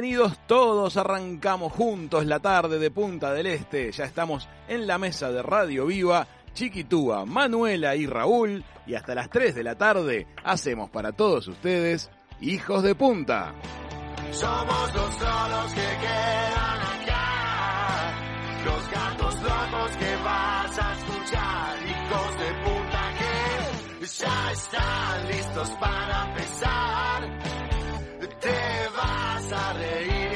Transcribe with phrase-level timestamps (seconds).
[0.00, 0.96] Bienvenidos todos.
[0.96, 3.92] Arrancamos juntos la tarde de Punta del Este.
[3.92, 6.26] Ya estamos en la mesa de Radio Viva.
[6.54, 8.64] Chiquitúa, Manuela y Raúl.
[8.86, 13.54] Y hasta las 3 de la tarde hacemos para todos ustedes Hijos de Punta.
[14.32, 18.14] Somos los solos que quedan acá.
[18.64, 21.78] Los gatos locos que vas a escuchar.
[21.86, 27.59] Hijos de puta que ya están listos para empezar.
[28.40, 30.29] Te vas a reír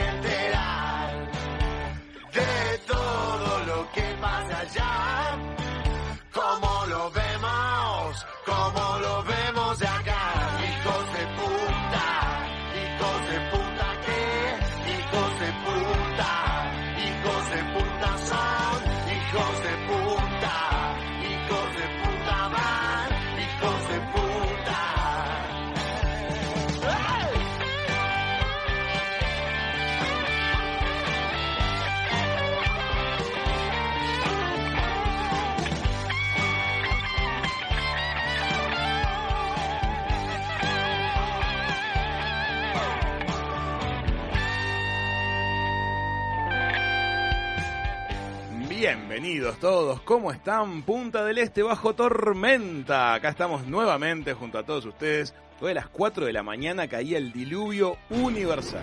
[48.84, 50.82] Bienvenidos todos, ¿cómo están?
[50.82, 53.14] Punta del Este bajo tormenta.
[53.14, 55.32] Acá estamos nuevamente junto a todos ustedes.
[55.62, 58.82] Hoy a las 4 de la mañana caía el diluvio universal.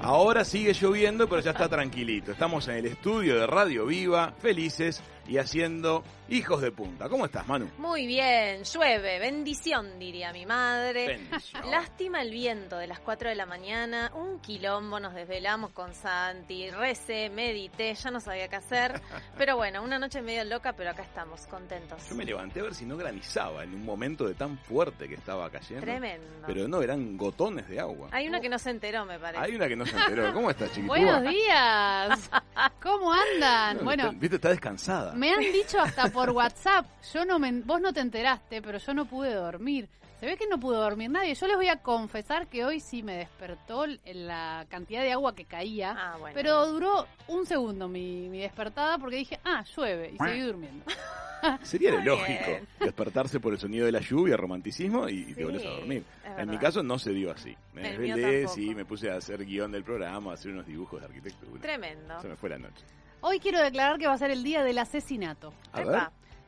[0.00, 2.30] Ahora sigue lloviendo, pero ya está tranquilito.
[2.30, 7.08] Estamos en el estudio de Radio Viva, felices y haciendo hijos de punta.
[7.08, 7.68] ¿Cómo estás, Manu?
[7.78, 11.06] Muy bien, llueve, bendición diría mi madre.
[11.06, 11.70] Bendición.
[11.70, 16.70] Lástima el viento de las 4 de la mañana, un quilombo, nos desvelamos con Santi,
[16.70, 19.00] recé, medité, ya no sabía qué hacer.
[19.38, 22.08] Pero bueno, una noche medio loca, pero acá estamos, contentos.
[22.08, 25.14] Yo me levanté a ver si no granizaba en un momento de tan fuerte que
[25.14, 25.82] estaba cayendo.
[25.84, 26.26] Tremendo.
[26.46, 28.08] Pero no, eran gotones de agua.
[28.12, 29.42] Hay una que no se enteró, me parece.
[29.44, 30.32] Hay una que no se enteró.
[30.32, 30.96] ¿Cómo estás, chiquitúa?
[30.96, 32.30] Buenos días.
[32.82, 33.76] ¿Cómo andan?
[33.78, 35.12] No, Bueno, está- Viste, está descansada.
[35.16, 36.86] Me han dicho hasta por WhatsApp.
[37.12, 39.88] Yo no me, vos no te enteraste, pero yo no pude dormir.
[40.20, 41.34] Se ve que no pudo dormir nadie.
[41.34, 45.44] Yo les voy a confesar que hoy sí me despertó la cantidad de agua que
[45.44, 45.94] caía.
[45.96, 46.34] Ah, bueno.
[46.34, 50.12] Pero duró un segundo mi, mi despertada porque dije, ah, llueve.
[50.14, 50.84] Y seguí durmiendo.
[51.62, 52.66] Sería lo lógico bien.
[52.80, 56.02] despertarse por el sonido de la lluvia, romanticismo y, y te Sí, volvés a dormir.
[56.38, 57.54] En mi caso no se dio así.
[57.74, 61.06] Me desvelé, sí, me puse a hacer guion del programa, a hacer unos dibujos de
[61.06, 61.60] arquitectura.
[61.60, 62.20] Tremendo.
[62.22, 62.84] Se me fue la noche.
[63.28, 65.52] Hoy quiero declarar que va a ser el día del asesinato.
[65.72, 65.98] A ver,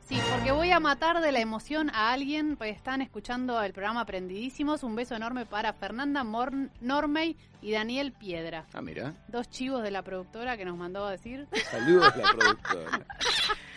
[0.07, 3.99] Sí, porque voy a matar de la emoción a alguien, pues están escuchando el programa
[4.01, 4.81] Aprendidísimos.
[4.83, 8.65] Un beso enorme para Fernanda Morn Normey y Daniel Piedra.
[8.73, 13.05] ah, mira, Dos chivos de la productora que nos mandó a decir saludos la productora.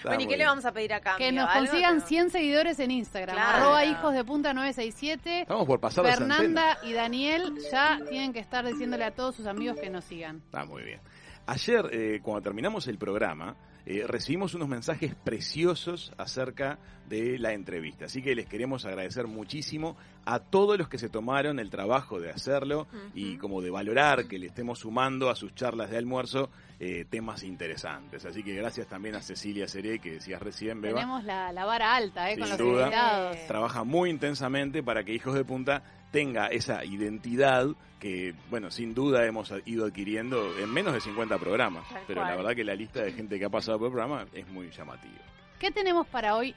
[0.04, 1.26] Bueno, ¿y qué le vamos a pedir a cambio?
[1.26, 2.06] que nos consigan No.
[2.06, 3.36] 100 seguidores en Instagram.
[3.36, 3.56] Claro.
[3.64, 5.40] Arroba hijos de punta 967.
[5.42, 6.06] Estamos por pasar.
[6.06, 10.36] Fernanda y Daniel ya tienen que estar diciéndole a todos sus amigos que nos sigan.
[10.46, 11.00] Está muy bien.
[11.46, 16.78] Ayer, eh, cuando terminamos el programa, eh, recibimos unos mensajes preciosos acerca
[17.08, 18.04] de la entrevista.
[18.04, 22.30] Así que les queremos agradecer muchísimo a todos los que se tomaron el trabajo de
[22.30, 26.48] hacerlo y como de valorar que le estemos sumando a sus charlas de almuerzo
[26.78, 28.24] eh, temas interesantes.
[28.24, 31.00] Así que gracias también a Cecilia Seré, que decías recién, Beba.
[31.00, 32.34] Tenemos la, la vara alta, ¿eh?
[32.34, 32.82] Sin Con los duda.
[32.84, 33.36] invitados.
[33.48, 37.66] Trabaja muy intensamente para que Hijos de Punta tenga esa identidad
[38.02, 41.88] que, bueno, sin duda hemos ido adquiriendo en menos de 50 programas.
[41.88, 44.26] Tal Pero la verdad que la lista de gente que ha pasado por el programa
[44.32, 45.20] es muy llamativa.
[45.60, 46.52] ¿Qué tenemos para hoy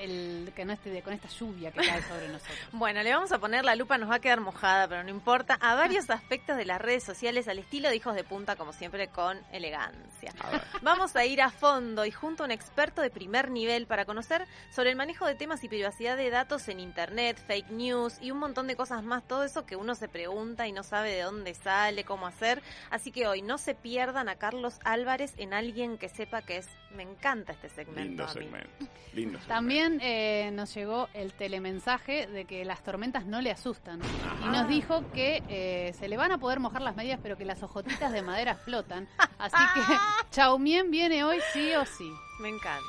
[0.00, 2.58] el, que no esté, con esta lluvia que cae sobre nosotros?
[2.72, 5.54] Bueno, le vamos a poner la lupa, nos va a quedar mojada, pero no importa,
[5.60, 9.08] a varios aspectos de las redes sociales al estilo de hijos de punta, como siempre,
[9.08, 10.32] con elegancia.
[10.40, 10.60] A.
[10.82, 14.46] Vamos a ir a fondo y junto a un experto de primer nivel para conocer
[14.70, 18.38] sobre el manejo de temas y privacidad de datos en Internet, fake news y un
[18.38, 19.22] montón de cosas más.
[19.26, 22.62] Todo eso que uno se pregunta y no sabe de dónde sale, cómo hacer.
[22.90, 26.68] Así que hoy no se pierdan a Carlos Álvarez en alguien que sepa que es.
[26.94, 28.00] Me encanta este segmento.
[28.00, 28.68] Lindo segmento.
[29.14, 29.46] Lindo segmento.
[29.46, 34.00] También eh, nos llegó el telemensaje de que las tormentas no le asustan.
[34.44, 37.44] Y nos dijo que eh, se le van a poder mojar las medias, pero que
[37.44, 39.08] las hojotitas de madera flotan.
[39.38, 39.80] Así que
[40.30, 42.10] Chaumien viene hoy sí o sí.
[42.40, 42.84] Me encanta.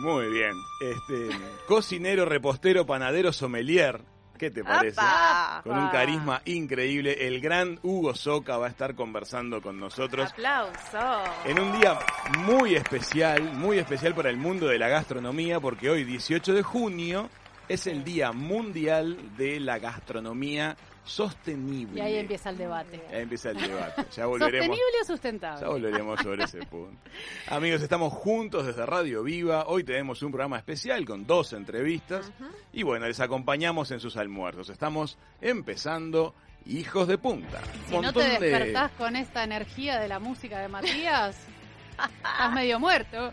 [0.00, 0.52] Muy bien.
[0.80, 1.28] Este,
[1.66, 4.02] cocinero, repostero, panadero, sommelier.
[4.44, 5.00] ¿Qué te parece?
[5.00, 5.62] ¡Apa!
[5.64, 11.22] Con un carisma increíble, el gran Hugo Soca va a estar conversando con nosotros Aplauso.
[11.46, 11.98] en un día
[12.40, 17.30] muy especial, muy especial para el mundo de la gastronomía, porque hoy, 18 de junio,
[17.70, 21.98] es el Día Mundial de la Gastronomía Sostenible.
[21.98, 23.00] Y ahí empieza el debate.
[23.12, 24.04] Ahí empieza el debate.
[24.16, 24.66] Ya volveremos.
[24.66, 25.66] ¿Sostenible o Ya sustentable?
[25.66, 26.98] volveremos sobre ese punto.
[27.48, 29.66] Amigos, estamos juntos desde Radio Viva.
[29.66, 32.32] Hoy tenemos un programa especial con dos entrevistas.
[32.72, 34.70] Y bueno, les acompañamos en sus almuerzos.
[34.70, 36.34] Estamos empezando
[36.66, 37.60] Hijos de Punta.
[37.86, 41.36] Si no te Montón de- despertás con esta energía de la música de Matías,
[41.90, 43.30] estás medio muerto.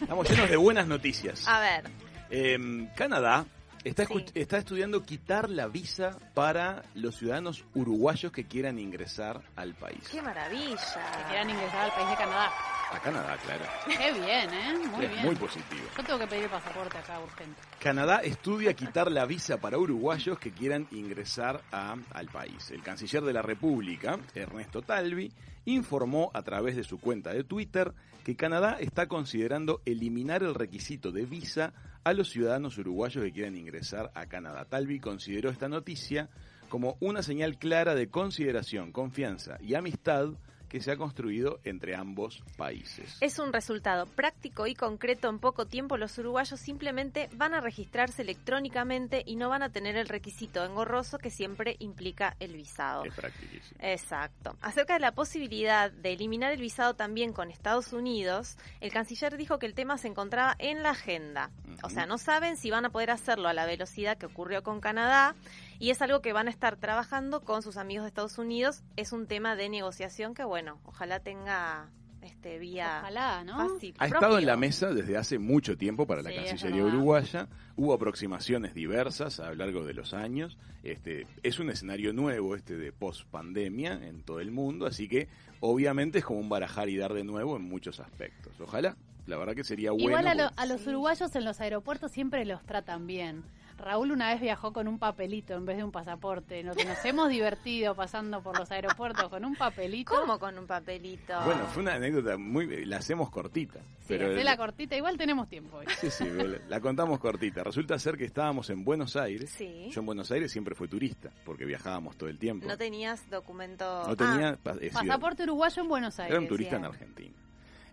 [0.00, 1.48] Estamos llenos de buenas noticias.
[1.48, 1.84] A ver,
[2.30, 3.46] Eh, Canadá
[3.84, 4.24] está, Sí.
[4.34, 10.00] está estudiando quitar la visa para los ciudadanos uruguayos que quieran ingresar al país.
[10.10, 10.76] qué maravilla.
[10.76, 12.52] Que quieran ingresar al país de Canadá.
[12.90, 13.64] A Canadá, claro.
[13.86, 14.88] Qué bien, ¿eh?
[14.90, 15.24] Muy es bien.
[15.26, 15.82] muy positivo.
[15.96, 17.60] Yo tengo que pedir el pasaporte acá urgente.
[17.78, 22.70] Canadá estudia quitar la visa para uruguayos que quieran ingresar a- al país.
[22.70, 25.30] El canciller de la República, Ernesto Talvi,
[25.68, 27.92] informó a través de su cuenta de Twitter
[28.24, 31.74] que Canadá está considerando eliminar el requisito de visa
[32.04, 34.64] a los ciudadanos uruguayos que quieran ingresar a Canadá.
[34.64, 36.30] Talvi consideró esta noticia
[36.70, 40.30] como una señal clara de consideración, confianza y amistad
[40.68, 43.16] que se ha construido entre ambos países.
[43.20, 45.28] Es un resultado práctico y concreto.
[45.28, 49.96] En poco tiempo los uruguayos simplemente van a registrarse electrónicamente y no van a tener
[49.96, 53.04] el requisito engorroso que siempre implica el visado.
[53.04, 53.80] Es practiquísimo.
[53.80, 54.56] Exacto.
[54.60, 59.58] Acerca de la posibilidad de eliminar el visado también con Estados Unidos, el canciller dijo
[59.58, 61.50] que el tema se encontraba en la agenda.
[61.82, 64.80] O sea, no saben si van a poder hacerlo a la velocidad que ocurrió con
[64.80, 65.34] Canadá
[65.78, 68.82] y es algo que van a estar trabajando con sus amigos de Estados Unidos.
[68.96, 71.90] Es un tema de negociación que, bueno, ojalá tenga
[72.22, 73.56] este vía Ojalá, ¿no?
[73.68, 73.94] fácil.
[73.98, 77.48] Ha estado en la mesa desde hace mucho tiempo para la Sí, Cancillería uruguaya.
[77.76, 80.58] Hubo aproximaciones diversas a lo largo de los años.
[80.82, 85.28] Este, es un escenario nuevo este de post pandemia en todo el mundo, así que
[85.60, 88.52] obviamente es como un barajar y dar de nuevo en muchos aspectos.
[88.60, 88.96] Ojalá,
[89.26, 90.08] la verdad que sería bueno.
[90.08, 93.44] Igual a, lo- porque- a los uruguayos en los aeropuertos siempre los tratan bien.
[93.78, 96.62] Raúl una vez viajó con un papelito en vez de un pasaporte.
[96.64, 100.12] Nos hemos divertido pasando por los aeropuertos con un papelito.
[100.14, 101.34] ¿Cómo con un papelito?
[101.44, 102.84] Bueno, fue una anécdota muy...
[102.84, 103.78] La hacemos cortita.
[104.00, 105.86] Sí, pero hacé la cortita, igual tenemos tiempo hoy.
[106.00, 107.62] Sí, sí, la- la contamos cortita.
[107.62, 109.50] Resulta ser que estábamos en Buenos Aires.
[109.50, 109.88] Sí.
[109.90, 112.66] Yo en Buenos Aires siempre fui turista, porque viajábamos todo el tiempo.
[112.66, 114.04] No tenías documento.
[114.08, 114.58] No tenía...
[114.64, 116.32] Ah, sido- Pasaporte uruguayo en Buenos Aires.
[116.32, 116.84] Era un turista en.
[116.84, 117.34] Argentina.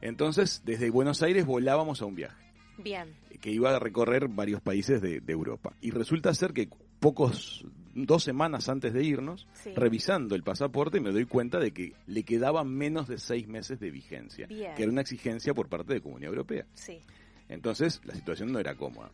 [0.02, 2.44] Entonces, desde Buenos Aires volábamos a un viaje
[2.78, 3.14] bien.
[3.42, 5.74] que iba a recorrer varios países de, de Europa.
[5.82, 6.68] Y resulta ser que
[7.00, 9.72] pocos, dos semanas antes de irnos, Sí.
[9.76, 13.92] revisando el pasaporte, me doy cuenta de que le quedaban menos de seis meses de
[13.92, 14.74] vigencia, Bien.
[14.76, 16.66] que era una exigencia por parte de Comunidad Europea.
[16.74, 17.00] Sí.
[17.50, 19.12] Entonces, la situación no era cómoda.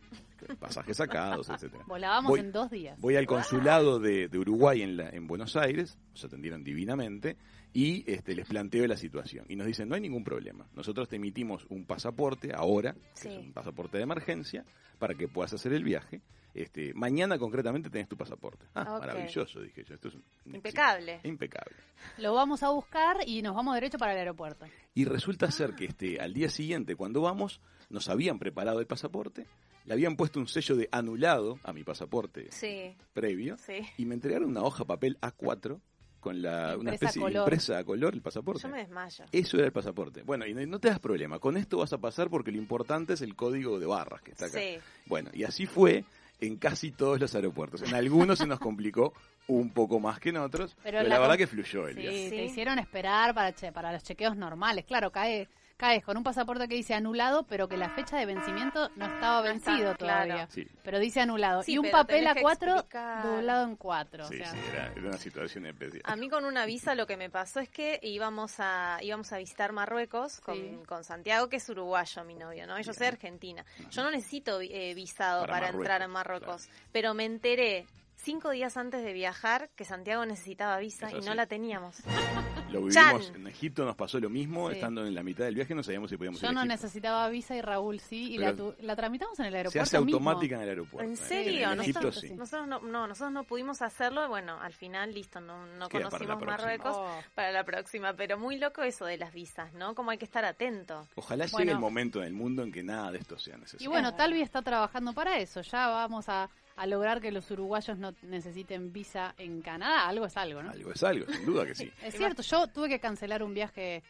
[0.58, 1.84] Pasajes sacados, etcétera.
[1.86, 2.98] Volábamos Voy- en dos días.
[3.00, 7.36] Voy al consulado de, de Uruguay en, la- en Buenos Aires, nos atendieron divinamente,
[7.72, 9.46] y este, les planteo la situación.
[9.48, 10.66] Y nos dicen, no hay ningún problema.
[10.74, 13.28] Nosotros te emitimos un pasaporte ahora, que Sí.
[13.28, 14.64] es un pasaporte de emergencia,
[14.98, 16.20] para que puedas hacer el viaje.
[16.54, 18.66] Este, mañana concretamente tenés tu pasaporte.
[18.74, 19.94] Ah, maravilloso, dije yo.
[19.94, 20.24] Esto es un-
[20.54, 21.12] Impecable.
[21.14, 21.28] éxito.
[21.28, 21.76] Impecable.
[22.18, 24.66] Lo vamos a buscar y nos vamos derecho para el aeropuerto.
[24.94, 27.60] Y resulta ser que este, al día siguiente, cuando vamos,
[27.92, 29.46] nos habían preparado el pasaporte,
[29.84, 32.94] le habían puesto un sello de anulado a mi pasaporte Sí.
[33.12, 33.80] previo, Sí.
[33.98, 35.80] y me entregaron una hoja papel A4
[36.20, 37.42] con la, una Impresa especie de color.
[37.48, 38.62] impresa a color, el pasaporte.
[38.62, 39.24] Yo me desmayo.
[39.32, 40.22] Eso era el pasaporte.
[40.22, 41.38] Bueno, y no- no te das problema.
[41.40, 44.46] Con esto vas a pasar porque lo importante es el código de barras que está
[44.46, 44.58] acá.
[44.60, 44.78] Sí.
[45.06, 46.04] Bueno, y así fue
[46.40, 47.82] en casi todos los aeropuertos.
[47.82, 49.12] En algunos se nos complicó
[49.48, 52.30] un poco más que en otros, pero, Pero la, la verdad que fluyó el Sí,
[52.30, 54.84] te hicieron esperar para, che- para los chequeos normales.
[54.84, 55.48] Claro, cae,
[55.82, 59.42] caes con un pasaporte que dice anulado, pero que la fecha de vencimiento no estaba
[59.42, 60.46] No está, vencido claro.
[60.48, 61.64] Sí, Pero dice anulado.
[61.64, 63.24] Sí, y un papel a cuatro explicar.
[63.24, 64.24] doblado en cuatro.
[64.28, 66.02] sí, o sea, sí, era, era una situación especial.
[66.04, 69.38] A mí con una visa lo que me pasó es que íbamos a íbamos a
[69.38, 70.78] visitar Marruecos con, Sí.
[70.86, 72.80] con Santiago, que es uruguayo mi novio, ¿no?
[72.80, 73.64] Yo soy argentina.
[73.90, 79.02] Yo no necesito eh, visado Para entrar a Marruecos, pero me enteré cinco días antes
[79.02, 81.96] de viajar que Santiago necesitaba visa y no la teníamos.
[82.72, 83.36] Lo vivimos Chan.
[83.36, 84.74] en Egipto, nos pasó lo mismo, Sí.
[84.76, 86.74] estando en la mitad del viaje no sabíamos si podíamos Yo ir a no Egipto.
[86.74, 89.82] necesitaba visa y Raúl sí, y Pero la, tu- la tramitamos en el Se aeropuerto
[89.82, 90.16] hace mismo.
[90.16, 91.06] automática en el aeropuerto.
[91.08, 91.16] ¿En ¿eh?
[91.16, 91.72] serio?
[91.72, 92.34] En Egipto nosotros, sí.
[92.34, 94.28] nosotros no, no, nosotros no pudimos hacerlo.
[94.28, 96.56] Bueno, al final, listo, no, no Queda para la conocimos próxima.
[96.56, 97.22] Marruecos Oh.
[97.34, 98.12] para la próxima.
[98.14, 99.94] Pero muy loco eso de las visas, ¿no?
[99.94, 101.06] Como hay que estar atento.
[101.16, 101.72] Ojalá llegue Bueno.
[101.72, 103.90] el momento en el mundo en que nada de esto sea Y necesario.
[103.90, 105.60] bueno, Es Talvi está trabajando para eso.
[105.62, 110.08] Ya vamos a, a lograr que los uruguayos no necesiten visa en Canadá.
[110.08, 110.70] Algo es algo, ¿no?
[110.70, 111.90] Algo es algo, sin duda que sí.
[112.02, 114.02] Es cierto, yo tuve que cancelar un viaje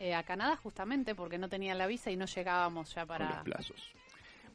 [0.00, 3.28] eh, a Canadá justamente porque no tenía la visa y no llegábamos ya con los
[3.28, 3.42] para...
[3.44, 3.82] plazos.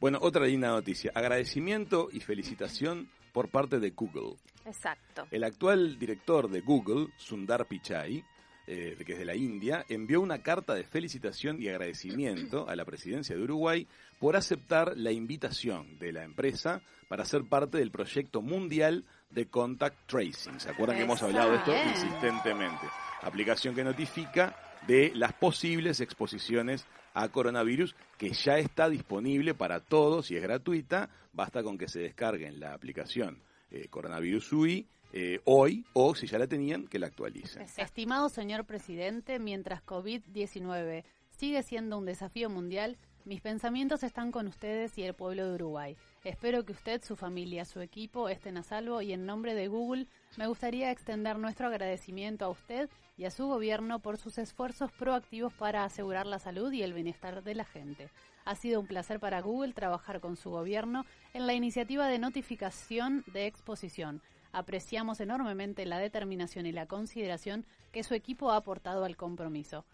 [0.00, 1.12] Bueno, otra linda noticia.
[1.14, 4.36] Agradecimiento y felicitación por parte de Google.
[4.64, 5.26] Exacto.
[5.30, 8.24] El actual director de Google, Sundar Pichai,
[8.66, 12.84] eh, que es de la India, envió una carta de felicitación y agradecimiento a la
[12.84, 13.86] presidencia de Uruguay
[14.18, 20.06] por aceptar la invitación de la empresa para ser parte del proyecto mundial de Contact
[20.06, 20.60] Tracing.
[20.60, 21.88] ¿Se acuerdan que hemos hablado de esto Bien.
[21.90, 22.86] insistentemente?
[23.22, 24.56] Aplicación que notifica
[24.86, 31.10] de las posibles exposiciones a coronavirus que ya está disponible para todos y es gratuita.
[31.32, 36.38] Basta con que se descarguen la aplicación eh, Coronavirus UI eh, hoy o si ya
[36.38, 37.62] la tenían que la actualicen.
[37.76, 44.98] Estimado señor presidente, mientras COVID-19 sigue siendo un desafío mundial, mis pensamientos están con ustedes
[44.98, 45.96] y el pueblo de Uruguay.
[46.24, 50.08] Espero que usted, su familia, su equipo estén a salvo y en nombre de Google
[50.36, 55.52] me gustaría extender nuestro agradecimiento a usted y a su gobierno por sus esfuerzos proactivos
[55.52, 58.10] para asegurar la salud y el bienestar de la gente.
[58.44, 63.22] Ha sido un placer para Google trabajar con su gobierno en la iniciativa de notificación
[63.32, 64.20] de exposición.
[64.54, 69.84] Apreciamos enormemente la determinación y la consideración que su equipo ha aportado al compromiso.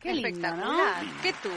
[0.00, 0.72] Qué lindo, ¿no?
[0.72, 1.04] Espectacular.
[1.22, 1.52] Qué tool.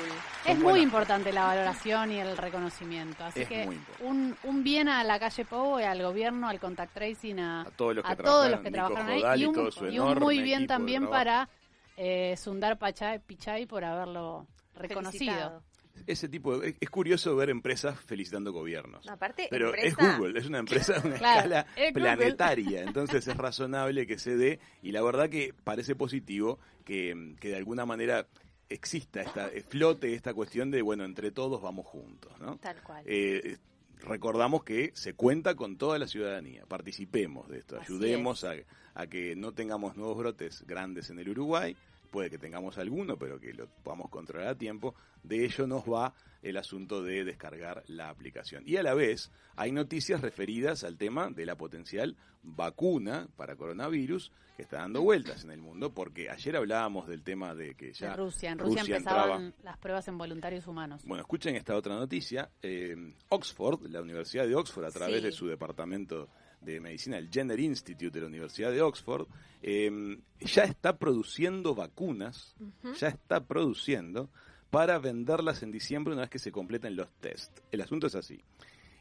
[0.45, 3.23] Es muy importante la valoración y el reconocimiento.
[3.23, 3.69] Así Es que
[4.01, 7.71] un, un bien a la calle Pou y al gobierno, al contact tracing, a, A
[7.71, 9.83] todos los que a todos los que trabajaron, trabajaron Nico ahí.
[9.83, 11.47] Y un, y un muy bien también para
[11.95, 15.33] eh, Sundar Pachai, Pichai por haberlo reconocido.
[15.33, 15.72] Felicitado.
[16.07, 19.07] Ese tipo de- es, curioso ver empresas felicitando gobiernos.
[19.07, 23.37] Aparte, Pero es Google, es una empresa de una Claro, escala es planetaria, entonces es
[23.37, 28.27] razonable que se dé y la verdad que parece positivo que, que de alguna manera
[28.69, 32.57] exista esta flote esta cuestión de bueno entre todos vamos juntos, ¿no?
[32.57, 33.03] Tal cual.
[33.05, 33.57] Eh,
[33.99, 38.53] recordamos que se cuenta con toda la ciudadanía, participemos de esto, Así ayudemos a,
[38.95, 41.77] a que no tengamos nuevos brotes grandes en el Uruguay,
[42.13, 44.93] puede que tengamos alguno, pero que lo podamos controlar a tiempo,
[45.23, 48.63] de ello nos va el asunto de descargar la aplicación.
[48.67, 54.31] Y a la vez hay noticias referidas al tema de la potencial vacuna para coronavirus
[54.55, 58.11] que está dando vueltas en el mundo, porque ayer hablábamos del tema de que ya
[58.11, 61.01] En Rusia, en Rusia, Rusia empezaban entraba- las pruebas en voluntarios humanos.
[61.05, 62.51] bueno, escuchen esta otra noticia.
[62.61, 62.95] Eh,
[63.29, 65.23] Oxford, la Universidad de Oxford, a través Sí.
[65.23, 66.29] de su departamento
[66.63, 69.27] de medicina, el Jenner Institute de la Universidad de Oxford,
[69.61, 72.55] eh, ya está produciendo vacunas,
[72.99, 74.29] ya está produciendo
[74.69, 77.59] para venderlas en diciembre una vez que se completen los test.
[77.71, 78.41] El asunto es así.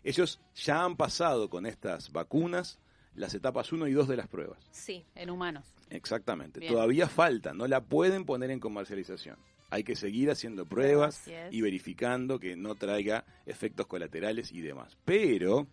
[0.04, 2.78] Ellos ya han pasado con estas vacunas
[3.14, 4.59] las etapas 1 y 2 de las pruebas.
[4.71, 5.04] Sí.
[5.14, 5.66] En humanos.
[5.90, 6.61] Exactamente.
[6.61, 6.73] Bien.
[6.73, 9.38] Todavía falta, no la pueden poner en comercialización.
[9.71, 14.99] Hay que seguir haciendo pruebas y verificando que no traiga efectos colaterales y demás.
[15.07, 15.66] Pero,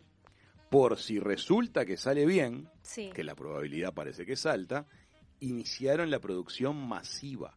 [0.69, 3.09] por si resulta que sale bien, Sí.
[3.13, 4.85] que la probabilidad parece que salta,
[5.39, 7.55] iniciaron la producción masiva.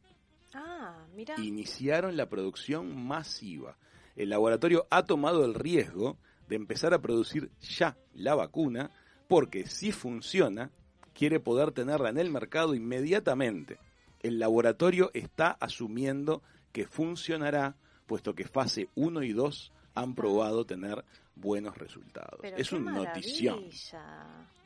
[0.55, 1.35] Ah, mira.
[1.41, 3.77] Iniciaron la producción masiva.
[4.17, 8.91] El laboratorio ha tomado el riesgo de empezar a producir ya la vacuna
[9.29, 10.71] porque si funciona,
[11.15, 13.79] quiere poder tenerla en el mercado inmediatamente.
[14.21, 16.43] El laboratorio está asumiendo
[16.73, 17.77] que funcionará,
[18.07, 22.39] puesto que fase 1 y 2 han probado tener buenos resultados.
[22.41, 23.65] Pero es un notición.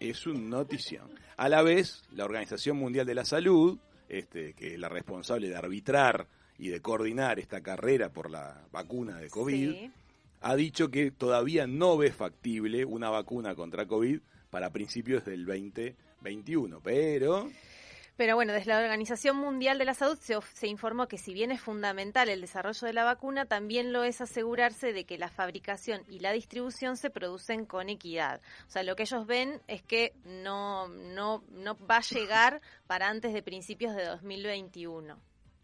[0.00, 1.11] Es un notición.
[1.37, 3.78] A la vez, la Organización Mundial de la Salud,
[4.09, 6.26] este, que es la responsable de arbitrar
[6.59, 9.90] y de coordinar esta carrera por la vacuna de COVID, Sí.
[10.40, 16.80] ha dicho que todavía no ve factible una vacuna contra COVID para principios del 2021.
[16.83, 17.50] Pero
[18.16, 21.61] Pero bueno, desde la Organización Mundial de la Salud se, informó que si bien es
[21.61, 26.20] fundamental el desarrollo de la vacuna, también lo es asegurarse de que la fabricación y
[26.20, 28.40] la distribución se producen con equidad.
[28.66, 33.08] O sea, lo que ellos ven es que no, no, no va a llegar para
[33.08, 35.18] antes de principios de 2021.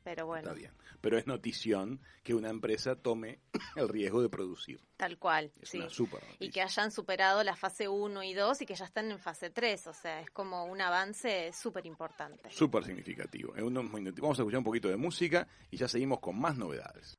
[0.04, 0.72] Pero bueno, Está bien.
[1.00, 3.40] Pero es notición que una empresa tome
[3.76, 4.80] el riesgo de producir.
[4.96, 5.52] tal cual.
[5.60, 5.78] Es sí.
[5.78, 9.10] una super Y que hayan superado la fase 1 y 2 y que ya están
[9.10, 9.86] en fase 3.
[9.88, 12.50] O sea, es como un avance súper importante.
[12.50, 13.56] Súper significativo.
[13.56, 16.56] En unos minutos Vamos a escuchar un poquito de música y ya seguimos con más
[16.56, 17.18] novedades.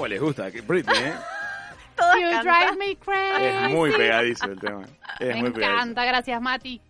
[0.00, 0.50] ¿Cómo les gusta?
[0.50, 1.12] Que Britney, ¿eh?
[1.94, 2.42] Todas You cantan.
[2.42, 3.44] drive me crazy.
[3.44, 4.82] Es muy pegadizo el tema.
[5.18, 5.74] Es Me muy pegadizo.
[5.76, 6.80] encanta, gracias Mati.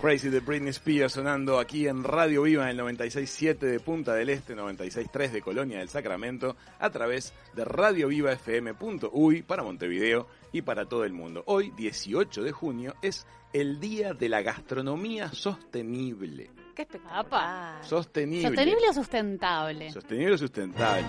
[0.00, 4.30] Crazy de Britney Spears sonando aquí en Radio Viva en el 96.7 de Punta del
[4.30, 11.04] Este, 96.3 de Colonia del Sacramento, a través de radiovivafm.uy para Montevideo y para todo
[11.04, 11.42] el mundo.
[11.46, 16.50] Hoy, 18 de junio, es el Día de la Gastronomía Sostenible.
[16.74, 17.84] Qué espectacular.
[17.84, 18.48] Sostenible.
[18.48, 19.90] ¿Sostenible o sustentable?
[19.90, 21.04] Sostenible o sustentable.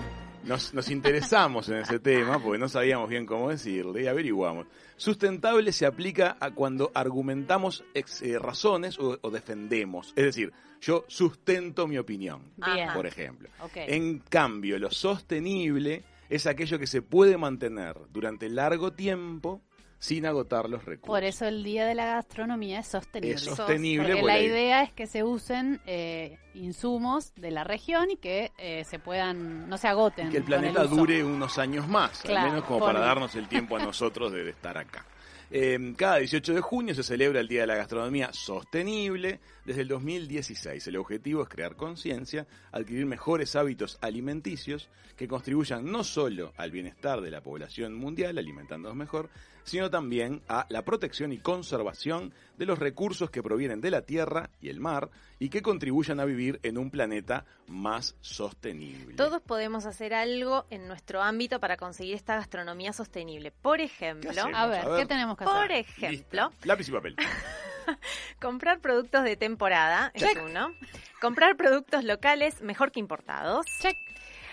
[0.48, 4.66] Nos, nos interesamos en ese tema porque no sabíamos bien cómo decirle y averiguamos.
[4.96, 10.12] Sustentable se aplica a cuando argumentamos ex- eh, razones o, o defendemos.
[10.16, 12.88] Es decir, yo sustento mi opinión, Bien.
[12.94, 13.48] por ejemplo.
[13.74, 19.62] En cambio, lo sostenible es aquello que se puede mantener durante largo tiempo
[19.98, 21.08] sin agotar los recursos.
[21.08, 23.34] Por eso el Día de la Gastronomía es sostenible.
[23.34, 24.06] es sostenible.
[24.06, 28.52] Porque porque la idea es que se usen eh, insumos de la región y que
[28.58, 30.30] eh, se puedan, no se agoten.
[30.30, 33.76] que el planeta dure unos años más, Claro, al menos como para darnos el tiempo
[33.76, 35.04] a nosotros de estar acá.
[35.50, 39.88] Eh, cada 18 de junio se celebra el Día de la Gastronomía Sostenible desde el
[39.88, 40.86] 2016.
[40.86, 47.22] El objetivo es crear conciencia, adquirir mejores hábitos alimenticios que contribuyan no solo al bienestar
[47.22, 49.30] de la población mundial, alimentándonos mejor,
[49.68, 54.48] sino también a la protección y conservación de los recursos que provienen de la tierra
[54.62, 59.14] y el mar y que contribuyan a vivir en un planeta más sostenible.
[59.14, 63.50] Todos podemos hacer algo en nuestro ámbito para conseguir esta gastronomía sostenible.
[63.50, 64.30] Por ejemplo?
[64.54, 65.00] A ver, A ver.
[65.00, 65.72] ¿qué tenemos que por hacer?
[65.72, 66.10] ejemplo,
[66.48, 66.66] Listo.
[66.66, 67.16] Lápiz y papel.
[68.40, 70.72] comprar productos de temporada es uno.
[71.20, 73.66] Comprar productos locales mejor que importados.
[73.80, 73.96] Check.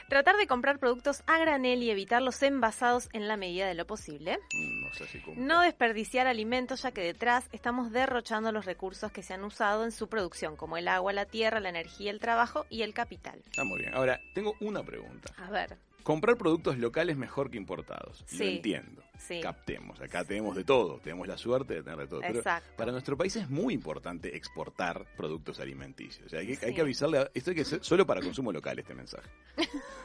[0.07, 3.87] Tratar de comprar productos a granel y evitar los envasados en la medida de lo
[3.87, 4.37] posible.
[4.53, 5.21] Mm, No sé si.
[5.35, 9.91] No desperdiciar alimentos ya que detrás estamos derrochando los recursos que se han usado en
[9.91, 13.41] su producción, como el agua, la tierra, la energía, el trabajo y el capital.
[13.45, 13.95] Está muy bien.
[13.95, 15.33] Ahora, tengo una pregunta.
[15.37, 18.21] A ver, Comprar productos locales mejor que importados.
[18.21, 18.57] Lo Sí.
[18.57, 19.01] entiendo.
[19.17, 19.39] Sí.
[19.41, 19.99] Captemos.
[20.01, 20.99] Acá tenemos de todo.
[21.03, 22.21] Tenemos la suerte de tener de todo.
[22.21, 22.41] Pero
[22.77, 26.25] para nuestro país es muy importante exportar productos alimenticios.
[26.25, 26.75] O sea, hay que, hay Sí.
[26.75, 27.17] que avisarle.
[27.19, 29.27] a- esto hay que ser solo para consumo local este mensaje.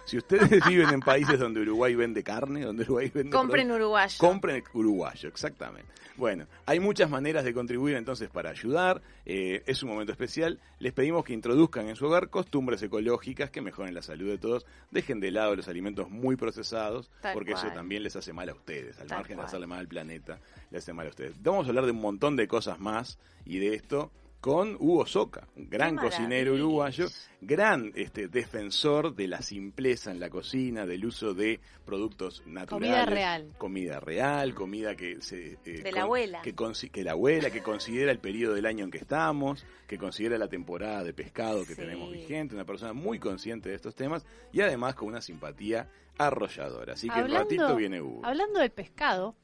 [0.04, 4.16] Si ustedes viven en países donde Uruguay vende carne, donde Uruguay vende Compren productos, uruguayo.
[4.18, 5.88] Compren uruguayo, exactamente.
[6.16, 9.00] Bueno, hay muchas maneras de contribuir entonces para ayudar.
[9.26, 10.58] eh, es un momento especial.
[10.80, 14.66] Les pedimos que introduzcan en su hogar costumbres ecológicas que mejoren la salud de todos.
[14.90, 18.54] Dejen de lado los alimentos muy procesados, Tal porque eso también les hace mal a
[18.54, 18.98] ustedes.
[19.00, 20.38] Al Tal margen de hacerle mal al planeta,
[20.70, 21.42] le hace mal a ustedes.
[21.42, 25.46] Vamos a hablar de un montón de cosas más y de esto con Hugo Soca,
[25.56, 27.06] un gran cocinero uruguayo,
[27.42, 32.88] gran este, defensor de la simpleza en la cocina, del uso de productos naturales.
[32.90, 33.52] Comida real.
[33.58, 35.58] Comida real, comida que se...
[35.66, 36.40] eh, De la abuela.
[36.40, 36.54] Que,
[36.90, 40.48] que la abuela, que considera el periodo del año en que estamos, que considera la
[40.48, 41.82] temporada de pescado que Sí.
[41.82, 46.94] tenemos vigente, una persona muy consciente de estos temas y además con una simpatía arrolladora.
[46.94, 48.24] Así que en ratito viene Hugo.
[48.24, 49.34] hablando del pescado,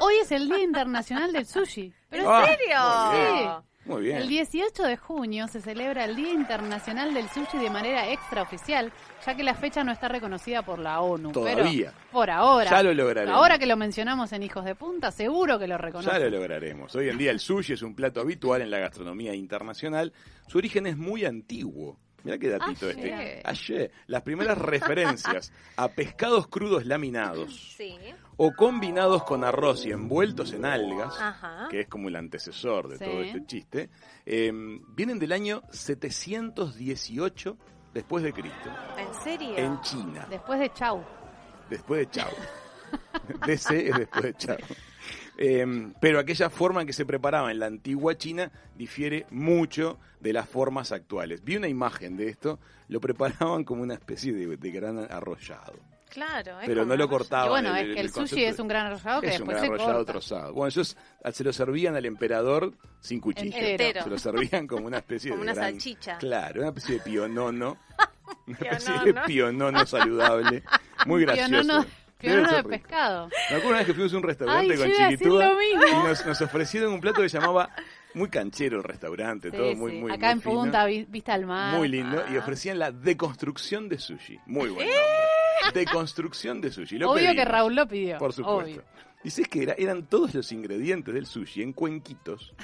[0.00, 1.92] hoy es el Día Internacional del Sushi.
[2.08, 2.76] Pero Ah, serio?
[3.10, 3.50] Muy bien.
[3.50, 3.68] Sí.
[3.86, 4.16] Muy bien.
[4.16, 8.92] El 18 de junio se celebra el Día Internacional del Sushi de manera extraoficial,
[9.26, 11.32] ya que la fecha no está reconocida por la ONU.
[11.32, 11.92] Todavía.
[11.92, 12.70] Pero por ahora.
[12.70, 13.36] Ya lo lograremos.
[13.36, 16.22] Ahora que lo mencionamos en Hijos de Punta, seguro que lo Ya reconocen.
[16.22, 16.94] lo lograremos.
[16.94, 20.12] Hoy en día el sushi es un plato habitual en la gastronomía internacional.
[20.46, 21.98] Su origen es muy antiguo.
[22.24, 22.98] Mira qué datito Ayer.
[23.12, 23.42] este.
[23.44, 27.96] Ayer, las primeras referencias a pescados crudos laminados Sí.
[28.38, 31.68] o combinados con arroz y envueltos en algas, Ajá.
[31.70, 33.04] que es como el antecesor de Sí.
[33.04, 33.90] todo este chiste,
[34.24, 34.50] eh,
[34.88, 37.56] vienen del año 718
[37.92, 39.56] después de Cristo, ¿En serio?
[39.56, 40.26] en China.
[40.30, 41.04] Después de Chau.
[41.70, 42.30] Después de Chau.
[43.46, 44.56] DC es después de Chau.
[45.36, 50.32] Eh, pero aquella forma en que se preparaba en la antigua China difiere mucho de
[50.32, 51.42] las formas actuales.
[51.44, 55.74] Vi una imagen de esto, lo preparaban como una especie de, de gran arrollado.
[56.08, 56.60] Claro.
[56.60, 57.48] es Pero no lo cortaban.
[57.48, 59.48] Y bueno, el- es que el, el sushi es un gran arrollado que es un
[59.48, 60.12] después gran se arrollado corta.
[60.12, 60.52] trozado.
[60.52, 60.96] Bueno, ellos
[61.32, 63.56] se lo servían al emperador sin cuchillo.
[63.58, 64.04] Entero.
[64.04, 66.18] Se lo servían como una especie Como de una gran- salchicha.
[66.18, 67.76] Claro, una especie de pionono.
[68.46, 69.26] Una especie de Pionono.
[69.26, 70.62] pionono saludable.
[71.06, 71.50] Muy gracioso.
[71.50, 71.86] Pionono,
[72.20, 73.28] Ser de pescado.
[73.50, 76.40] Me acuerdo una vez que fuimos a un restaurante Ay, con Chiquitúa y nos, nos
[76.40, 77.68] ofrecieron un plato que llamaba
[78.14, 79.98] muy canchero el restaurante, Sí, todo muy, sí.
[79.98, 81.76] muy, Acá muy en fino, Punta, vi- vista al mar.
[81.76, 82.38] muy lindo, y Ah.
[82.38, 84.38] ofrecían la deconstrucción de sushi.
[84.46, 85.74] Muy buen nombre.
[85.74, 86.98] Deconstrucción de sushi.
[86.98, 88.18] Lo Obvio que Raúl lo pidió.
[88.18, 88.62] Por supuesto.
[88.72, 88.84] Obvio.
[89.22, 92.54] Dices que era- eran todos los ingredientes del sushi en cuenquitos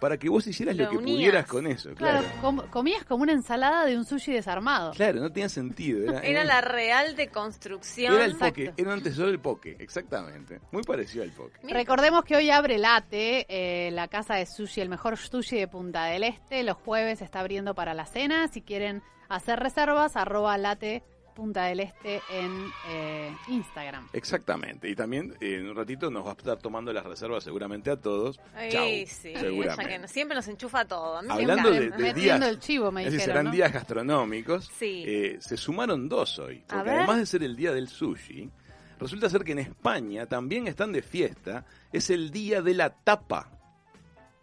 [0.00, 1.16] para que vos hicieras lo, Lo que unías.
[1.16, 1.94] pudieras con eso.
[1.94, 4.92] Claro, Claro, com- comías como una ensalada de un sushi desarmado.
[4.92, 6.02] claro, no tenía sentido.
[6.10, 8.14] Era, Era la real deconstrucción.
[8.14, 8.60] era el Exacto.
[8.64, 10.60] poke, era un tesoro del poke, exactamente.
[10.72, 11.58] Muy parecido al poke.
[11.62, 11.78] Mira.
[11.78, 16.04] Recordemos que hoy abre Late, eh, la casa de sushi, el mejor sushi de Punta
[16.06, 16.62] del Este.
[16.62, 18.48] Los jueves está abriendo para la cena.
[18.48, 21.02] Si quieren hacer reservas, arroba late
[21.36, 24.08] Punta del Este en eh, Instagram.
[24.14, 24.88] Exactamente.
[24.88, 27.96] Y también eh, en un ratito nos va a estar tomando las reservas seguramente a
[27.96, 28.40] todos.
[28.54, 29.82] Ay, Chau, sí, seguramente.
[29.82, 31.18] ella que no- siempre nos enchufa todo.
[31.18, 33.50] A mí me Hablando de, días, el chivo, me es decir, dijeron, serán ¿no?
[33.52, 34.70] días gastronómicos.
[34.78, 35.04] Sí.
[35.06, 36.64] eh, se sumaron dos hoy.
[36.66, 38.50] Porque además de ser el día del sushi,
[38.98, 41.66] resulta ser que en España también están de fiesta.
[41.92, 43.50] Es el día de la tapa.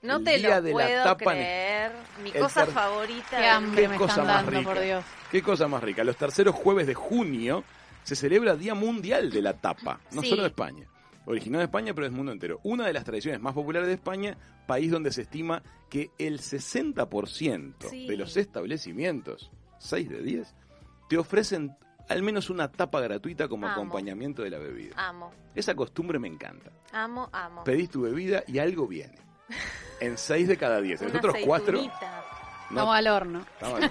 [0.04, 1.92] No el te día lo de la puedo tapa creer.
[2.24, 3.30] Mi cosa ter- favorita.
[3.32, 4.74] Qué del- hambre Qué me cosa están más dando, rica.
[4.74, 5.06] por Dios.
[5.32, 6.04] Qué cosa más rica.
[6.04, 7.64] Los terceros jueves de junio
[8.04, 10.00] se celebra Día Mundial de la Tapa.
[10.12, 10.30] No Sí.
[10.30, 10.86] solo de España.
[11.26, 12.60] Originó de España, pero es mundo entero.
[12.64, 14.38] Una de las tradiciones más populares de España,
[14.68, 18.08] país donde se estima que el 60% Sí.
[18.08, 20.54] de los establecimientos, 6 de 10,
[21.08, 21.76] te ofrecen
[22.10, 23.74] al menos una tapa gratuita como Amo.
[23.76, 24.96] acompañamiento de la bebida.
[24.98, 26.72] Amo, Esa costumbre me encanta.
[26.92, 27.64] amo, amo.
[27.64, 29.16] Pedís tu bebida y algo viene.
[30.00, 31.02] En 6 de cada 10.
[31.02, 32.24] En los otros 4 aceitunita.
[32.70, 33.40] Vamos al horno.
[33.54, 33.82] Estamos.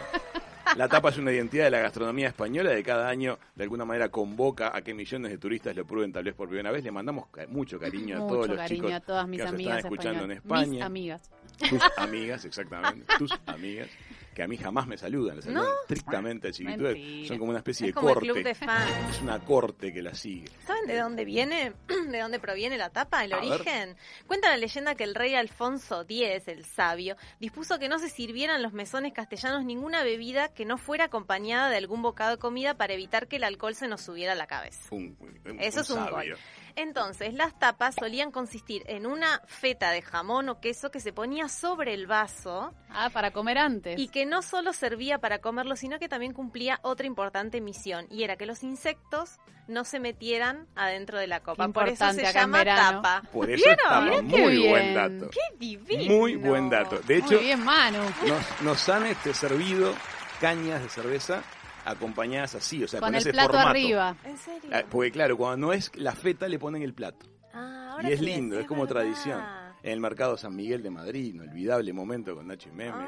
[0.77, 4.09] La tapa es una identidad de la gastronomía española, de cada año de alguna manera
[4.09, 6.83] convoca a que millones de turistas lo prueben tal vez por primera vez.
[6.83, 9.51] Le mandamos ca- mucho cariño a Mucho todos los cariño chicos a todas mis que
[9.51, 10.29] nos están escuchando en.
[10.29, 10.87] Mis España.
[10.87, 11.31] amigas.
[11.69, 13.89] Tus amigas, exactamente, tus amigas,
[14.35, 15.71] que a mí jamás me saludan, saludan No.
[15.83, 16.51] estrictamente.
[16.65, 17.27] Mentira.
[17.29, 18.31] Son como una especie Es de como el corte.
[18.33, 18.91] club de fans.
[19.11, 20.51] Es una corte que la sigue.
[20.67, 21.73] ¿Saben de dónde viene?
[22.11, 23.25] ¿De dónde proviene la tapa?
[23.25, 23.53] ¿El A ver.
[23.53, 23.97] origen?
[24.27, 28.63] Cuenta la leyenda que el rey Alfonso X, el sabio, dispuso que no se sirvieran
[28.63, 32.95] los mesones castellanos ninguna bebida que no fuera acompañada de algún bocado de comida para
[32.95, 34.89] evitar que el alcohol se nos subiera a la cabeza.
[34.91, 36.13] Un- un- Eso es un sabio.
[36.35, 36.39] gol.
[36.77, 41.49] Entonces, las tapas solían consistir en una feta de jamón o queso que se ponía
[41.49, 43.99] sobre el vaso Ah, para comer antes.
[43.99, 48.23] y que no solo servía para comerlo, sino que también cumplía otra importante misión, y
[48.25, 51.67] era que los insectos no se metieran adentro de la copa.
[51.67, 53.23] Qué Por eso se llama tapa.
[53.33, 53.79] Por eso ¿Vieron?
[53.85, 55.31] estaba Mirá qué muy buen dato.
[55.31, 56.15] ¡Qué divino!
[56.15, 56.99] Muy buen dato.
[57.01, 57.99] De hecho, Muy bien, Manu.
[58.27, 59.95] nos, nos han este, servido
[60.41, 61.43] cañas de cerveza
[61.85, 63.69] acompañadas así, o sea, con, Con el ese plato formato.
[63.71, 64.17] arriba.
[64.25, 64.71] ¿En serio?
[64.73, 67.27] Ah, Porque claro, cuando no es la feta le ponen el plato.
[67.53, 68.95] Ah, ahora Y es lindo, es como verdad.
[69.03, 69.41] tradición.
[69.85, 73.03] En el mercado San Miguel de Madrid, inolvidable momento con Nacho y Meme.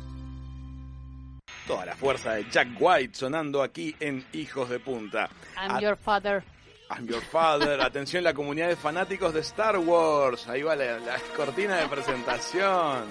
[1.67, 5.29] Toda la fuerza de Jack White sonando aquí en Hijos de Punta.
[5.57, 6.43] I'm your father.
[6.89, 7.79] I'm your father.
[7.81, 10.47] Atención la comunidad de fanáticos de Star Wars.
[10.47, 13.05] Ahí va la, la cortina de presentación.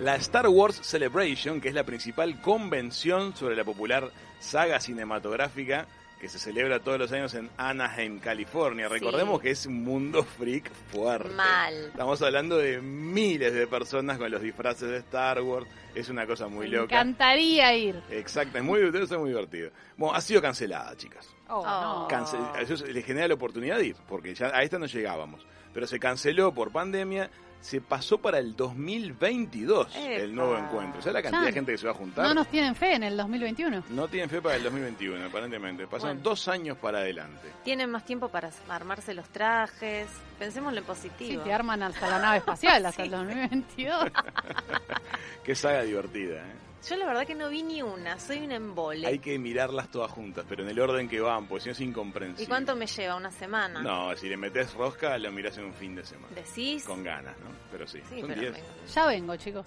[0.00, 5.86] La Star Wars Celebration, que es la principal convención sobre la popular saga cinematográfica,
[6.20, 8.88] que se celebra todos los años en Anaheim, California.
[8.88, 9.42] Recordemos Sí.
[9.44, 11.28] que es un mundo freak fuerte.
[11.34, 11.74] Mal.
[11.86, 15.66] Estamos hablando de miles de personas con los disfraces de Star Wars.
[15.94, 16.94] Es una cosa muy Me loca.
[16.96, 18.02] encantaría ir.
[18.10, 19.70] Exacto, es muy, ser muy divertido.
[19.96, 21.28] Bueno, ha sido cancelada, chicas.
[21.48, 21.64] Oh, Oh.
[22.02, 22.08] no.
[22.08, 25.46] Cance- eso le genera la oportunidad de ir, porque ya a esta no llegábamos.
[25.72, 30.66] Pero se canceló por pandemia, se pasó para el 2022 el nuevo Epa.
[30.66, 31.00] encuentro.
[31.02, 31.46] ¿Sabes la cantidad Ya.
[31.46, 32.26] de gente que se va a juntar?
[32.26, 33.84] No nos tienen fe en el 2021.
[33.90, 35.86] No tienen fe para el 2021, aparentemente.
[35.86, 36.30] Pasaron Bueno.
[36.30, 37.48] dos años para adelante.
[37.64, 40.08] Tienen más tiempo para armarse los trajes.
[40.38, 41.42] Pensemos en lo Sí, positivo.
[41.42, 43.16] te arman hasta la nave espacial hasta el Sí.
[43.16, 44.04] 2022.
[45.44, 46.67] Qué saga divertida, ¿eh?
[46.86, 48.18] Yo la verdad que no vi ni una.
[48.18, 49.06] Soy un embole.
[49.06, 51.80] Hay que mirarlas todas juntas, pero en el orden que van, porque si no es
[51.80, 52.44] incomprensible.
[52.44, 53.16] ¿Y cuánto me lleva?
[53.16, 53.82] ¿Una semana?
[53.82, 56.34] No, si le metes rosca, lo mirás en un fin de semana.
[56.34, 56.84] ¿Decís?
[56.84, 57.50] Con ganas, ¿no?
[57.72, 58.52] Pero sí, Sí, son pero 10.
[58.52, 59.66] me- Ya vengo, chicos.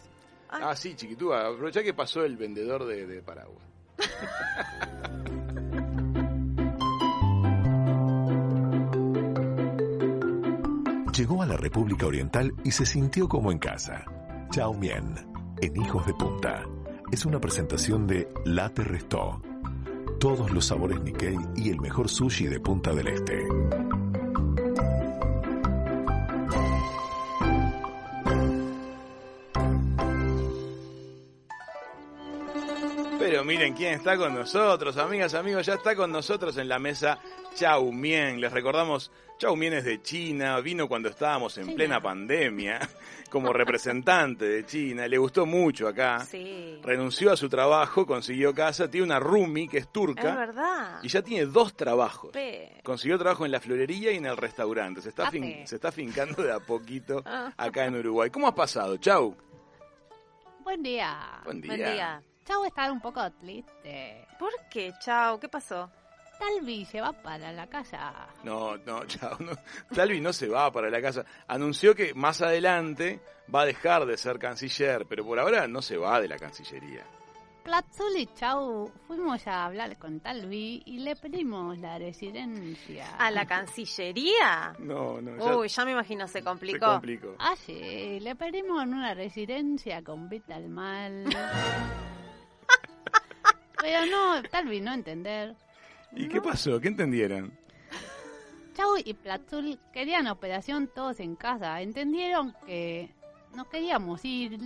[0.50, 1.48] Ah, sí, chiquitúa.
[1.48, 3.64] Aprovecha que pasó el vendedor de, de paraguas.
[11.16, 14.06] Llegó a la República Oriental y se sintió como en casa.
[14.52, 15.14] Chao Mien,
[15.62, 16.64] en Hijos de Punta.
[17.12, 19.42] Es una presentación de Late Restó.
[20.18, 23.46] Todos los sabores Nikkei y el mejor sushi de Punta del Este.
[33.20, 37.20] Pero miren quién está con nosotros, amigas, amigos, ya está con nosotros en la mesa
[37.56, 38.40] Chau Mien.
[38.40, 41.76] Les recordamos, Chau Mien es de China, vino cuando estábamos en China.
[41.76, 42.80] plena pandemia
[43.30, 46.20] como representante de China, le gustó mucho acá.
[46.26, 46.80] Sí.
[46.84, 51.00] Renunció a su trabajo, consiguió casa, tiene una roomie que es Es turca verdad.
[51.04, 52.32] y ya tiene dos trabajos.
[52.32, 55.02] Pe- Consiguió trabajo en la florería y en el restaurante.
[55.02, 55.40] Se está, Ape.
[55.40, 57.54] fin- se está fincando de a poquito Ah.
[57.58, 58.30] acá en Uruguay.
[58.30, 58.98] ¿Cómo has pasado?
[58.98, 59.36] Chau.
[60.64, 61.42] Buen día.
[61.44, 61.76] Buen día.
[61.76, 62.22] Buen día.
[62.46, 64.28] Chau, estar un poco triste.
[64.40, 64.94] ¿Por qué?
[65.00, 65.40] Chao.
[65.40, 65.90] ¿Qué pasó?
[66.42, 68.28] Talvi se va para la casa.
[68.44, 69.38] No, no, chao.
[69.40, 69.52] No.
[69.94, 71.24] Talvi no se va para la casa.
[71.48, 73.20] Anunció que más adelante
[73.54, 77.06] va a dejar de ser canciller, pero por ahora no se va de la cancillería.
[77.64, 83.06] Platzul y Chau fuimos a hablar con Talvi y le pedimos la residencia.
[83.20, 84.74] ¿A la Cancillería?
[84.80, 86.88] No, no, ya Uy, ya me imagino, se se complicó.
[86.88, 87.36] complicó.
[87.38, 91.26] Ah, sí, le pedimos en una residencia con vista al mal.
[93.80, 95.56] Pero no, Talvi no entender.
[96.16, 96.80] ¿Y qué pasó?
[96.80, 97.58] ¿Qué entendieron?
[98.76, 101.82] Chau y Platzul querían operación todos en casa.
[101.82, 103.14] Entendieron que
[103.56, 104.58] no queríamos ir.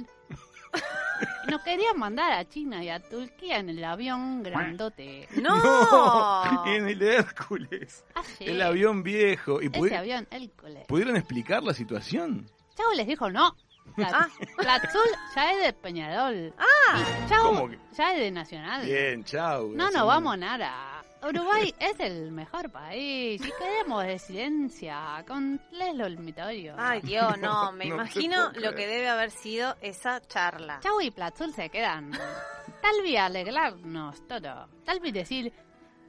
[1.49, 5.27] Nos querían mandar a China y a Turquía en el avión grandote.
[5.41, 6.65] ¡No!
[6.65, 8.03] en el Hércules.
[8.39, 9.62] El avión viejo.
[9.62, 10.86] ¿Y Ese pudi- avión, Hércules.
[10.88, 12.49] pudieron explicar la situación?
[12.75, 13.55] Chau les dijo no.
[14.03, 14.27] Ah.
[14.58, 16.53] Platzul ya es de Peñarol.
[16.58, 17.79] Ah, Y Chau ¿Cómo que?
[17.93, 18.86] ya es de Nacional.
[18.86, 19.71] Bien, chau.
[19.73, 20.94] No nos vamos nada.
[21.28, 26.76] Uruguay es el mejor país y queremos residencia con tres dormitorios.
[26.80, 27.72] Ay, Dios, no.
[27.72, 30.80] Me No imagino lo que debe haber sido esa charla.
[30.82, 32.12] Chau y Platzul se quedan.
[32.12, 34.68] Tal vez alegrarnos todo.
[34.86, 35.52] Tal vez decir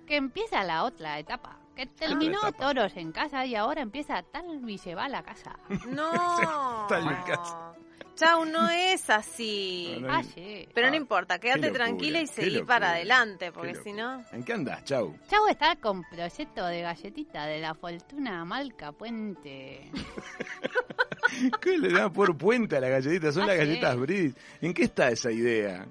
[0.06, 1.58] que empieza la otra etapa.
[1.74, 2.58] Que terminó etapa.
[2.66, 5.58] toros en casa y ahora empieza tal vez se va a la casa.
[5.88, 6.86] No.
[6.90, 7.75] En mi casa.
[8.16, 9.98] Chau, no es así.
[10.00, 10.66] No, no, Ah, sí.
[10.74, 14.24] Pero Ah, no importa, quédate locura, tranquila y seguí locura, para adelante, porque si no...
[14.32, 14.84] ¿En qué andás?
[14.84, 15.14] Chau.
[15.28, 19.90] Chau está con proyecto de galletita de la fortuna Malca Puente.
[21.60, 23.32] ¿Qué le dan por puente a la galletita?
[23.32, 23.66] Son Ah, las sí.
[23.66, 24.34] galletas Bridge.
[24.62, 25.86] ¿En qué está esa idea?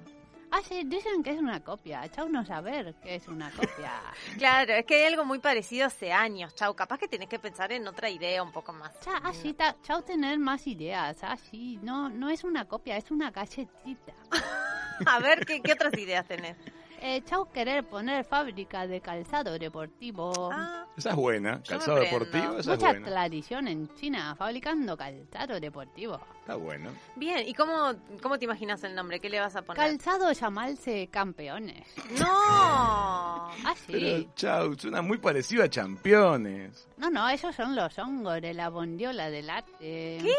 [0.58, 2.08] Ah, sí, dicen que es una copia.
[2.10, 3.92] Chau no saber que es una copia.
[4.38, 6.74] Claro, es que hay algo muy parecido hace años, Chau.
[6.74, 8.92] Capaz que tenés que pensar en otra idea un poco más.
[9.04, 11.22] Ya, así, ta- chau tener más ideas.
[11.22, 14.14] Así, no, no es una copia, es una galletita.
[15.06, 16.56] A ver, ¿qué, qué otras ideas tenés?
[17.00, 20.32] Eh, chau querer poner fábrica de calzado deportivo.
[20.52, 21.62] Ah, Esa es buena.
[21.62, 23.06] Calzado deportivo, esa es Mucha buena.
[23.06, 26.20] tradición en China fabricando calzado deportivo.
[26.40, 26.90] Está bueno.
[27.16, 27.46] bien.
[27.46, 29.20] ¿Y cómo, cómo te imaginas el nombre?
[29.20, 29.82] ¿Qué le vas a poner?
[29.82, 31.86] Calzado llamarse campeones.
[32.18, 33.48] ¡No!
[33.64, 33.92] Así.
[33.92, 36.88] Pero, chau, suena muy parecido a Championes.
[36.96, 40.18] No, no, esos son los hongos de la bondiola del arte.
[40.22, 40.34] ¿Qué?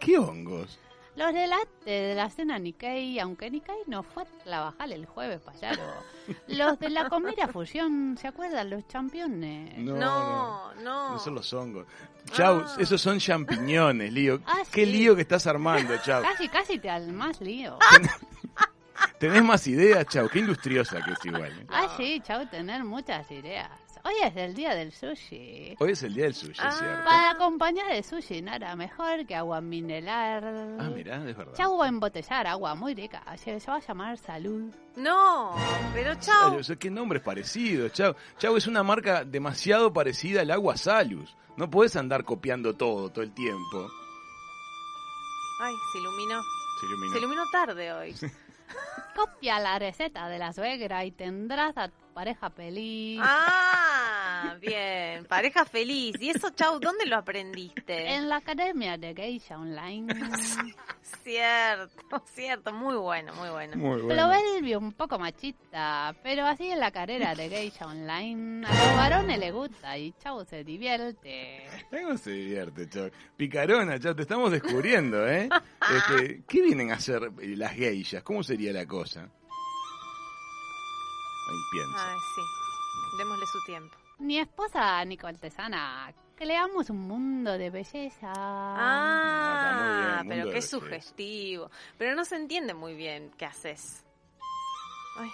[0.00, 0.78] ¿Qué hongos?
[1.16, 5.40] Los del arte de la cena Nikkei, aunque Nikkei no fue a trabajar el jueves
[5.40, 5.76] pasado.
[6.46, 8.70] Los de la comida fusión, ¿se acuerdan?
[8.70, 9.76] Los championes.
[9.78, 11.10] No, No, no.
[11.12, 11.86] No son los hongos.
[12.32, 12.76] Chau, Ah.
[12.78, 14.40] esos son champiñones, lío.
[14.46, 14.92] Ah, Qué sí.
[14.92, 16.22] lío que estás armando, Chau.
[16.22, 17.76] Casi, casi te al más lío.
[19.18, 20.28] ¿Tenés más ideas, Chau?
[20.28, 21.50] Qué industriosa que es igual.
[21.60, 21.66] ¿eh?
[21.70, 23.68] Ah, sí, chau, tener muchas ideas.
[24.04, 25.76] Hoy es el día del sushi.
[25.78, 26.68] Hoy es el día del sushi, Ah.
[26.68, 27.04] es cierto.
[27.04, 30.76] Para acompañar el sushi nada mejor que agua mineral.
[30.78, 31.54] Ah, mirá, es verdad.
[31.54, 33.22] Chau a embotellar, agua muy rica.
[33.36, 34.72] Se, va a llamar salud.
[34.96, 35.54] No,
[35.94, 36.50] pero chao.
[36.50, 38.14] Salus, qué nombres parecidos, Chau.
[38.38, 41.36] Chau es una marca demasiado parecida al agua Salus.
[41.56, 43.90] No puedes andar copiando todo, todo el tiempo.
[45.62, 46.42] Ay, se iluminó.
[46.80, 47.12] Se iluminó.
[47.12, 48.14] Se iluminó tarde hoy.
[49.16, 53.18] Copia la receta de la suegra y tendrás a pareja feliz.
[53.22, 55.24] Ah, bien.
[55.24, 56.16] Pareja feliz.
[56.20, 58.12] ¿Y eso, chau, dónde lo aprendiste?
[58.14, 60.06] En la academia de Geisha Online.
[61.22, 62.72] Cierto, cierto.
[62.72, 63.76] Muy bueno, muy bueno.
[63.76, 64.14] Muy bueno.
[64.14, 68.66] Proverbio un poco machista, pero así en la carrera de Geisha Online.
[68.66, 71.66] A los varones les gusta y chau se divierte.
[71.90, 73.10] ¿Cómo se divierte, Chau?
[73.36, 75.48] Picarona, Chau, te estamos descubriendo, ¿eh?
[75.96, 78.22] Este, ¿Qué vienen a hacer las geishas?
[78.22, 79.28] ¿Cómo sería la cosa?
[81.96, 82.42] Ay, sí.
[83.18, 83.96] Démosle su tiempo.
[84.18, 88.32] Mi esposa Nico Altesana, que leamos un mundo de belleza.
[88.36, 91.70] Ah, bien, Ah, mundo pero qué sugestivo.
[91.98, 94.04] Pero no se entiende muy bien qué haces.
[95.16, 95.30] Ay,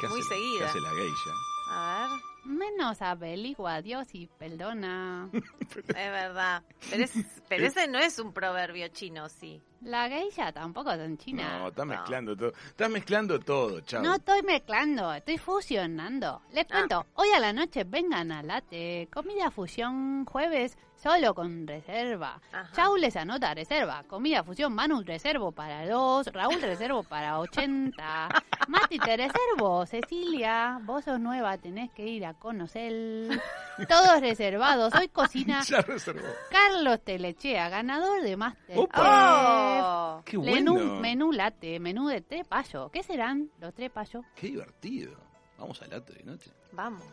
[0.00, 0.58] ¿Qué muy hace, seguida.
[0.60, 1.30] ¿Qué hace la geisha?
[1.70, 2.20] a ver.
[2.44, 5.28] Menos averigua a Dios y perdona.
[5.72, 6.62] Es verdad.
[6.90, 7.12] Pero, es-
[7.48, 9.62] pero ese no es un proverbio chino, sí.
[9.82, 11.58] La geisha tampoco es en China.
[11.60, 12.52] No, estás mezclando todo.
[12.66, 14.02] Estás mezclando todo, Chau.
[14.02, 16.42] No estoy mezclando, estoy fusionando.
[16.52, 16.68] Les Ah.
[16.70, 22.40] cuento, hoy a la noche vengan a Late, comida fusión jueves solo con reserva.
[22.52, 22.70] Ajá.
[22.74, 28.28] Chau les anota reserva, comida fusión Manu reservo para dos, Raúl reservo para 80,
[28.68, 33.40] Mati te reservo, Cecilia, vos sos nueva, tenés que ir a conocer.
[33.88, 36.28] Todos reservados, hoy cocina Ya reservó.
[36.50, 38.76] Carlos Telechea, ganador de Master.
[38.78, 40.22] ¡Oh!
[40.24, 41.00] Qué Menú, bueno.
[41.00, 42.90] menú late, menú de tres payos.
[42.92, 44.24] ¿Qué serán los tres payos?
[44.36, 45.16] Qué divertido.
[45.58, 46.50] Vamos al late de noche.
[46.72, 47.04] Vamos.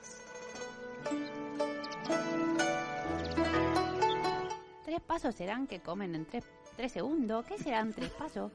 [4.86, 7.46] Tres pasos serán que comen en tres, tres segundos.
[7.46, 8.52] ¿Qué serán tres pasos?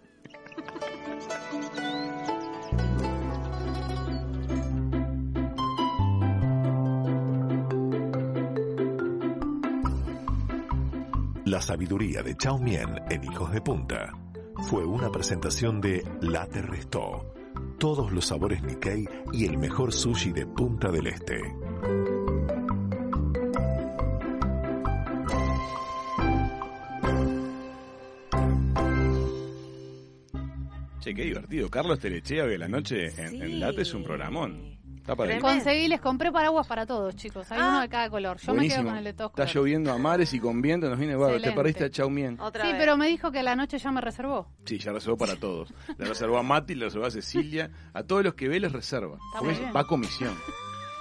[11.45, 14.13] La sabiduría de Chao Mien en Hijos de Punta
[14.69, 17.35] fue una presentación de Late Restó,
[17.79, 21.43] todos los sabores Nikkei y el mejor sushi de Punta del Este.
[31.15, 31.71] Qué divertido.
[31.71, 33.41] Carlos Telechea hoy a la noche en, Sí.
[33.41, 34.75] en Late es un programón.
[34.97, 35.49] Está para Tremendo.
[35.49, 37.51] Conseguí, les compré paraguas para todos, chicos.
[37.53, 37.69] Hay Ah.
[37.69, 38.39] uno de cada color.
[38.39, 40.99] Yo me quedo con el de todos Está lloviendo a mares y con viento nos
[40.99, 41.43] viene bárbaro.
[41.43, 42.41] Te perdiste a Chau Mien.
[42.41, 42.81] Otra Sí, vez.
[42.81, 44.49] pero me dijo que la noche ya me reservó.
[44.65, 45.75] Sí, ya reservó para todos.
[45.99, 47.71] Le reservó a Mati, le reservó a Cecilia.
[47.93, 49.17] A todos los que ve les reserva.
[49.17, 49.73] Está Porque muy es- bien.
[49.77, 50.35] va a comisión.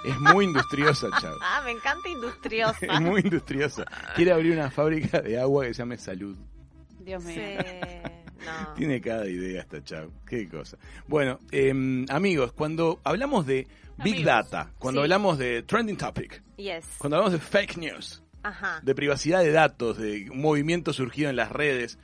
[0.04, 1.34] Es muy industriosa, Chau.
[1.40, 2.76] Ah, me encanta industriosa.
[2.84, 3.86] Es muy industriosa.
[4.14, 6.36] Quiere abrir una fábrica de agua que se llame Salud.
[7.00, 7.36] Dios mío.
[7.36, 7.56] Sí,
[8.44, 8.74] no.
[8.74, 10.10] Tiene cada idea esta Chau.
[10.26, 10.76] Qué cosa.
[11.08, 11.72] Bueno, eh,
[12.08, 13.66] amigos, cuando hablamos de
[13.98, 14.24] Big Amigos.
[14.24, 15.04] Data, cuando Sí.
[15.04, 16.84] hablamos de Trending Topic, Yes.
[16.98, 18.80] cuando hablamos de fake news, Ajá.
[18.82, 21.98] de privacidad de datos, de un movimiento surgido en las redes,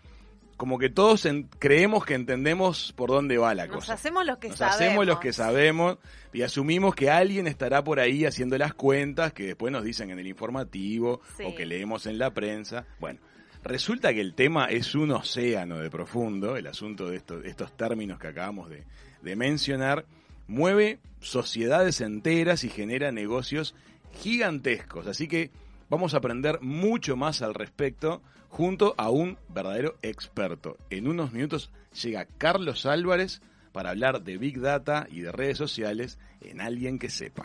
[0.56, 3.94] como que todos en- creemos que entendemos por dónde va la Nos cosa.
[3.94, 4.76] hacemos los que Nos sabemos.
[4.80, 5.98] hacemos los que sabemos
[6.34, 10.18] y asumimos que alguien estará por ahí haciendo las cuentas que después nos dicen en
[10.18, 11.44] el informativo Sí.
[11.46, 12.84] o que leemos en la prensa.
[13.00, 13.20] Bueno,
[13.62, 18.28] resulta que el tema es un océano de profundo, el asunto de estos, términos que
[18.28, 20.06] acabamos de mencionar,
[20.46, 23.74] mueve sociedades enteras y genera negocios
[24.12, 25.06] gigantescos.
[25.06, 25.50] Así que
[25.88, 30.76] vamos a aprender mucho más al respecto junto a un verdadero experto.
[30.90, 31.70] En unos minutos
[32.02, 33.40] llega Carlos Álvarez
[33.72, 37.44] para hablar de Big Data y de redes sociales en alguien que sepa.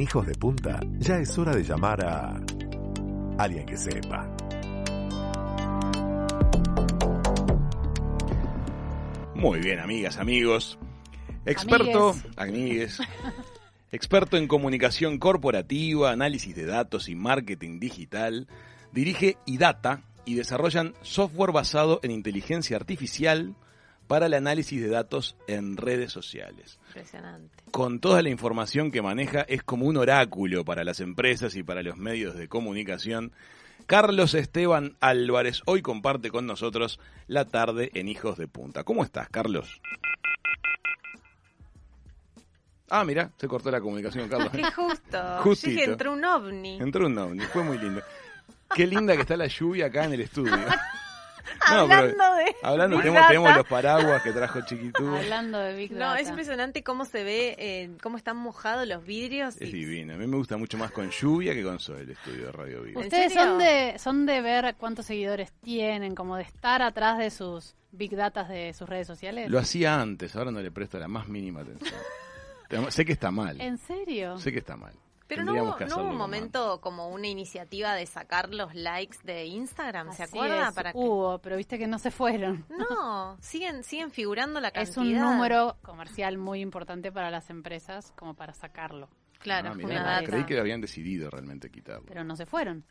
[0.00, 2.40] En Hijos de Punta ya es hora de llamar a
[3.36, 4.34] alguien que sepa.
[9.34, 10.78] Muy bien, amigas, amigos.
[11.44, 12.98] Experto, amigues.
[13.92, 18.48] Experto en comunicación corporativa, análisis de datos y marketing digital.
[18.92, 23.54] Dirige IDATA, y desarrollan software basado en inteligencia artificial
[24.10, 26.80] para el análisis de datos en redes sociales.
[26.88, 27.62] Impresionante.
[27.70, 31.84] Con toda la información que maneja es como un oráculo para las empresas y para
[31.84, 33.30] los medios de comunicación.
[33.86, 36.98] Carlos Esteban Álvarez hoy comparte con nosotros
[37.28, 38.82] la tarde en Hijos de Punta.
[38.82, 39.80] ¿Cómo estás, Carlos?
[42.88, 44.50] Ah, mira, se cortó la comunicación, Carlos.
[44.50, 45.38] Qué justo.
[45.44, 45.70] Justito.
[45.70, 46.80] Dije, entró un ovni.
[46.80, 48.02] Entró un ovni, fue muy lindo.
[48.74, 50.56] Qué linda que está la lluvia acá en el estudio.
[51.70, 53.28] No, Hablando de Hablando, Big tenemos, Data.
[53.28, 55.06] tenemos los paraguas que trajo Chiquitú.
[55.16, 56.20] Hablando de Big No, Data.
[56.20, 59.56] es impresionante cómo se ve, eh, cómo están mojados los vidrios.
[59.60, 60.14] Es y- divino.
[60.14, 62.82] A mí me gusta mucho más con lluvia que con sol el estudio de Radio
[62.82, 63.00] Vivo.
[63.00, 67.30] ¿En Ustedes son de, son de ver cuántos seguidores tienen, como de estar atrás de
[67.30, 69.50] sus Big Datas de sus redes sociales.
[69.50, 71.90] Lo hacía antes, ahora no le presto la más mínima atención.
[72.68, 73.60] Te- sé que está mal.
[73.60, 74.38] ¿En serio?
[74.38, 74.92] Sé que está mal.
[75.30, 80.12] Pero no hubo, no un momento como una iniciativa de sacar los likes de Instagram,
[80.12, 80.68] ¿se Así acuerda?
[80.68, 82.66] es, Para que- Hubo, pero viste que no se fueron.
[82.90, 84.90] No, siguen, siguen figurando la cantidad.
[84.90, 89.08] Es un número comercial muy importante para las empresas, como para sacarlo.
[89.38, 92.04] Claro, Ah, mirá, creí que habían decidido realmente quitarlo.
[92.06, 92.84] Pero no se fueron.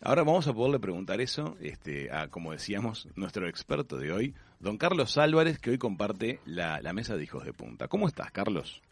[0.00, 4.76] Ahora vamos a poderle preguntar eso este, a, como decíamos, nuestro experto de hoy, don
[4.76, 7.86] Carlos Álvarez, que hoy comparte la, la mesa de hijos de punta.
[7.86, 8.82] ¿Cómo estás, Carlos?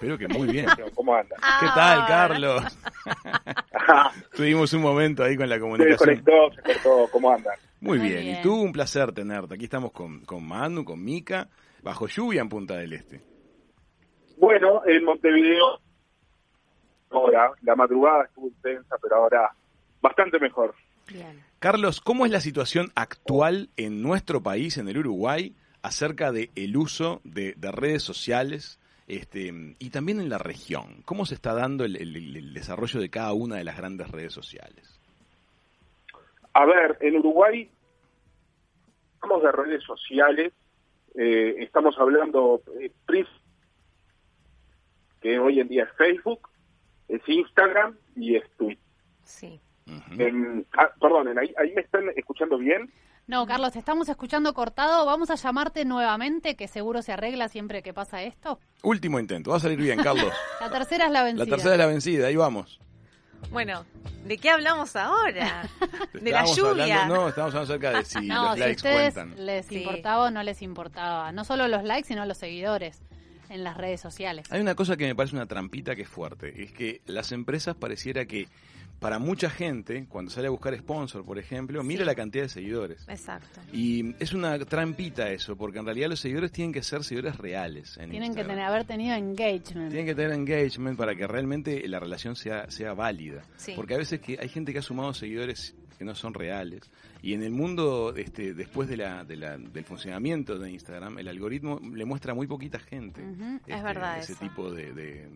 [0.00, 0.66] Espero que muy bien.
[0.94, 1.34] ¿Cómo anda?
[1.36, 2.78] ¿Qué Ah, tal, Carlos?
[4.36, 6.08] Tuvimos un momento ahí con la Se comunicación.
[6.14, 7.08] desconectó, se cortó.
[7.10, 7.50] ¿Cómo anda?
[7.80, 8.20] Muy Muy bien.
[8.22, 8.38] bien.
[8.38, 9.54] y tú un placer tenerte.
[9.56, 11.48] Aquí estamos con, con Manu, con Mica,
[11.82, 13.20] bajo lluvia en Punta del Este.
[14.36, 15.80] Bueno, en Montevideo,
[17.10, 19.50] ahora, la madrugada estuvo intensa, pero ahora
[20.00, 20.76] bastante mejor.
[21.08, 21.42] Bien.
[21.58, 26.76] Carlos, ¿cómo es la situación actual en nuestro país, en el Uruguay, acerca del el
[26.76, 28.78] uso de, de redes sociales
[29.08, 31.02] este, y también en la región?
[31.04, 34.32] ¿Cómo se está dando el, el- el desarrollo de cada una de las grandes redes
[34.32, 35.00] sociales?
[36.54, 37.70] A ver, en Uruguay,
[39.14, 40.52] estamos de redes sociales,
[41.14, 43.26] eh, estamos hablando, eh, pris-
[45.20, 46.48] que hoy en día es Facebook,
[47.08, 48.84] es Instagram y es Twitter.
[49.24, 49.60] Sí.
[49.86, 50.22] Ujú.
[50.22, 52.92] En- ah, perdonen, ahí, ahí me están escuchando bien.
[53.28, 55.04] No, Carlos, te estamos escuchando cortado.
[55.04, 58.58] Vamos a llamarte nuevamente, que seguro se arregla siempre que pasa esto.
[58.82, 59.50] Último intento.
[59.50, 60.32] Va a salir bien, Carlos.
[60.60, 61.44] La tercera es la vencida.
[61.44, 62.26] La tercera es la vencida.
[62.28, 62.80] Ahí vamos.
[63.52, 63.84] Bueno,
[64.24, 65.68] ¿de qué hablamos ahora?
[66.14, 67.02] De la lluvia.
[67.02, 69.46] hablando- no, estamos hablando acerca de si No, los si likes ustedes cuentan.
[69.46, 69.76] les Sí.
[69.76, 71.30] importaba o no les importaba.
[71.30, 73.02] No solo los likes, sino los seguidores
[73.50, 74.50] en las redes sociales.
[74.50, 77.76] Hay una cosa que me parece una trampita que es fuerte, es que las empresas
[77.76, 78.48] pareciera que
[78.98, 82.06] para mucha gente, cuando sale a buscar sponsor, por ejemplo, mira Sí.
[82.06, 83.04] la cantidad de seguidores.
[83.08, 83.60] Exacto.
[83.72, 87.96] Y es una trampita eso, porque en realidad los seguidores tienen que ser seguidores reales.
[87.98, 89.90] En Tienen que tener, haber tenido engagement.
[89.90, 93.42] Tienen que tener engagement para que realmente la relación sea, sea válida.
[93.56, 93.72] Sí.
[93.76, 96.90] Porque a veces que hay gente que ha sumado seguidores que no son reales.
[97.20, 101.26] Y en el mundo, este, después de la, de la- del funcionamiento de Instagram, el
[101.28, 103.20] algoritmo le muestra a muy poquita gente.
[103.22, 103.56] Ujú.
[103.56, 104.40] este, Es verdad Ese eso.
[104.40, 105.28] tipo de, de,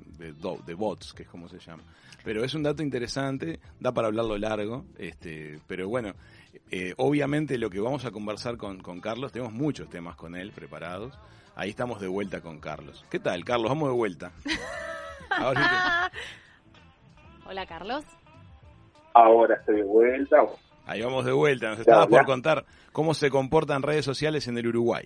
[0.64, 1.82] de bots, que es como se llama.
[2.24, 4.86] Pero es un dato interesante, da para hablarlo largo.
[4.98, 6.14] este Pero bueno,
[6.70, 10.52] eh, obviamente lo que vamos a conversar con, con Carlos, tenemos muchos temas con él
[10.52, 11.18] preparados.
[11.56, 13.04] Ahí estamos de vuelta con Carlos.
[13.10, 13.68] ¿Qué tal, Carlos?
[13.70, 14.32] Vamos de vuelta.
[15.30, 18.04] Ahora sí que- Hola, Carlos.
[19.14, 20.44] Ahora estoy de vuelta.
[20.86, 21.70] Ahí vamos de vuelta.
[21.70, 25.04] Nos estabas por contar cómo se comportan redes sociales en el Uruguay.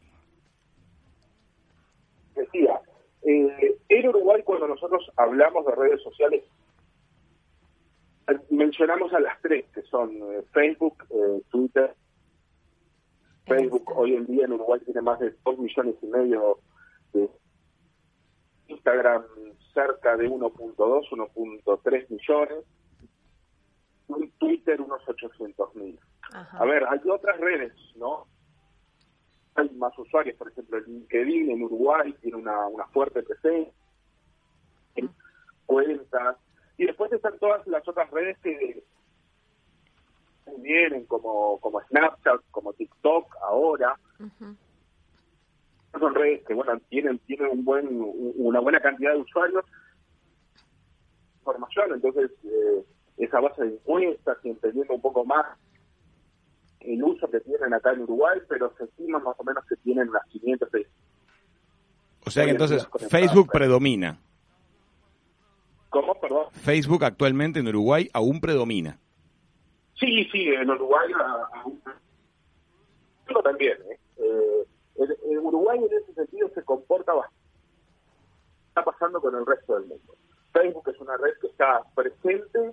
[2.34, 2.80] decía,
[3.22, 6.44] eh, en Uruguay cuando nosotros hablamos de redes sociales,
[8.50, 11.94] mencionamos a las tres, que son eh, Facebook, eh, Twitter.
[13.46, 16.59] Facebook hoy en día en Uruguay tiene más de 2 millones y medio
[17.12, 17.30] de
[18.66, 19.22] Instagram
[19.72, 22.64] cerca de 1.2, 1.3 millones,
[24.09, 25.98] y Twitter unos 800 mil.
[26.61, 28.26] A ver, hay otras redes, ¿no?
[29.54, 33.72] Hay más usuarios, por ejemplo, LinkedIn en Uruguay tiene una, una fuerte presencia,
[34.96, 35.11] en
[35.66, 36.36] cuentas,
[36.76, 38.82] y después están todas las otras redes que
[40.59, 43.98] vienen, como, como Snapchat, como TikTok ahora,
[45.98, 49.64] son redes que, bueno, tienen, tienen un buen, un- una buena cantidad de usuarios,
[51.38, 52.84] información, entonces eh,
[53.16, 55.46] esa base de encuestas y entendiendo un poco más
[56.80, 60.08] el uso que tienen acá en Uruguay, pero se estima más o menos que tienen
[60.08, 60.86] unas 500 de-
[62.26, 64.18] O sea que entonces Facebook predomina.
[65.90, 66.14] ¿Cómo?
[66.20, 66.46] Perdón.
[66.52, 68.98] Facebook actualmente en Uruguay aún predomina.
[69.98, 71.80] Sí, sí, en Uruguay a- aún-
[73.26, 73.78] pero también.
[73.90, 73.98] ¿eh?
[74.18, 77.36] Eh, el- el Uruguay en ese sentido se comporta bastante.
[78.68, 80.14] Está pasando con el resto del mundo.
[80.52, 82.72] Facebook es una red que está presente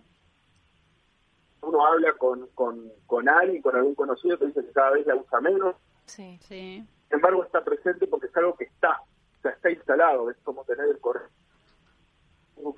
[1.64, 5.16] uno habla con, con, con alguien, con algún conocido, te dice que cada vez la
[5.16, 5.76] usa menos.
[6.06, 6.38] Sí.
[6.42, 6.86] Sí.
[7.08, 10.30] Sin embargo, está presente porque es algo que está, o sea, está instalado.
[10.30, 11.28] Es como tener el correo.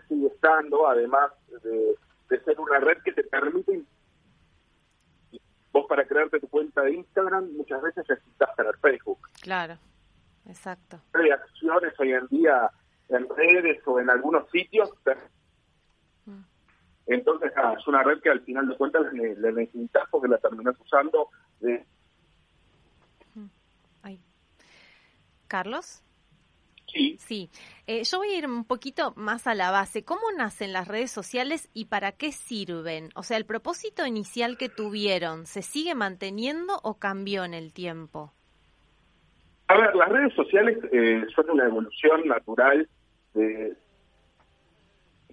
[0.08, 1.32] Sigue estando, además
[1.64, 1.96] de,
[2.30, 3.84] de ser una red que te permite.
[5.72, 9.20] Vos, para crearte tu cuenta de Instagram, muchas veces necesitas tener Facebook.
[9.42, 9.78] Claro.
[10.48, 11.00] Exacto.
[11.12, 12.72] Reacciones hoy en día
[13.10, 14.92] en redes o en algunos sitios.
[17.08, 20.38] Entonces, ah, es una red que al final de cuentas le, le necesitas porque la
[20.38, 21.30] terminas usando.
[21.62, 21.86] eh,
[24.02, 24.20] Ay.
[25.48, 26.02] Carlos.
[26.92, 27.50] sí, Sí,
[27.88, 30.04] Eh, yo voy a ir un poquito más a la base.
[30.04, 33.10] ¿Cómo nacen las redes sociales y para qué sirven?
[33.16, 38.34] O sea, el propósito inicial que tuvieron, ¿se sigue manteniendo o cambió en el tiempo?
[39.68, 42.88] A ver, las redes sociales eh, son una evolución natural
[43.34, 43.76] de,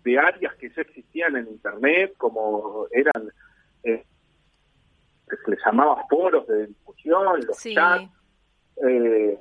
[0.05, 3.31] de áreas que ya existían en Internet, como eran,
[3.85, 4.05] eh,
[5.29, 8.11] que les llamaba foros de discusión, los Sí, chats,
[8.89, 9.39] eh,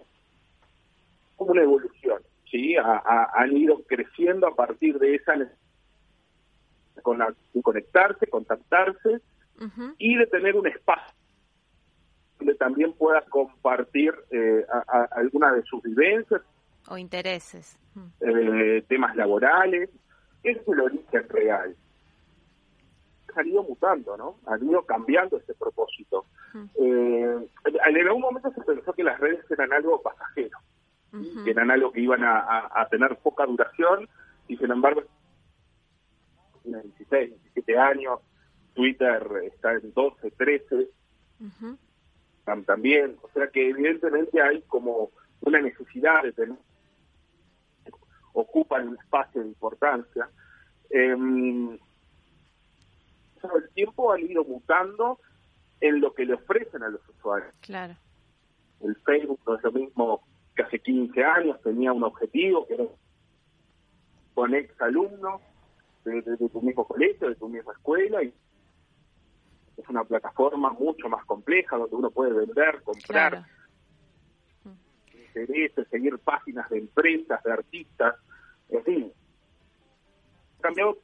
[1.36, 2.76] como una evolución, ¿sí?
[2.78, 5.58] A- a- han ido creciendo a partir de esa necesidad
[7.02, 9.20] con la- de conectarse, contactarse
[9.98, 11.14] y de tener un espacio
[12.40, 16.42] donde también pueda compartir eh, a- a- algunas de sus vivencias,
[16.88, 17.78] o intereses.
[17.94, 18.08] Mm.
[18.22, 19.90] eh, temas laborales.
[20.44, 21.76] Ese es el origen real.
[23.36, 24.36] Han ido mutando, ¿no?
[24.46, 26.26] Han ido cambiando ese propósito.
[26.54, 26.66] Mm.
[26.76, 27.48] Eh,
[27.88, 30.58] en algún momento se pensó que las redes eran algo pasajero,
[31.46, 34.08] que eran algo que iban a, a- a tener poca duración
[34.48, 35.04] y sin embargo
[36.64, 38.20] tiene 16, 17 años,
[38.74, 40.76] Twitter está en 12, 13,
[41.40, 41.78] Ujú.
[42.46, 45.12] tam- también, o sea que evidentemente hay como
[45.42, 46.58] una necesidad de tener,
[48.34, 50.30] ocupan un espacio de importancia.
[53.42, 55.20] Con el tiempo han ido mutando
[55.80, 57.54] en lo que le ofrecen a los usuarios.
[57.62, 57.96] Claro.
[58.82, 60.22] El Facebook no es lo mismo
[60.56, 62.84] que hace 15 años, tenía un objetivo que era
[64.34, 65.42] con ex alumnos
[66.06, 68.34] de, de- de tu mismo colegio, de tu misma escuela, y
[69.78, 73.46] es una plataforma mucho más compleja donde uno puede vender, comprar, Claro.
[75.36, 78.16] Intereses, seguir páginas de empresas, de artistas,
[78.70, 79.12] en fin.
[80.60, 80.98] Ha cambiado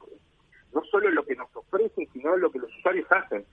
[0.74, 3.44] no solo lo que nos ofrecen, sino lo que los usuarios hacen.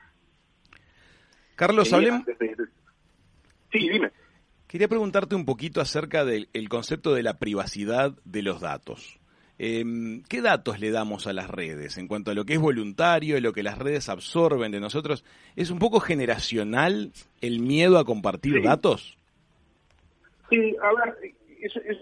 [1.55, 2.67] Carlos, Tenían hablemos,
[3.71, 4.11] Sí, dime.
[4.67, 9.19] Quería preguntarte un poquito acerca del el concepto de la privacidad de los datos.
[9.57, 13.39] Em, ¿Qué datos le damos a las redes en cuanto a lo que es voluntario,
[13.39, 15.23] lo que las redes absorben de nosotros?
[15.55, 18.61] ¿Es un poco generacional el miedo a compartir Sí.
[18.61, 19.17] datos?
[20.49, 21.17] Sí, a ver,
[21.61, 21.97] eso es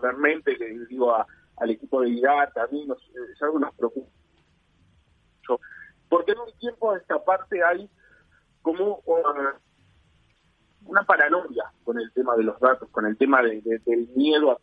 [0.00, 2.86] realmente le digo a- al equipo de IDATA, a mí
[3.32, 4.10] es algo que nos preocupa
[5.38, 5.60] mucho,
[6.08, 7.90] porque en un tiempo de esta parte hay
[8.62, 9.22] como uh,
[10.84, 14.52] una paranoia con el tema de los datos, con el tema de- de- del miedo
[14.52, 14.58] a,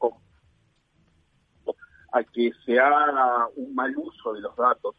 [2.19, 4.95] a que se haga un mal uso de los datos.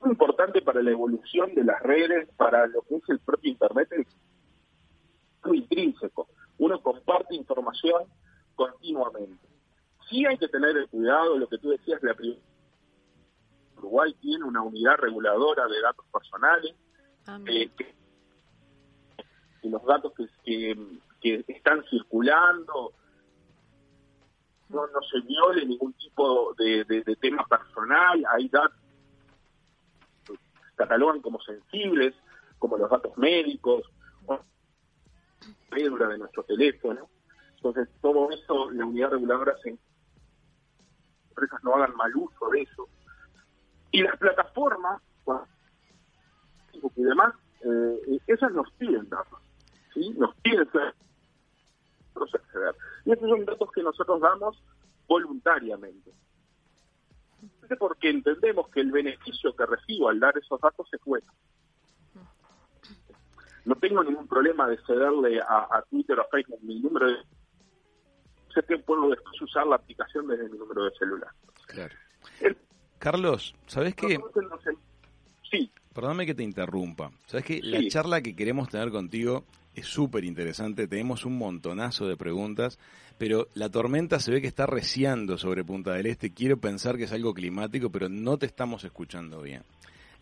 [0.00, 3.88] Muy importante para la evolución de las redes, para lo que es el propio Internet,
[5.44, 6.28] intrínseco.
[6.58, 8.04] Uno comparte información
[8.54, 9.46] continuamente.
[10.08, 12.14] Sí hay que tener el cuidado, lo que tú decías, la
[13.76, 16.74] Uruguay tiene una unidad reguladora de datos personales,
[17.26, 17.72] Ah, eh, mira.
[17.76, 17.94] que,
[19.62, 22.92] que los datos que, que, que están circulando
[24.68, 28.78] no, no se viole ningún tipo de, de- de tema personal, hay datos
[30.24, 30.34] que
[30.76, 32.14] catalogan como sensibles,
[32.58, 33.82] como los datos médicos,
[35.46, 37.08] o cédula de nuestro teléfono.
[37.56, 39.76] Entonces, todo eso, la unidad reguladora se
[41.30, 42.88] empresas no hagan mal uso de eso.
[43.90, 45.02] Y las plataformas,
[46.94, 49.40] y demás, eh, esas nos piden datos,
[49.92, 50.10] ¿sí?
[50.16, 50.68] Nos piden
[52.14, 52.74] acceder.
[53.04, 54.62] Y esos son datos que nosotros damos
[55.06, 56.12] voluntariamente.
[57.78, 61.26] Porque entendemos que el beneficio que recibo al dar esos datos es bueno.
[63.66, 67.16] No tengo ningún problema de cederle a, a Twitter o a Facebook mi número de...
[68.54, 71.28] Sé que puedo después usar la aplicación desde mi número de celular.
[71.66, 71.94] Claro.
[72.40, 72.56] El-
[72.98, 74.18] Carlos, ¿sabes qué?
[75.50, 77.10] Sí, Perdóname que te interrumpa.
[77.26, 77.88] Sabes que la Sí.
[77.88, 79.44] charla que queremos tener contigo
[79.74, 80.86] es súper interesante.
[80.88, 82.78] Tenemos un montonazo de preguntas,
[83.18, 86.32] pero la tormenta se ve que está reciando sobre Punta del Este.
[86.32, 89.62] Quiero pensar que es algo climático, pero no te estamos escuchando bien.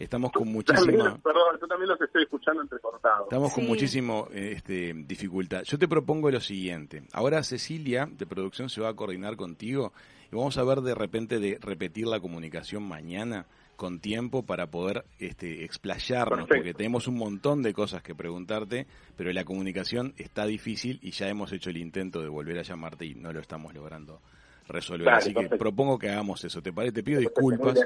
[0.05, 3.25] Estamos con también, muchísima, perdón, yo también los estoy escuchando entrecortados.
[3.25, 5.63] estamos con muchísimo este, dificultad.
[5.65, 7.05] Yo te propongo lo siguiente.
[7.13, 9.93] Ahora Cecilia de producción se va a coordinar contigo
[10.31, 13.47] y vamos a ver de repente de repetir la comunicación mañana
[13.77, 16.55] con tiempo para poder este, explayarnos, Perfecto.
[16.57, 18.87] porque tenemos un montón de cosas que preguntarte,
[19.17, 23.05] pero la comunicación está difícil y ya hemos hecho el intento de volver a llamarte
[23.05, 24.21] y no lo estamos logrando
[24.69, 25.09] resolver.
[25.09, 26.63] Así que propongo que hagamos eso.
[26.63, 26.95] ¿Te parece?
[26.95, 27.79] Te pido disculpas.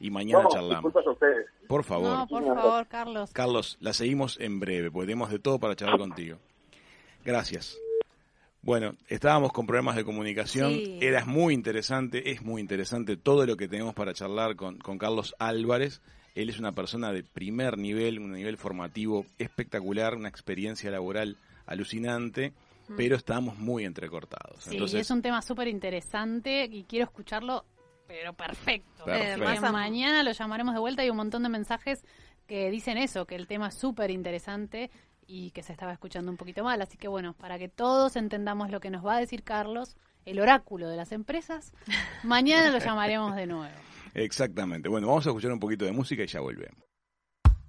[0.00, 0.84] Y mañana No, charlamos.
[0.92, 1.46] disculpas a ustedes.
[1.68, 2.08] Por favor.
[2.18, 3.30] No, por favor, Carlos.
[3.32, 6.38] Carlos, la seguimos en breve, porque tenemos de todo para charlar contigo.
[7.24, 7.78] Gracias.
[8.62, 10.98] Bueno, estábamos con problemas de comunicación, Sí.
[11.00, 15.34] era muy interesante, es muy interesante todo lo que tenemos para charlar con, con Carlos
[15.38, 16.02] Álvarez.
[16.34, 21.36] Él es una persona de primer nivel, un nivel formativo espectacular, una experiencia laboral
[21.66, 22.52] alucinante,
[22.96, 24.64] pero estamos muy entrecortados.
[24.64, 27.64] Sí, Entonces, es un tema súper interesante y quiero escucharlo,
[28.10, 29.04] pero perfecto.
[29.04, 29.66] Perfecto.
[29.66, 32.04] Eh, mañana lo llamaremos de vuelta y un montón de mensajes
[32.48, 34.90] que dicen eso, que el tema es súper interesante
[35.28, 36.82] y que se estaba escuchando un poquito mal.
[36.82, 40.40] Así que bueno, para que todos entendamos lo que nos va a decir Carlos, el
[40.40, 41.72] oráculo de las empresas,
[42.24, 43.74] mañana lo llamaremos de nuevo.
[44.14, 44.88] exactamente.
[44.88, 46.89] Bueno, vamos a escuchar un poquito de música y ya volvemos.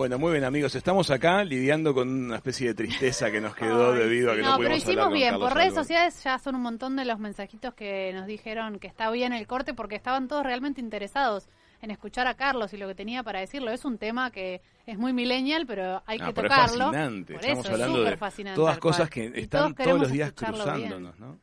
[0.00, 3.92] Bueno, muy bien amigos, estamos acá lidiando con una especie de tristeza que nos quedó
[3.92, 5.30] debido a que no, no, pero hablar hicimos con bien.
[5.32, 8.86] Carlos Por redes sociales ya son un montón de los mensajitos que nos dijeron que
[8.86, 11.50] está bien el corte porque estaban todos realmente interesados
[11.82, 13.70] en escuchar a Carlos y lo que tenía para decirlo.
[13.72, 16.84] Es un tema que es muy millennial, pero hay que pero es tocarlo.
[16.86, 17.34] fascinante.
[17.34, 20.32] Por Estamos eso, es hablando súper de fascinante, todas cosas que están todos los días
[20.32, 21.38] cruzándonos, ¿no?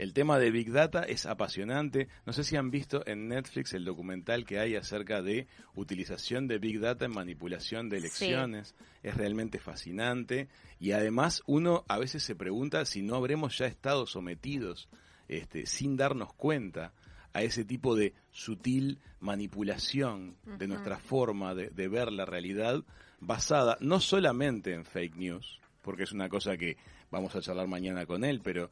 [0.00, 2.08] El tema de Big Data es apasionante.
[2.24, 6.58] No sé si han visto en Netflix el documental que hay acerca de utilización de
[6.58, 8.74] Big Data en manipulación de elecciones.
[9.02, 10.48] Es realmente fascinante.
[10.78, 14.88] Y además uno a veces se pregunta si no habremos ya estado sometidos,
[15.28, 16.94] este, sin darnos cuenta,
[17.34, 22.82] a ese tipo de sutil manipulación de nuestra forma de, de ver la realidad,
[23.20, 26.78] basada no solamente en fake news, porque es una cosa que
[27.10, 28.70] vamos a charlar mañana con él, pero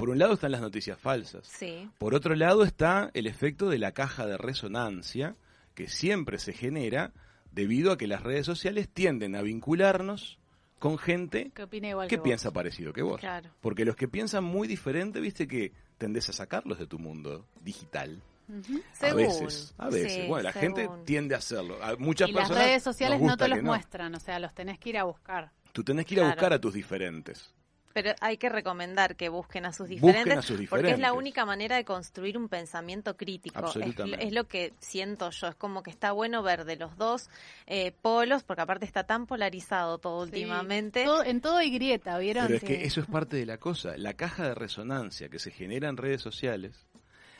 [0.00, 1.46] por un lado están las noticias falsas.
[1.46, 1.88] Sí.
[1.98, 5.36] Por otro lado está el efecto de la caja de resonancia,
[5.74, 7.12] que siempre se genera
[7.52, 10.38] debido a que las redes sociales tienden a vincularnos
[10.78, 13.20] con gente Que igual piensa parecido que vos.
[13.20, 13.50] Claro.
[13.60, 18.22] Porque los que piensan muy diferente, viste que tendés a sacarlos de tu mundo digital.
[18.48, 19.16] A Según.
[19.18, 20.12] veces, a veces.
[20.14, 21.78] Sí, bueno, la gente tiende a hacerlo.
[21.84, 24.54] A muchas Y las personas redes sociales no te los que muestran, o sea, los
[24.54, 25.52] tenés que ir a buscar.
[25.72, 27.54] Tú tenés que ir a buscar a tus diferentes.
[27.92, 31.08] Pero hay que recomendar que busquen a sus Busquen diferentes, a sus porque es la
[31.08, 31.12] diferentes.
[31.18, 33.58] única manera de construir un pensamiento crítico.
[33.58, 34.24] Es, Absolutamente.
[34.24, 37.28] es lo que siento yo, es como que está bueno ver de los dos
[37.66, 40.30] eh, polos, porque aparte está tan polarizado todo Sí.
[40.30, 41.04] últimamente.
[41.04, 42.44] Todo- en todo hay grieta, ¿vieron?
[42.46, 43.96] Pero es que eso es parte de la cosa.
[43.96, 46.86] La caja de resonancia que se genera en redes sociales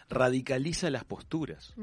[0.09, 1.75] radicaliza las posturas.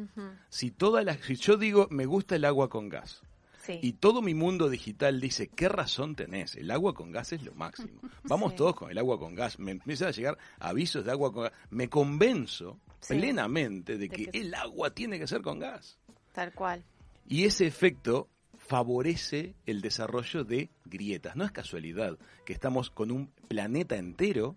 [0.49, 3.21] Si toda la, si yo digo me gusta el agua con gas
[3.67, 3.79] sí.
[3.83, 7.53] y todo mi mundo digital dice qué razón tenés, el agua con gas es lo
[7.53, 7.99] máximo.
[8.23, 8.57] Vamos Sí.
[8.57, 9.59] todos con el agua con gas.
[9.59, 11.53] Me empiezan a llegar avisos de agua con gas.
[11.69, 13.13] Me convenzo Sí.
[13.15, 15.99] plenamente de De que que- el agua tiene que ser con gas.
[16.33, 16.83] Tal cual.
[17.27, 21.35] Y ese efecto favorece el desarrollo de grietas.
[21.35, 24.55] No es casualidad que estamos con un planeta entero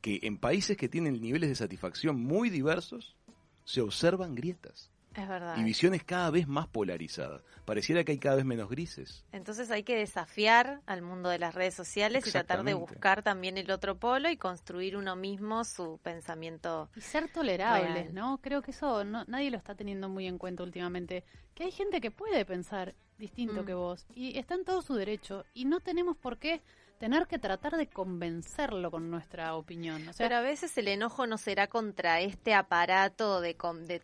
[0.00, 3.16] que en países que tienen niveles de satisfacción muy diversos
[3.64, 5.56] se observan grietas Es verdad.
[5.58, 7.42] y visiones cada vez más polarizadas.
[7.64, 9.24] Pareciera que hay cada vez menos grises.
[9.32, 13.56] Entonces hay que desafiar al mundo de las redes sociales y tratar de buscar también
[13.58, 16.88] el otro polo y construir uno mismo su pensamiento.
[16.96, 18.14] Y ser tolerables, Real.
[18.14, 18.38] ¿no?
[18.42, 21.24] Creo que eso no, nadie lo está teniendo muy en cuenta últimamente.
[21.54, 23.66] Que hay gente que puede pensar distinto Mm.
[23.66, 26.60] que vos y está en todo su derecho y no tenemos por qué
[27.02, 30.08] tener que tratar de convencerlo con nuestra opinión.
[30.16, 33.56] Pero a veces el enojo no será contra este aparato de,
[33.88, 34.02] de-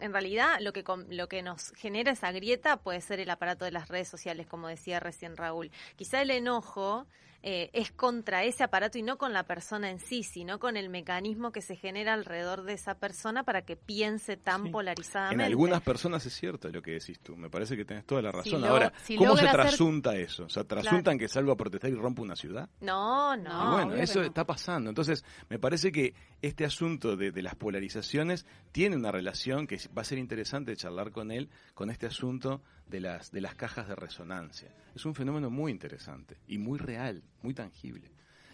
[0.00, 3.70] en realidad lo que lo que nos genera esa grieta puede ser el aparato de
[3.70, 5.70] las redes sociales, como decía recién Raúl.
[5.94, 7.06] Quizá el enojo
[7.42, 10.88] eh, es contra ese aparato y no con la persona en sí, sino con el
[10.90, 14.66] mecanismo que se genera alrededor de esa persona para que piense tan Sí.
[14.66, 15.44] En polarizadamente.
[15.44, 17.36] algunas personas es cierto lo que decís tú.
[17.36, 18.62] Me parece que tenés toda la razón.
[18.64, 20.44] Ahora, si ¿cómo se hacer- trasunta eso?
[20.44, 22.68] O sea, ¿trasuntan que salgo a protestar y rompo una ciudad?
[22.80, 23.72] No, Y no.
[23.72, 24.26] bueno, obvio que eso no.
[24.26, 24.90] está pasando.
[24.90, 30.02] Entonces, me parece que este asunto de, de las polarizaciones tiene una relación que va
[30.02, 33.94] a ser interesante charlar con él con este asunto de las, de las cajas de
[33.94, 34.68] resonancia.
[34.94, 38.10] Es un fenómeno muy interesante y muy real, muy tangible.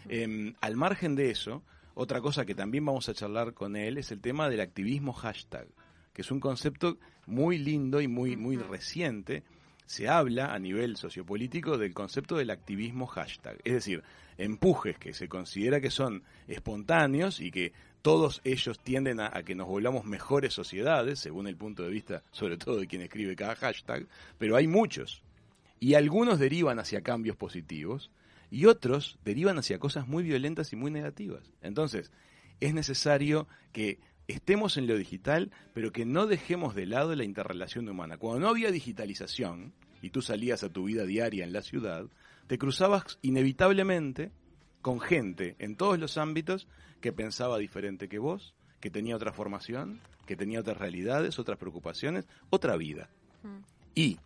[0.07, 1.63] Em, al margen de eso,
[1.95, 5.67] otra cosa que también vamos a charlar con él es el tema del activismo hashtag,
[6.13, 9.43] que es un concepto muy lindo y muy, muy reciente.
[9.87, 14.03] Se habla a nivel sociopolítico del concepto del activismo hashtag, es decir,
[14.37, 19.55] empujes que se considera que son espontáneos y que todos ellos tienden a, a, que
[19.55, 23.55] nos volvamos mejores sociedades, según el punto de vista, sobre todo de quien escribe cada
[23.55, 24.05] hashtag,
[24.37, 25.23] pero hay muchos.
[25.79, 28.11] Y algunos derivan hacia cambios positivos
[28.51, 31.51] y otros derivan hacia cosas muy violentas y muy negativas.
[31.61, 32.11] Entonces,
[32.59, 37.87] es necesario que estemos en lo digital, pero que no dejemos de lado la interrelación
[37.87, 38.17] humana.
[38.17, 42.05] Cuando no había digitalización y tú salías a tu vida diaria en la ciudad,
[42.47, 44.31] te cruzabas inevitablemente
[44.81, 46.67] con gente en todos los ámbitos
[47.01, 52.27] que pensaba diferente que vos, que tenía otra formación, que tenía otras realidades, otras preocupaciones,
[52.49, 53.09] otra vida.
[53.43, 53.63] Mm.
[53.95, 54.19] Y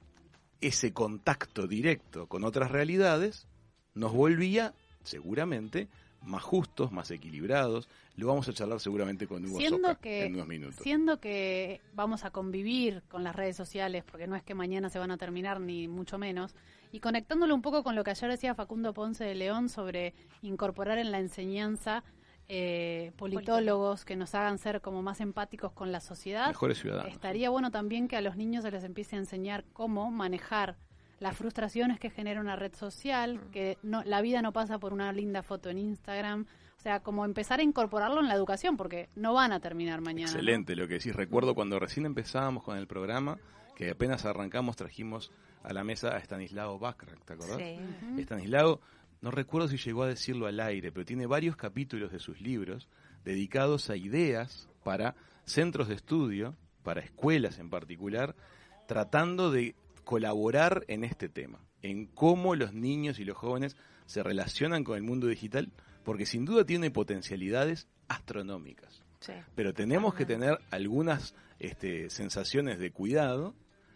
[0.62, 3.47] ese contacto directo con otras realidades
[3.93, 4.74] nos volvía,
[5.04, 5.89] seguramente,
[6.22, 7.88] más justos, más equilibrados.
[8.15, 10.80] Lo vamos a charlar seguramente con Hugo siendo Soca que, en unos minutos.
[10.82, 14.99] Siendo que vamos a convivir con las redes sociales, porque no es que mañana se
[14.99, 16.55] van a terminar, ni mucho menos,
[16.91, 20.97] y conectándolo un poco con lo que ayer decía Facundo Ponce de León sobre incorporar
[20.97, 22.03] en la enseñanza
[22.53, 26.47] eh, politólogos que nos hagan ser como más empáticos con la sociedad.
[26.47, 27.13] Mejores ciudadanos.
[27.13, 30.76] Estaría bueno también que a los niños se les empiece a enseñar cómo manejar
[31.22, 35.13] las frustraciones que genera una red social, que no, la vida no pasa por una
[35.13, 36.47] linda foto en Instagram.
[36.78, 40.32] O sea, como empezar a incorporarlo en la educación, porque no van a terminar mañana.
[40.32, 41.15] Excelente lo que decís.
[41.15, 43.38] Recuerdo cuando recién empezábamos con el programa,
[43.76, 47.57] que apenas arrancamos, trajimos a la mesa a Stanislao Backrack, ¿te acordás?
[47.57, 47.78] Sí.
[48.24, 48.82] Stanislao,
[49.22, 52.89] no recuerdo si llegó a decirlo al aire, pero tiene varios capítulos de sus libros
[53.24, 55.13] dedicados a ideas para
[55.45, 58.36] centros de estudio, para escuelas en particular,
[58.88, 59.76] tratando de
[60.12, 65.03] colaborar en este tema, en cómo los niños y los jóvenes se relacionan con el
[65.03, 65.72] mundo digital,
[66.03, 69.03] porque sin duda tiene potencialidades astronómicas.
[69.22, 69.32] Sí.
[69.55, 73.55] Pero tenemos que tener algunas este, sensaciones de cuidado.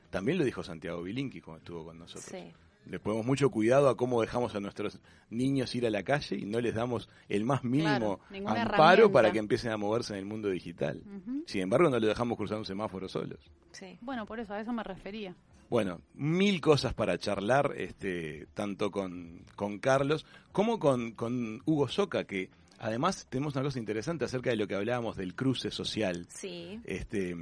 [0.10, 2.32] También lo dijo Santiago Bilinqui cuando estuvo con nosotros.
[2.32, 2.54] Sí.
[2.86, 6.46] Le ponemos mucho cuidado a cómo dejamos a nuestros niños ir a la calle y
[6.46, 10.26] no les damos el más mínimo Claro, amparo para que empiecen a moverse en el
[10.26, 11.04] mundo digital.
[11.46, 13.40] Sin embargo, no les dejamos cruzar un semáforo solos.
[13.72, 13.98] Sí.
[14.00, 15.36] Bueno, por eso, a eso me refería.
[15.70, 22.26] Bueno, mil cosas para charlar, este, tanto con, con Carlos como con, con Hugo Soca,
[22.26, 26.28] que además tenemos una cosa interesante acerca de lo que hablábamos del cruce social.
[26.30, 27.36] Sí, Este,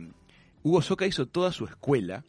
[0.63, 2.23] Hugo Soca hizo toda su escuela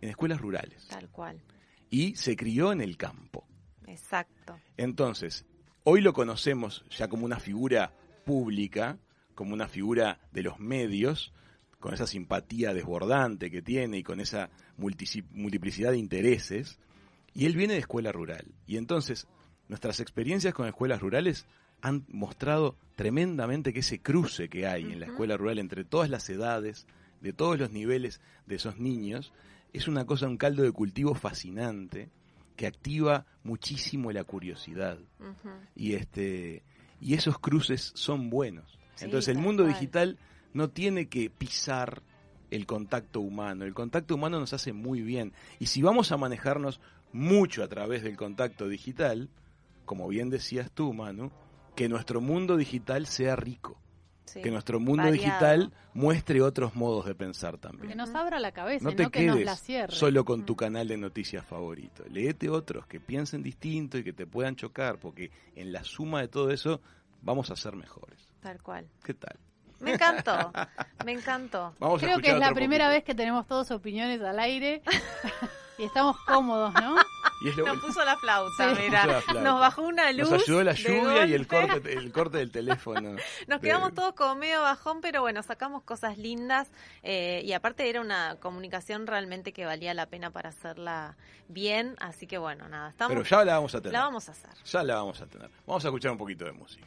[0.00, 1.40] en escuelas rurales tal cual.
[1.88, 3.46] y se crió en el campo.
[3.86, 4.58] Exacto.
[4.76, 5.46] Entonces,
[5.84, 7.92] hoy lo conocemos ya como una figura
[8.24, 8.98] pública,
[9.36, 11.32] como una figura de los medios,
[11.80, 16.78] con esa simpatía desbordante que tiene y con esa multiplicidad de intereses,
[17.34, 18.46] y él viene de escuela rural.
[18.66, 19.26] Y entonces,
[19.68, 21.46] nuestras experiencias con escuelas rurales
[21.82, 26.28] han mostrado tremendamente que ese cruce que hay en la escuela rural entre todas las
[26.30, 26.86] edades,
[27.20, 29.32] de todos los niveles de esos niños,
[29.72, 32.08] es una cosa, un caldo de cultivo fascinante
[32.56, 34.98] que activa muchísimo la curiosidad
[35.74, 36.62] y este
[37.00, 38.78] y esos cruces son buenos.
[38.94, 39.74] Sí, Entonces el mundo cual.
[39.74, 40.18] digital
[40.52, 42.02] no tiene que pisar
[42.50, 43.64] el contacto humano.
[43.64, 45.32] El contacto humano nos hace muy bien.
[45.58, 46.80] Y si vamos a manejarnos
[47.12, 49.28] mucho a través del contacto digital,
[49.84, 51.30] como bien decías tú, Manu,
[51.74, 53.78] que nuestro mundo digital sea rico.
[54.24, 54.42] Sí.
[54.42, 55.24] Que nuestro mundo Variado.
[55.24, 57.88] digital muestre otros modos de pensar también.
[57.90, 59.92] Que nos abra la cabeza, No no, te que nos la quedes cierre.
[59.94, 62.02] solo con tu canal de noticias favorito.
[62.10, 66.28] Leete otros que piensen distinto y que te puedan chocar, porque en la suma de
[66.28, 66.80] todo eso
[67.22, 68.18] vamos a ser mejores.
[68.40, 68.88] Tal cual.
[69.04, 69.38] ¿Qué tal?
[69.80, 70.52] Me encantó,
[71.04, 71.74] me encantó.
[71.78, 72.96] Vamos Creo que es la primera poquito.
[72.96, 74.82] vez que tenemos todos opiniones al aire
[75.78, 76.96] y estamos cómodos, ¿no?
[77.44, 78.80] Y es lo- Nos puso la flauta, Sí.
[78.82, 79.02] mira.
[79.02, 79.42] Puso la flauta.
[79.42, 80.30] Nos bajó una luz.
[80.30, 83.10] nos ayudó la lluvia y el corte, el corte del teléfono.
[83.46, 86.68] Nos de- quedamos todos como medio bajón, pero bueno, sacamos cosas lindas
[87.02, 91.16] eh, y aparte era una comunicación realmente que valía la pena para hacerla
[91.48, 93.92] bien, así que bueno, nada, estamos, Pero ya la vamos a tener.
[93.92, 94.50] la vamos a hacer.
[94.64, 95.50] Ya la vamos a tener.
[95.66, 96.86] Vamos a escuchar un poquito de música.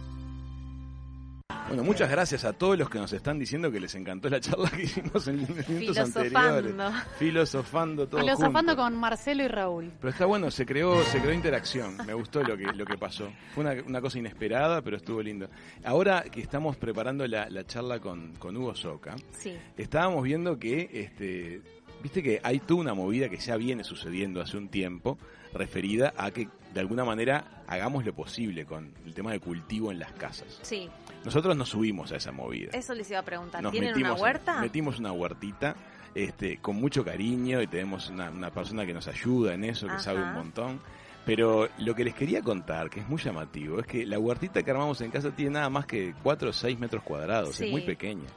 [1.71, 4.69] Bueno, muchas gracias a todos los que nos están diciendo que les encantó la charla
[4.69, 6.73] que hicimos en minutos anteriores.
[6.73, 6.93] Filosofando.
[7.19, 8.75] Filosofando todo Filosofando junto.
[8.83, 9.91] con Marcelo y Raúl.
[9.99, 11.97] Pero está bueno, se creó, se creó interacción.
[12.05, 13.29] Me gustó lo que, lo que pasó.
[13.53, 15.49] Fue una, una cosa inesperada, pero estuvo lindo.
[15.83, 19.53] Ahora que estamos preparando la, la charla con, con Hugo Soca, Sí.
[19.77, 21.61] estábamos viendo que, este,
[22.03, 25.17] viste que hay toda una movida que ya viene sucediendo hace un tiempo,
[25.53, 29.99] referida a que de alguna manera hagamos lo posible con el tema de cultivo en
[29.99, 30.59] las casas.
[30.61, 30.89] Sí,
[31.23, 32.71] Nosotros nos subimos a esa movida.
[32.73, 33.61] eso les iba a preguntar.
[33.61, 34.61] Nos ¿Tienen metimos, una huerta?
[34.61, 35.75] Metimos una huertita
[36.15, 39.93] este, con mucho cariño y tenemos una, una persona que nos ayuda en eso, que
[39.93, 40.01] Ajá.
[40.03, 40.79] sabe un montón.
[41.25, 44.71] Pero lo que les quería contar, que es muy llamativo, es que la huertita que
[44.71, 47.65] armamos en casa tiene nada más que 4 o 6 metros cuadrados, Sí.
[47.65, 48.27] es muy pequeña.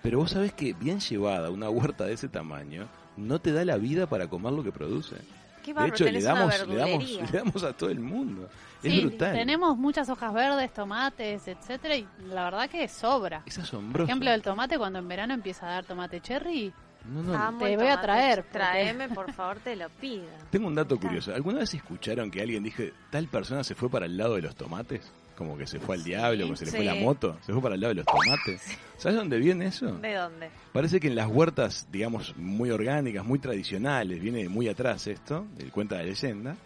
[0.00, 3.76] Pero vos sabés que bien llevada, una huerta de ese tamaño, no te da la
[3.76, 5.16] vida para comer lo que produce.
[5.64, 8.48] Qué De bárbaro, hecho, le damos, le, damos, le damos a todo el mundo.
[8.82, 9.32] Es Sí, brutal.
[9.34, 13.42] tenemos muchas hojas verdes, tomates, etcétera, y la verdad que sobra.
[13.46, 14.04] Es asombroso.
[14.08, 16.72] Ejemplo del tomate, cuando en verano empieza a dar tomate cherry,
[17.04, 20.24] No, no, Amo Te el voy a traer, Traeme, por favor, te lo pido.
[20.50, 21.34] Tengo un dato curioso.
[21.34, 24.54] ¿Alguna vez escucharon que alguien dije tal persona se fue para el lado de los
[24.54, 25.10] tomates?
[25.36, 27.38] Como que se fue al diablo, como se le fue la moto.
[27.40, 28.78] Se fue para el lado de los tomates.
[28.98, 29.86] ¿Sabes dónde viene eso?
[29.96, 30.50] ¿De dónde?
[30.74, 35.46] Parece que en las huertas, digamos, muy orgánicas, muy tradicionales, viene de muy atrás esto,
[35.56, 36.56] del cuenta la leyenda,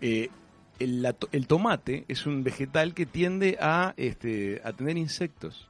[0.00, 0.28] eh,
[0.78, 5.68] el, la to- el tomate es un vegetal que tiende a, este, a tener insectos,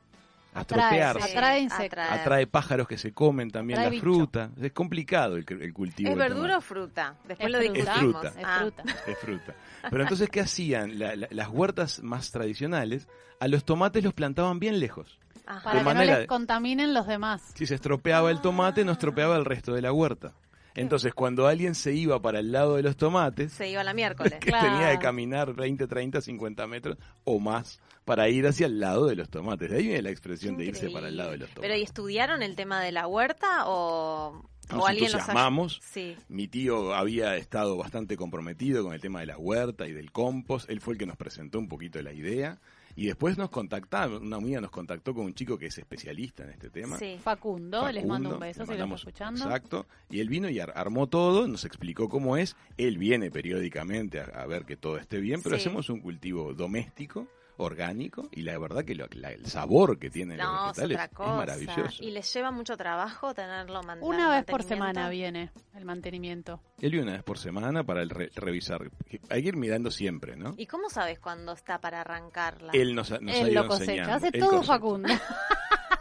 [0.55, 1.29] a Atrae, tropearse.
[1.29, 1.37] sí.
[1.37, 2.05] Atrae insectos.
[2.09, 2.47] atrae.
[2.47, 4.03] Pájaros que se comen también Atrae la bicho.
[4.05, 4.51] fruta.
[4.61, 6.11] Es complicado el, el cultivo.
[6.11, 7.15] ¿Es verdura o fruta?
[7.29, 7.95] Después Es lo discutimos.
[7.95, 8.29] Es fruta.
[8.29, 8.83] es Ah, fruta.
[9.07, 9.55] Es fruta.
[9.91, 10.99] Pero entonces, ¿qué hacían?
[10.99, 13.07] La- la- las huertas más tradicionales,
[13.39, 15.19] a los tomates los plantaban bien lejos.
[15.47, 15.63] ajá.
[15.63, 17.53] Para que manera no les contaminen los demás.
[17.55, 20.33] Si se estropeaba el tomate, no estropeaba el resto de la huerta.
[20.77, 24.35] Entonces, cuando alguien se iba para el lado de los tomates, Se iba la miércoles.
[24.41, 24.69] que Claro.
[24.73, 29.17] tenía que caminar 20, 30, 50 metros o más para ir hacia el lado de
[29.17, 29.71] los tomates.
[29.71, 31.81] De ahí viene la expresión de irse para el lado de los Pero tomates.
[31.81, 35.81] ¿y estudiaron el tema de la huerta o, Nos o alguien los entusiasmamos.
[35.83, 36.17] Sí.
[36.29, 40.71] Mi tío había estado bastante comprometido con el tema de la huerta y del compost.
[40.71, 42.61] Él fue el que nos presentó un poquito la idea.
[42.97, 46.51] Y después nos contactaron, una amiga nos contactó con un chico que es especialista en
[46.51, 46.97] este tema.
[46.99, 47.19] Sí.
[47.23, 49.45] Facundo, les mando un beso si lo está escuchando.
[49.45, 49.87] Exacto.
[50.09, 52.57] Y él vino y ar- armó todo, nos explicó cómo es.
[52.79, 55.63] Él viene periódicamente a, a ver que todo esté bien, pero Sí.
[55.67, 57.29] hacemos un cultivo doméstico,
[57.59, 61.11] orgánico, y la verdad que lo- la- el sabor que tienen No, los es vegetales
[61.15, 62.03] otra es maravilloso.
[62.05, 66.61] Y les lleva mucho trabajo tenerlo man- Una vez por semana viene el mantenimiento.
[66.81, 68.91] Él viene una vez por semana para el re- revisar.
[69.31, 70.55] Hay que ir mirando siempre, ¿no?
[70.57, 72.73] ¿Y cómo sabes cuándo está para arrancarla?
[72.75, 74.15] Él nos, nos ha Él ido lo cosecha, enseñando.
[74.15, 74.73] hace Él todo cosecha.
[74.75, 75.09] Facundo.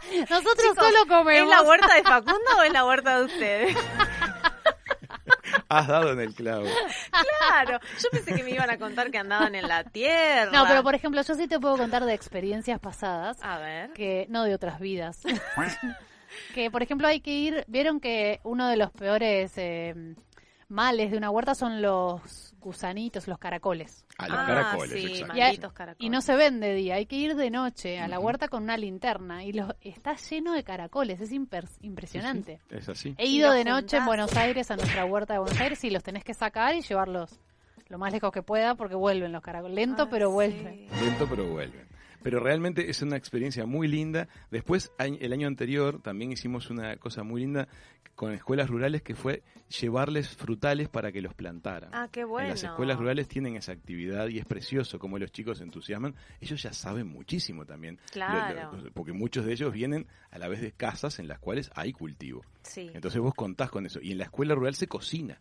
[0.30, 1.50] Nosotros Chicos, solo ¿Es comemos.
[1.50, 3.76] la huerta de Facundo o es la huerta de ustedes?
[5.68, 6.66] Has dado en el clavo.
[7.40, 10.50] claro, yo pensé que me iban a contar que andaban en la tierra.
[10.52, 13.92] No, pero por ejemplo, yo sí te puedo contar de experiencias pasadas, A ver.
[13.92, 15.20] que no de otras vidas.
[16.54, 20.14] que, por ejemplo, hay que ir, vieron que uno de los peores eh,
[20.68, 24.04] males de una huerta son los gusanitos, los caracoles.
[24.18, 25.36] A los Ah, caracoles, sí, exacto.
[25.36, 26.04] Y hay- malditos caracoles.
[26.06, 28.64] Y no se ven de día, hay que ir de noche a la huerta con
[28.64, 32.60] una linterna y los, está lleno de caracoles, es imper- impresionante.
[32.70, 33.14] Es así.
[33.18, 34.06] He ido de noche en.
[34.06, 37.38] Buenos Aires a nuestra huerta de Buenos Aires y los tenés que sacar y llevarlos
[37.88, 39.76] lo más lejos que pueda porque vuelven los caracoles.
[39.76, 40.32] Lento, Ah, pero sí.
[40.34, 40.86] vuelven.
[41.00, 41.86] Lento pero vuelven.
[42.26, 44.26] Pero realmente es una experiencia muy linda.
[44.50, 47.68] Después, el año anterior, también hicimos una cosa muy linda
[48.16, 49.44] con escuelas rurales que fue
[49.80, 51.90] llevarles frutales para que los plantaran.
[51.92, 52.48] Ah, qué bueno.
[52.48, 56.16] En las escuelas rurales tienen esa actividad y es precioso como los chicos se entusiasman.
[56.40, 58.00] Ellos ya saben muchísimo también.
[58.10, 58.72] Claro.
[58.72, 61.70] Lo- lo- porque muchos de ellos vienen a la vez de casas en las cuales
[61.76, 62.42] hay cultivo.
[62.62, 62.90] Sí.
[62.92, 64.00] Entonces vos contás con eso.
[64.02, 65.40] Y en la escuela rural se cocina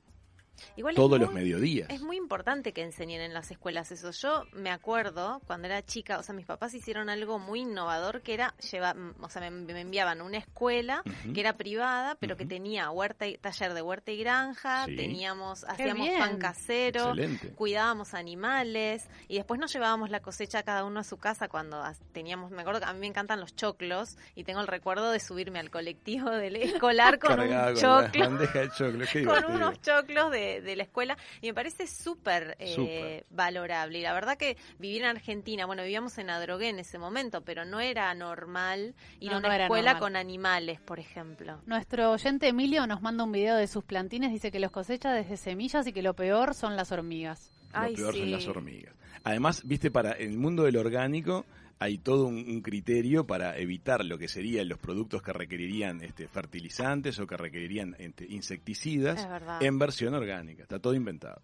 [0.75, 1.89] Igual todos los mediodías.
[1.89, 4.11] Es muy importante que enseñen en las escuelas eso.
[4.11, 8.33] Yo me acuerdo cuando era chica, o sea, mis papás hicieron algo muy innovador que
[8.33, 11.03] era llevar, o sea, me, me enviaban a una escuela
[11.33, 14.95] que era privada, pero que tenía huerta y, taller de huerta y granja, Sí.
[14.95, 17.49] teníamos, hacíamos pan casero, Excelente.
[17.53, 21.81] cuidábamos animales y después nos llevábamos la cosecha cada uno a su casa cuando
[22.11, 25.19] teníamos, me acuerdo que a mí me encantan los choclos y tengo el recuerdo de
[25.19, 29.05] subirme al colectivo del escolar con un con choclo de choclo.
[29.25, 33.99] Con unos choclos de, de la escuela y me parece súper eh, valorable.
[33.99, 37.65] Y la verdad que vivir en Argentina, bueno, vivíamos en Adrogué en ese momento, pero
[37.65, 41.59] no era normal ir No, a una no escuela con animales, por ejemplo.
[41.65, 45.37] Nuestro oyente Emilio nos manda un video de sus plantines, dice que los cosecha desde
[45.37, 47.51] semillas y que lo peor son las hormigas.
[47.73, 48.93] Lo Ay, peor son las hormigas.
[49.23, 51.45] Además, viste, para el mundo del orgánico
[51.79, 56.27] hay todo un, un criterio para evitar lo que serían los productos que requerirían este,
[56.27, 59.27] fertilizantes o que requerirían este, insecticidas
[59.59, 60.63] en versión orgánica.
[60.63, 61.41] Está todo inventado.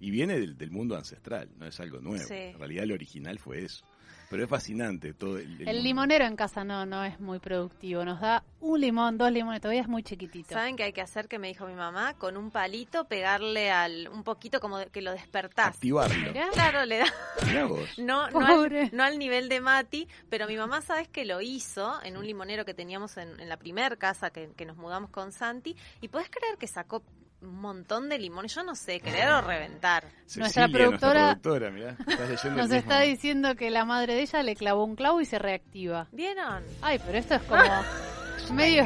[0.00, 2.24] Y viene del, del mundo ancestral, no es algo nuevo.
[2.26, 2.34] Sí.
[2.34, 3.86] En realidad, lo original fue eso.
[4.30, 8.04] Pero es fascinante todo el, El limonero en casa no, no es muy productivo.
[8.04, 10.54] Nos da un limón, dos limones, todavía es muy chiquitito.
[10.54, 11.28] ¿Saben qué hay que hacer?
[11.28, 15.02] Que me dijo mi mamá, con un palito pegarle al un poquito como de- que
[15.02, 15.68] lo despertás.
[15.74, 16.32] Activarlo.
[16.32, 16.48] Mirá.
[16.52, 17.06] Claro, le da
[17.46, 17.88] Mirá vos.
[17.98, 22.02] no no al, no al nivel de Mati, pero mi mamá sabes que lo hizo
[22.02, 25.32] en un limonero que teníamos en, en la primer casa que, que nos mudamos con
[25.32, 27.02] Santi y podés creer que sacó
[27.46, 30.04] un montón de limones, yo no sé, querer o reventar.
[30.36, 34.42] Nuestra productora- Nuestra productora mirá, estás leyendo Nos está diciendo que la madre de ella
[34.42, 36.06] le clavó un clavo y se reactiva.
[36.12, 36.62] ¿Vieron?
[36.82, 37.62] Ay, pero esto es como
[38.54, 38.84] medio...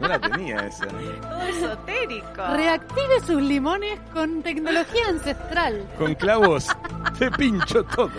[0.00, 0.86] No la tenía esa.
[0.88, 2.46] Todo esotérico.
[2.54, 5.86] Reactive sus limones con tecnología ancestral.
[5.96, 6.68] Con clavos
[7.18, 8.10] te pincho todo.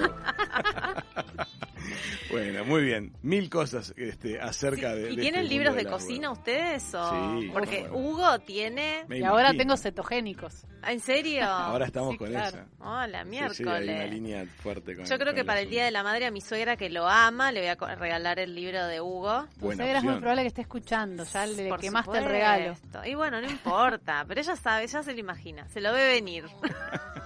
[2.31, 3.13] Bueno, muy bien.
[3.21, 5.11] Mil cosas este, acerca de.
[5.11, 6.93] ¿Y de tienen este libros mundo de cocina ustedes?
[6.95, 7.39] O...
[7.39, 7.97] Sí, Porque bueno.
[7.97, 9.05] Hugo tiene...
[9.07, 10.65] Me Y ahora tengo cetogénicos.
[10.87, 11.43] ¿En serio?
[11.49, 12.57] Ahora estamos Sí, con claro.
[12.57, 12.67] esa.
[12.79, 13.57] Hola, miércoles.
[13.57, 15.69] sí, hay una línea fuerte con Yo creo con que para el.
[15.69, 18.53] Día de la Madre a mi suegra que lo ama, le voy a regalar el
[18.53, 19.47] libro de Hugo.
[19.59, 22.75] Tu Buena suegra es muy probable que esté escuchando, ya le Por quemaste el regalo.
[22.75, 23.09] supuesto.
[23.09, 26.45] Y bueno, no importa, pero ella sabe, ella se lo imagina, se lo ve venir.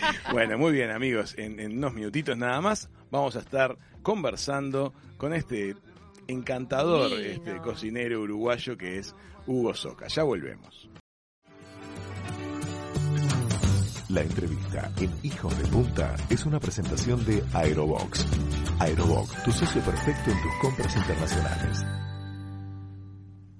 [0.32, 1.34] Bueno, muy bien, amigos.
[1.38, 5.74] En, en unos minutitos nada más vamos a estar conversando con este
[6.28, 9.14] encantador este cocinero uruguayo que es
[9.46, 10.08] Hugo Soca.
[10.08, 10.88] Ya volvemos.
[14.08, 18.24] La entrevista en Hijos de Punta es una presentación de Aerobox.
[18.78, 22.05] Aerobox, tu socio perfecto en tus compras internacionales.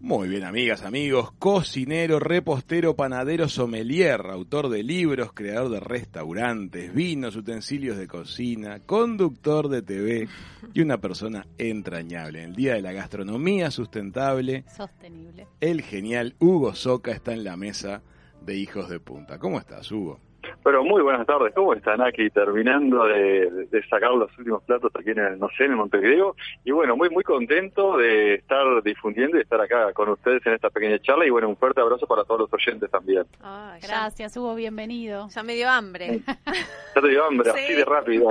[0.07, 1.33] Muy bien, amigas, amigos.
[1.33, 9.69] Cocinero, repostero, panadero, sommelier, autor de libros, creador de restaurantes, vinos, utensilios de cocina, conductor
[9.69, 10.29] de TV
[10.73, 12.45] y una persona entrañable.
[12.45, 15.49] En el Día de la Gastronomía Sustentable, Sostenible.
[15.61, 18.01] el genial Hugo Soca está en la mesa
[18.43, 19.41] de Hijos de Punta.
[19.41, 20.21] ¿Cómo estás, Hugo?
[20.65, 22.29] Pero muy buenas tardes, ¿cómo están aquí?
[22.31, 26.35] Terminando de, de sacar los últimos platos aquí en el, no sé, en el Montevideo.
[26.65, 30.71] Y bueno, muy muy contento de estar difundiendo y estar acá con ustedes en esta
[30.71, 31.27] pequeña charla.
[31.27, 33.25] Y bueno, un fuerte abrazo para todos los oyentes también.
[33.43, 35.29] Ya, Gracias, Hugo, bienvenido.
[35.29, 36.21] ya me dio hambre.
[36.27, 37.59] Ya te dio hambre, Sí.
[37.65, 38.29] así de rápido.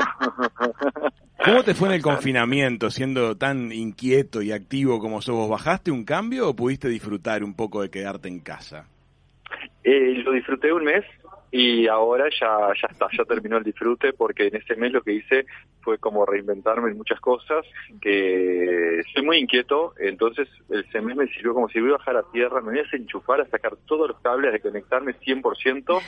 [1.43, 5.49] ¿Cómo te fue en el confinamiento siendo tan inquieto y activo como sos vos?
[5.49, 8.87] ¿Bajaste un cambio o pudiste disfrutar un poco de quedarte en casa?
[9.83, 11.03] Eh, lo disfruté un mes
[11.57, 15.13] y ahora ya, ya está, ya terminó el disfrute porque en ese mes lo que
[15.13, 15.45] hice
[15.79, 17.65] fue como reinventarme en muchas cosas,
[18.01, 22.29] que soy muy inquieto, entonces ese mes me sirvió como si voy a bajar a
[22.31, 26.01] tierra, me voy a desenchufar, a sacar todos los cables, de conectarme 100%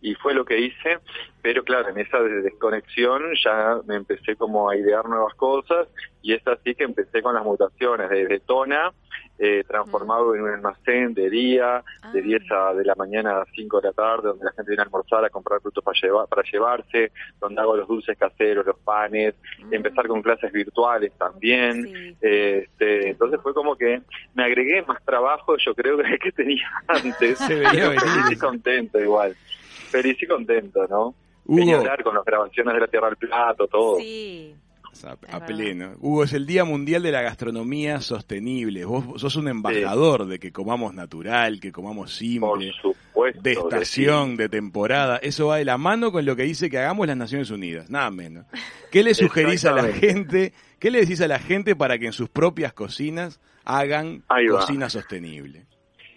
[0.00, 1.00] y fue lo que hice,
[1.42, 5.86] pero claro, en esa de- desconexión ya me empecé como a idear nuevas cosas
[6.24, 8.90] y es así que empecé con las mutaciones de Tona,
[9.38, 12.22] eh, transformado en un almacén de día, de Ah.
[12.22, 14.84] 10 a, de la mañana a 5 de la tarde, donde la gente viene a
[14.86, 19.34] almorzar, a comprar frutos para, llevar, para llevarse, donde hago los dulces caseros, los panes,
[19.70, 21.84] empezar con clases virtuales también.
[21.84, 22.16] Sí.
[22.22, 24.00] Este, entonces fue como que
[24.34, 27.38] me agregué más trabajo, yo creo que el que tenía antes.
[27.38, 29.36] Se veía feliz y contento igual.
[29.90, 31.14] Feliz y contento, ¿no?
[31.44, 33.98] Venía a Hugo, hablar con las grabaciones de la Tierra al Plato, todo.
[33.98, 34.56] Sí.
[35.02, 35.46] A, a verdad.
[35.46, 35.92] pleno.
[36.00, 38.84] Hugo, es el Día Mundial de la Gastronomía Sostenible.
[38.84, 43.42] Vos sos un embajador de que comamos natural, que comamos Por simple, supuesto.
[43.42, 45.16] de estación, de temporada.
[45.16, 48.10] Eso va de la mano con lo que dice que hagamos las Naciones Unidas, nada
[48.10, 48.46] menos.
[48.92, 50.52] ¿Qué le sugerís a la gente?
[50.78, 55.66] ¿Qué le decís a la gente para que en sus propias cocinas hagan cocina sostenible?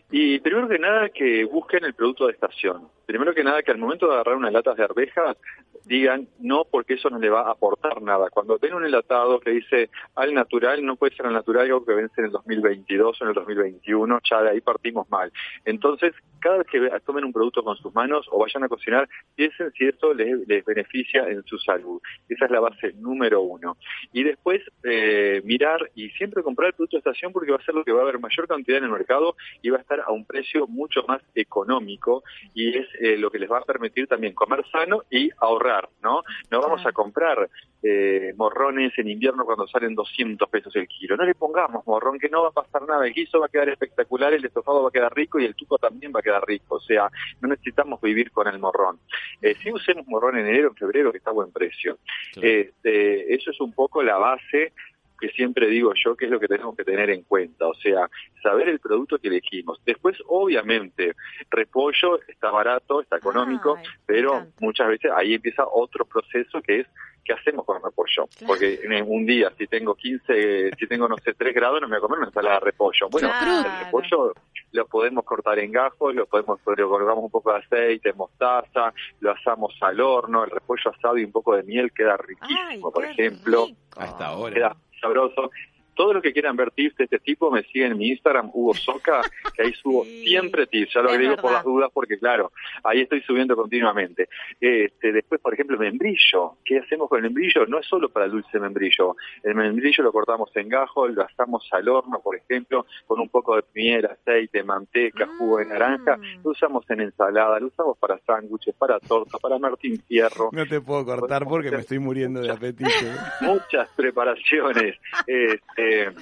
[0.10, 2.88] Y primero que nada que busquen el producto de estación.
[3.06, 5.38] Primero que nada que al momento de agarrar unas latas de arvejas
[5.86, 8.30] digan no porque eso no le va a aportar nada.
[8.30, 11.94] Cuando ven un enlatado que dice al natural, no puede ser al natural algo que
[11.94, 15.32] vence en el 2022 o en el 2021, ya de ahí partimos mal.
[15.66, 19.72] Entonces, cada vez que tomen un producto con sus manos o vayan a cocinar, piensen
[19.72, 22.02] si eso les, les beneficia en su salud.
[22.30, 23.78] Esa es la base número uno.
[24.14, 27.76] Y después eh, mirar y siempre comprar el producto de estación porque va a ser
[27.76, 30.12] lo que va a haber mayor cantidad en el mercado y va a estar a
[30.12, 32.24] un precio mucho más económico
[32.54, 36.24] y es eh, lo que les va a permitir también comer sano y ahorrar, ¿no?
[36.52, 37.50] No vamos a comprar
[37.84, 41.16] eh, morrones en invierno cuando salen 200 pesos el kilo.
[41.16, 43.06] No le pongamos morrón, que no va a pasar nada.
[43.06, 45.78] El guiso va a quedar espectacular, el estofado va a quedar rico y el tuco
[45.78, 46.76] también va a quedar rico.
[46.76, 47.10] O sea,
[47.42, 49.00] no necesitamos vivir con el morrón.
[49.42, 52.00] Eh, sí usemos morrón en enero, en febrero, que está a buen precio.
[52.34, 52.48] Claro.
[52.48, 54.74] Este, eso es un poco la base
[55.20, 58.10] que siempre digo yo que es lo que tenemos que tener en cuenta, o sea,
[58.42, 59.80] saber el producto que elegimos.
[59.86, 61.14] Después, obviamente,
[61.50, 66.88] repollo está barato, está económico, Ay, pero muchas veces ahí empieza otro proceso que es
[67.28, 68.26] ¿qué hacemos con el repollo?
[68.38, 68.48] Claro.
[68.48, 71.98] Porque en un día, si tengo 15, si tengo, no sé, 3 grados, no me
[71.98, 73.10] voy a comer una ensalada de repollo.
[73.12, 73.68] Bueno, Claro.
[73.70, 74.34] el repollo
[74.72, 79.32] lo podemos cortar en gajos, lo podemos, lo colocamos un poco de aceite, mostaza, lo
[79.32, 83.04] asamos al horno, el repollo asado y un poco de miel queda riquísimo, Ay, por
[83.04, 83.78] ejemplo rico.
[83.98, 84.54] Hasta ahora.
[84.54, 85.50] queda sabroso.
[85.98, 88.76] Todos los que quieran ver tips de este tipo me siguen en mi Instagram, Hugo
[88.76, 89.22] Soca,
[89.56, 92.52] que ahí subo Sí, siempre tips, ya lo agrego por las dudas porque claro,
[92.84, 94.30] ahí estoy subiendo continuamente.
[94.62, 96.58] Este, después, por ejemplo, membrillo.
[96.64, 97.66] ¿Qué hacemos con el membrillo?
[97.66, 99.16] No es solo para el dulce membrillo.
[99.42, 103.56] El membrillo lo cortamos en gajos, lo asamos al horno, por ejemplo, con un poco
[103.56, 106.18] de miel, aceite, manteca, jugo de naranja.
[106.18, 106.44] Mm.
[106.44, 110.50] Lo usamos en ensalada, lo usamos para sándwiches, para torta, para Martín Fierro.
[110.52, 112.90] No te puedo cortar porque me estoy muriendo de apetito.
[113.42, 114.96] muchas preparaciones.
[115.26, 116.14] Este, que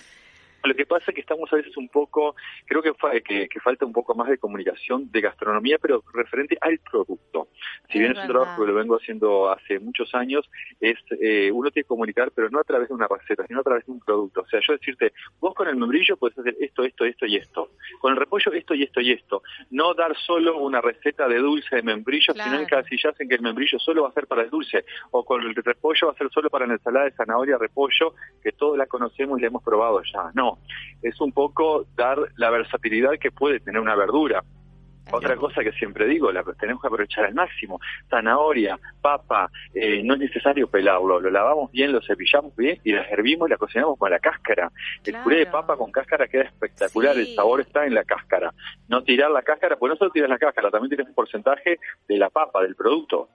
[0.66, 2.36] lo que pasa es que estamos a veces un poco,
[2.66, 6.58] creo que, fa- que, que falta un poco más de comunicación de gastronomía, pero referente
[6.62, 7.50] al producto.
[7.90, 10.50] Si Es bien es un trabajo que lo vengo haciendo hace muchos años,
[10.80, 13.64] es eh, uno tiene que comunicar, pero no a través de una receta, sino a
[13.64, 14.42] través de un producto.
[14.42, 17.72] O sea, yo decirte, vos con el membrillo puedes hacer esto, esto, esto y esto.
[18.00, 19.42] Con el repollo esto y esto y esto.
[19.72, 22.60] No dar solo una receta de dulce de membrillo, sino Claro.
[22.62, 25.56] encasillarse en que el membrillo solo va a ser para el dulce, o con el
[25.56, 28.14] repollo va a ser solo para la ensalada de zanahoria, repollo,
[28.44, 30.32] que todos la conocemos y la hemos probado ya.
[30.34, 30.55] No,
[31.02, 34.44] es un poco dar la versatilidad que puede tener una verdura.
[35.12, 37.80] Otra cosa que siempre digo, la tenemos que aprovechar al máximo.
[38.10, 43.04] Zanahoria, papa, eh, no es necesario pelarlo, lo lavamos bien, lo cepillamos bien y la
[43.04, 44.72] hervimos y la cocinamos con la cáscara.
[45.06, 47.22] El puré de papa con cáscara queda espectacular, Sí.
[47.22, 48.52] el sabor está en la cáscara.
[48.88, 51.78] No tirar la cáscara, pues no solo tiras la cáscara, también tienes un porcentaje
[52.08, 53.30] de la papa, del producto.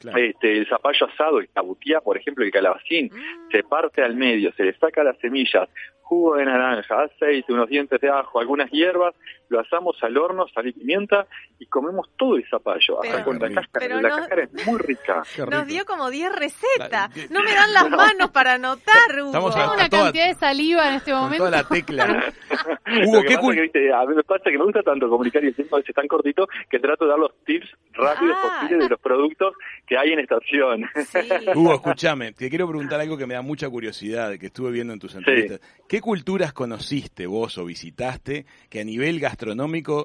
[0.00, 0.16] Claro.
[0.16, 3.50] Este, el zapallo asado, el cabutía, por ejemplo, el calabacín, Mm.
[3.52, 5.68] se parte al medio, se le saca las semillas,
[6.10, 9.14] jugo de naranja, aceite, unos dientes de ajo, algunas hierbas,
[9.50, 11.26] lo asamos al horno, sal y pimienta
[11.58, 13.86] y comemos todo el zapallo, hasta Pero- con la cáscara.
[13.86, 15.22] pero la no- cáscara es muy rica.
[15.50, 17.10] Nos dio como 10 recetas.
[17.30, 19.26] No me dan las manos para anotar, Hugo.
[19.26, 21.44] Estamos Tengo a- una toda- cantidad de saliva en este momento.
[21.44, 22.32] toda la tecla.
[23.06, 25.42] Hugo, que ¿qué pasa que, viste, a mí me pasa que me gusta tanto comunicar
[25.44, 28.60] y el tiempo a veces tan cortito que trato de dar los tips rápidos Ah.
[28.62, 29.54] posibles de los productos
[29.86, 30.84] que hay en estación.
[30.94, 31.18] Sí.
[31.54, 34.98] Hugo, escúchame, te quiero preguntar algo que me da mucha curiosidad, que estuve viendo en
[35.00, 35.60] tus entrevistas.
[35.88, 39.39] ¿Qué culturas conociste vos o visitaste que a nivel gastronómico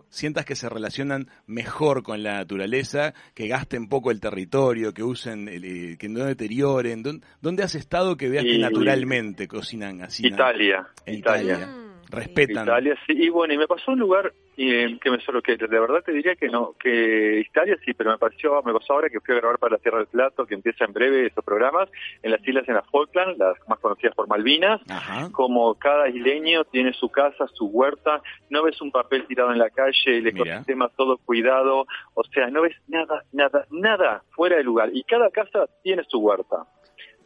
[0.09, 5.47] sientas que se relacionan mejor con la naturaleza, que gasten poco el territorio, que usen,
[5.49, 7.03] el, eh, que no deterioren?
[7.03, 10.25] ¿Dón- ¿Dónde has estado que veas que naturalmente cocinan así?
[10.25, 11.55] Italia, En Italia.
[11.55, 11.84] Italia.
[12.09, 12.63] Respetan.
[12.63, 15.67] Italia, sí, y bueno, y me pasó un lugar eh, que me solo que de
[15.67, 19.19] verdad te diría que no, que Italia sí, pero me pareció, me pasó ahora que
[19.19, 21.89] fui a grabar para la Tierra del Plato, que empieza en breve esos programas,
[22.23, 25.29] en las islas en las Falkland, las más conocidas por Malvinas, Ajá.
[25.31, 29.69] como cada isleño tiene su casa, su huerta, no ves un papel tirado en la
[29.69, 30.55] calle, el Mira.
[30.55, 35.29] ecosistema todo cuidado, o sea, no ves nada, nada, nada fuera de lugar, y cada
[35.31, 36.65] casa tiene su huerta.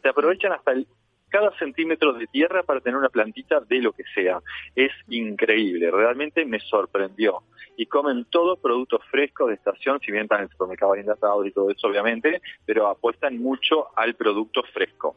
[0.02, 0.86] Se aprovechan hasta el
[1.30, 4.40] cada centímetro de tierra para tener una plantita de lo que sea.
[4.74, 7.42] Es increíble, realmente me sorprendió.
[7.76, 11.46] Y comen todos productos frescos de estación, si bien están en el supermercado bien datados
[11.46, 15.16] y todo eso, obviamente, pero apuestan mucho al producto fresco.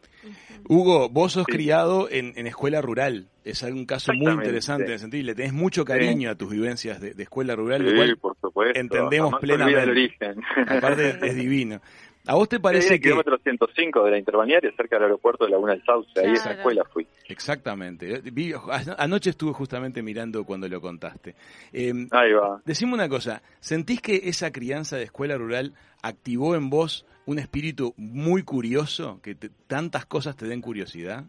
[0.70, 1.52] Hugo, vos sos Sí.
[1.52, 3.28] criado en, en escuela rural.
[3.44, 5.26] Es un caso muy interesante en el sentido.
[5.26, 8.38] Le tenés mucho cariño a tus vivencias de, de escuela rural, lo Sí, cual por
[8.40, 8.80] supuesto.
[8.80, 9.92] entendemos se olvida el plenamente.
[9.92, 10.44] origen.
[10.70, 11.82] aparte es divino.
[12.26, 13.10] ¿A vos te en parece el que...
[13.10, 16.58] kilómetro 105 de la Interbalnearia, cerca del aeropuerto de Laguna del Sauce, ahí esa Claro.
[16.60, 17.06] escuela fui.
[17.28, 18.22] Exactamente.
[18.32, 21.36] Vi- a- Anoche estuve justamente mirando cuando lo contaste.
[21.74, 22.62] Eh, Ahí va.
[22.66, 27.94] decime una cosa, ¿sentís que esa crianza de escuela rural activó en vos un espíritu
[27.98, 31.26] muy curioso, que te- tantas cosas te den curiosidad?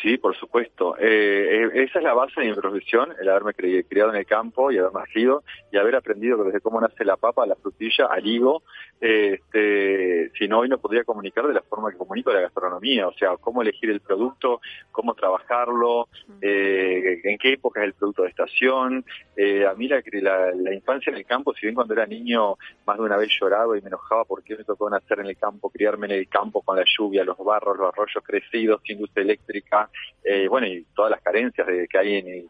[0.00, 0.96] Sí, por supuesto.
[0.98, 4.26] Eh, eh, esa es la base de mi profesión, el haberme cri- criado en el
[4.26, 5.42] campo y haber nacido
[5.72, 8.62] y haber aprendido desde cómo nace la papa, la frutilla, al higo.
[9.00, 13.08] Eh, este, si no, hoy no podría comunicar de la forma que comunico la gastronomía,
[13.08, 14.60] o sea, cómo elegir el producto,
[14.92, 16.08] cómo trabajarlo,
[16.40, 19.04] eh, en qué época es el producto de estación.
[19.36, 22.56] Eh, a mí la, la, la infancia en el campo, si bien cuando era niño
[22.86, 25.70] más de una vez lloraba y me enojaba porque me tocó nacer en el campo,
[25.70, 29.87] criarme en el campo con la lluvia, los barros, los arroyos crecidos, sin luz eléctrica,
[30.24, 32.48] eh, bueno, y todas las carencias de, que hay en el,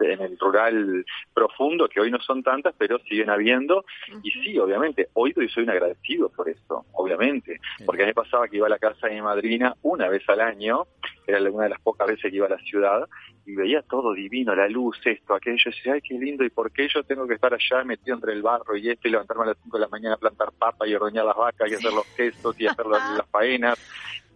[0.00, 3.84] en el- rural profundo, que hoy no son tantas, pero siguen habiendo.
[4.22, 8.48] Y sí, obviamente, hoy soy un agradecido por eso, obviamente, porque a mí me pasaba
[8.48, 10.86] que iba a la casa de mi madrina una vez al año,
[11.26, 13.08] era una de las pocas veces que iba a la ciudad,
[13.44, 16.72] y veía todo divino, la luz, esto, aquello, y decía, ay, qué lindo, ¿y por
[16.72, 19.46] qué yo tengo que estar allá metido entre el barro y esto, y levantarme a
[19.48, 22.06] las 5 de la mañana a plantar papa y ordeñar las vacas y hacer los
[22.16, 23.78] quesos y hacer las, las faenas?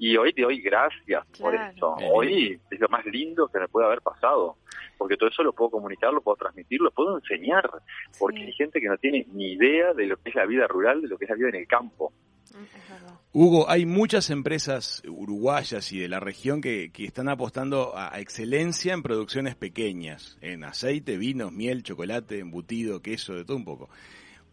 [0.02, 1.94] Y hoy te doy gracias por Claro.
[1.98, 4.56] Qué Hoy es lo más lindo que me puede haber pasado,
[4.96, 7.70] porque todo eso lo puedo comunicar, lo puedo transmitir, lo puedo enseñar,
[8.18, 8.44] porque Sí.
[8.44, 11.08] hay gente que no tiene ni idea de lo que es la vida rural, de
[11.08, 12.14] lo que es la vida en el campo.
[12.50, 13.38] Mm.
[13.38, 18.20] Hugo, hay muchas empresas uruguayas y de la región que, que están apostando a, a
[18.20, 23.90] excelencia en producciones pequeñas, en aceite, vinos, miel, chocolate, embutido, queso, de todo un poco.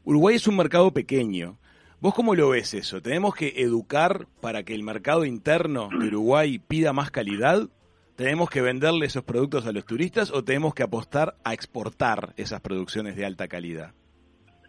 [0.03, 1.57] Uruguay es un mercado pequeño.
[1.99, 3.01] ¿Vos cómo lo ves eso?
[3.01, 7.69] ¿Tenemos que educar para que el mercado interno de Uruguay pida más calidad?
[8.15, 12.61] ¿Tenemos que venderle esos productos a los turistas o tenemos que apostar a exportar esas
[12.61, 13.95] producciones de alta calidad?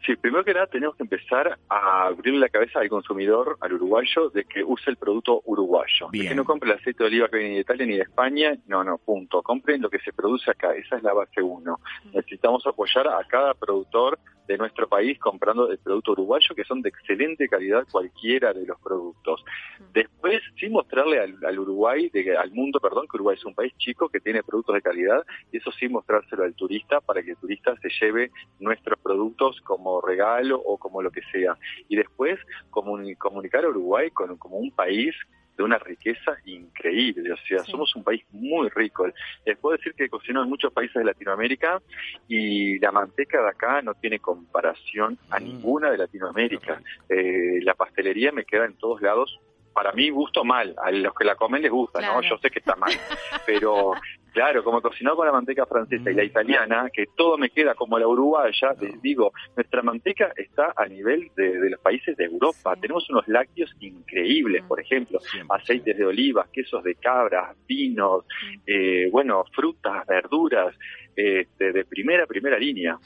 [0.06, 4.30] Sí, primero que nada tenemos que empezar a abrirle la cabeza al consumidor, al uruguayo,
[4.30, 6.06] de que use el producto uruguayo.
[6.10, 6.28] De Bien.
[6.30, 8.82] que no compre el aceite de oliva que viene de Italia ni de España, no,
[8.82, 9.42] no, punto.
[9.42, 11.78] Compren lo que se produce acá, esa es la base uno.
[12.06, 14.18] Necesitamos apoyar a cada productor
[14.48, 18.80] de nuestro país comprando el producto uruguayo, que son de excelente calidad cualquiera de los
[18.80, 19.44] productos.
[19.92, 23.72] Después, sí mostrarle al, al Uruguay, de, al mundo, perdón, que Uruguay es un país
[23.76, 27.36] chico que tiene productos de calidad, y eso sí mostrárselo al turista para que el
[27.36, 31.56] turista se lleve nuestros productos como regalo o como lo que sea.
[31.88, 35.14] Y después comuni- comunicar a Uruguay con, como un país
[35.58, 37.72] de una riqueza increíble, o sea, Sí.
[37.72, 39.06] somos un país muy rico.
[39.44, 41.82] Les puedo decir que cocino en muchos países de Latinoamérica
[42.28, 45.44] y la manteca de acá no tiene comparación a Mm.
[45.44, 46.80] ninguna de Latinoamérica.
[47.08, 49.38] Eh, la pastelería me queda en todos lados.
[49.74, 52.20] Para mí gusto mal, a los que la comen les gusta, ¿no?
[52.22, 52.90] Yo sé que está mal,
[53.46, 53.92] pero
[54.38, 57.98] claro, como cocinado con la manteca francesa y la italiana, que todo me queda como
[57.98, 62.74] la uruguaya, les digo, nuestra manteca está a nivel de, de los países de Europa.
[62.74, 62.80] Sí.
[62.82, 68.60] Tenemos unos lácteos increíbles, por ejemplo, aceites de oliva, quesos de cabra, vinos, Mm.
[68.66, 70.72] eh, bueno, frutas, verduras,
[71.16, 72.96] este, de primera, primera línea.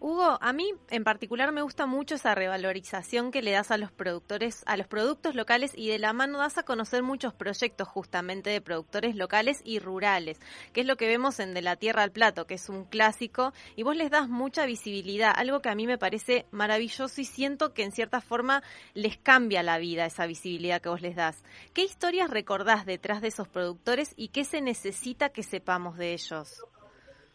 [0.00, 3.90] Hugo, a mí en particular me gusta mucho esa revalorización que le das a los
[3.90, 8.50] productores, a los productos locales y de la mano das a conocer muchos proyectos justamente
[8.50, 10.38] de productores locales y rurales,
[10.72, 13.52] que es lo que vemos en De la Tierra al Plato, que es un clásico,
[13.76, 17.72] y vos les das mucha visibilidad, algo que a mí me parece maravilloso y siento
[17.72, 18.62] que en cierta forma
[18.94, 21.42] les cambia la vida esa visibilidad que vos les das.
[21.72, 26.62] ¿Qué historias recordás detrás de esos productores y qué se necesita que sepamos de ellos?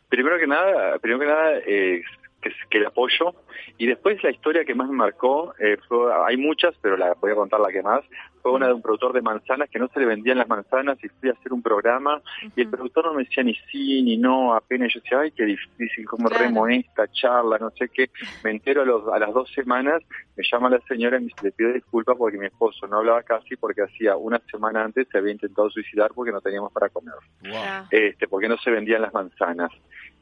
[0.10, 2.02] Primero que nada, primero que nada, eh,
[2.42, 3.34] que, que el apoyo
[3.78, 7.32] y después la historia que más me marcó, eh, fue, hay muchas, pero la voy
[7.32, 8.02] a contar la que más,
[8.44, 11.08] fue una de un productor de manzanas que no se le vendían las manzanas y
[11.10, 12.22] fui a hacer un programa
[12.56, 15.44] y el productor no me decía ni sí ni no, apenas yo decía, ay, qué
[15.46, 16.44] difícil, cómo Claro.
[16.44, 18.12] remo esta charla, no sé qué.
[18.44, 20.04] Me entero a, los- a las dos semanas,
[20.38, 23.24] me llama la señora y me dice, le pido disculpas porque mi esposo no hablaba
[23.24, 27.16] casi porque hacía una semana antes se había intentado suicidar porque no teníamos para comer
[27.42, 27.88] Wow.
[27.90, 29.72] Este, porque no se vendían las manzanas.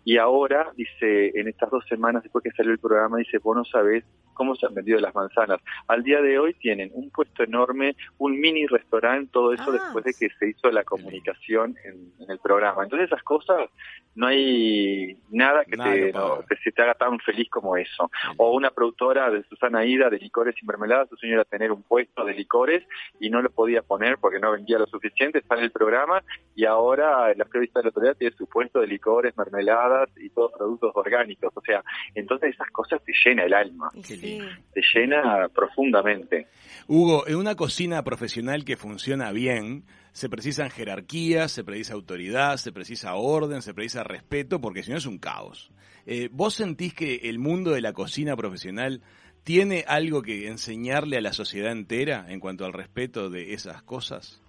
[0.05, 3.63] Y ahora, dice, en estas dos semanas después que salió el programa, dice, vos no
[3.63, 4.03] sabés
[4.33, 5.59] cómo se han vendido las manzanas.
[5.87, 9.71] Al día de hoy tienen un puesto enorme, un mini restaurante, todo eso Ah.
[9.73, 12.83] después de que se hizo la comunicación en, en el programa.
[12.83, 13.69] Entonces esas cosas,
[14.15, 18.11] no hay nada que, Nada te, no, que se te haga tan feliz como eso.
[18.37, 22.23] O una productora de Susana Ida de licores y mermeladas, su señora tener un puesto
[22.23, 22.83] de licores
[23.19, 26.23] y no lo podía poner porque no vendía lo suficiente, sale el programa
[26.55, 30.51] y ahora la periodista de la autoridad tiene su puesto de licores, mermeladas y todos
[30.51, 31.51] productos orgánicos.
[31.55, 31.83] O sea,
[32.13, 34.15] entonces esas cosas te llena el alma, sí.
[34.23, 34.45] Lindo.
[34.73, 36.47] te llena profundamente.
[36.87, 42.71] Hugo, en una cocina profesional que funciona bien, se precisan jerarquías, se precisa autoridad, se
[42.71, 45.71] precisa orden, se precisa respeto, porque si no es un caos.
[46.05, 49.01] Eh, ¿Vos sentís que el mundo de la cocina profesional
[49.43, 54.41] tiene algo que enseñarle a la sociedad entera en cuanto al respeto de esas cosas?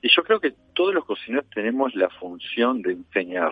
[0.00, 3.50] Y yo creo que todos los cocineros tenemos la función de enseñar.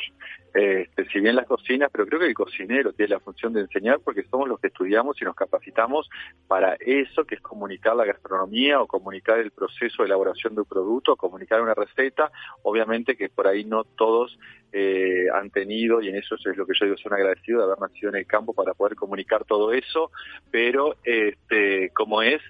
[0.55, 3.98] Este, si bien las cocinas, pero creo que el cocinero tiene la función de enseñar
[3.98, 6.09] porque somos los que estudiamos y nos capacitamos
[6.47, 10.69] para eso, que es comunicar la gastronomía o comunicar el proceso de elaboración de un
[10.69, 12.31] producto, o comunicar una receta.
[12.62, 14.39] Obviamente que por ahí no todos
[14.73, 17.65] eh, han tenido, y en eso es lo que yo digo, soy un agradecido de
[17.65, 20.12] haber nacido en el campo para poder comunicar todo eso,
[20.53, 22.40] pero este, como es,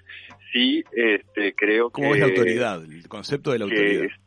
[0.53, 2.19] sí este, creo ¿Cómo que...
[2.19, 4.03] ves la autoridad, el concepto de la autoridad?
[4.03, 4.26] es-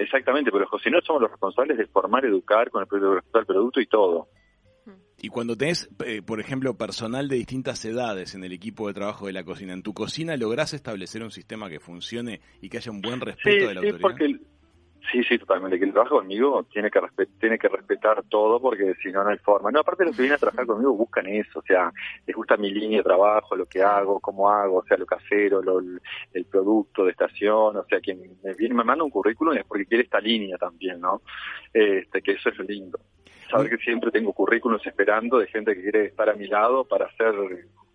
[0.00, 3.80] exactamente, pero los cocineros somos los responsables de formar, educar con el producto, el producto
[3.80, 4.28] y todo.
[5.22, 9.26] Y cuando tenés, eh, por ejemplo, personal de distintas edades en el equipo de trabajo
[9.26, 12.90] de la cocina, ¿en tu cocina lográs establecer un sistema que funcione y que haya
[12.90, 14.00] un buen respeto Sí, de la sí, autoridad?
[14.00, 14.36] porque
[15.10, 15.78] sí, sí, totalmente.
[15.78, 17.00] Que el trabajo conmigo tiene que
[17.38, 19.70] tiene que respetar todo porque si no no hay forma.
[19.70, 21.92] No, aparte los que vienen a trabajar conmigo buscan eso, o sea,
[22.26, 25.62] les gusta mi línea de trabajo, lo que hago, cómo hago, o sea, lo casero,
[25.62, 29.64] lo, el producto de estación, o sea, quien me viene me manda un currículum es
[29.64, 31.22] porque quiere esta línea también, ¿no?
[31.72, 32.98] Este, que eso es lo lindo.
[33.50, 37.06] Saber que siempre tengo currículums esperando de gente que quiere estar a mi lado para
[37.06, 37.34] hacer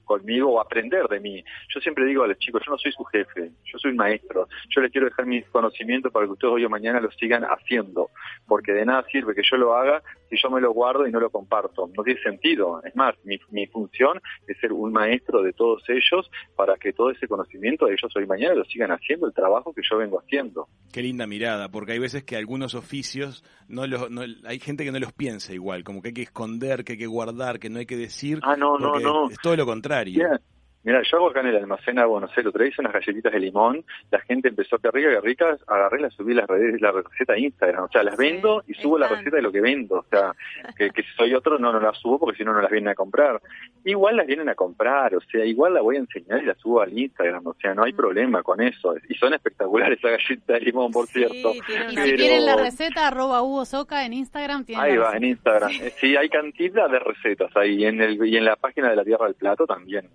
[0.05, 1.43] conmigo o aprender de mí.
[1.73, 4.47] Yo siempre digo a los chicos, yo no soy su jefe, yo soy un maestro,
[4.69, 8.09] yo les quiero dejar mis conocimientos para que ustedes hoy o mañana lo sigan haciendo,
[8.47, 11.19] porque de nada sirve que yo lo haga si yo me lo guardo y no
[11.19, 11.89] lo comparto.
[11.95, 12.81] No tiene sentido.
[12.83, 17.11] Es más, mi, mi función es ser un maestro de todos ellos para que todo
[17.11, 20.19] ese conocimiento de ellos hoy y mañana lo sigan haciendo el trabajo que yo vengo
[20.19, 20.67] haciendo.
[20.91, 24.91] Qué linda mirada, porque hay veces que algunos oficios, no los, no, hay gente que
[24.91, 27.79] no los piensa igual, como que hay que esconder, que hay que guardar, que no
[27.79, 28.39] hay que decir.
[28.43, 29.29] Ah, no, no, no.
[29.29, 30.23] Es todo lo contrario.
[30.23, 30.41] Mira,
[30.85, 33.83] Mira, yo hago acá en el almacén, no sé, lo traes unas galletitas de limón,
[34.11, 37.37] la gente empezó, que rica, que ricas, agarré, las subí las redes, la receta a
[37.39, 40.33] Instagram, o sea, las vendo y subo la receta de lo que vendo, o sea,
[40.77, 42.89] que, que si soy otro no, no las subo porque si no, no las vienen
[42.89, 43.41] a comprar.
[43.83, 46.81] Igual las vienen a comprar, o sea, igual la voy a enseñar y las subo
[46.81, 47.97] al Instagram, o sea, no hay Mm.
[47.97, 48.95] problema con eso.
[49.09, 51.53] Y son espectaculares esas galletas de limón, por Sí, cierto.
[51.53, 54.65] Y una- si Pero- quieren la receta, arroba Hugo Soca en Instagram.
[54.65, 55.23] Tienen Ahí la va, en.
[55.23, 55.71] Instagram.
[55.99, 59.25] Sí, hay cantidad de recetas ahí, en, el, y en la página de la Tierra
[59.25, 60.07] del Plato también.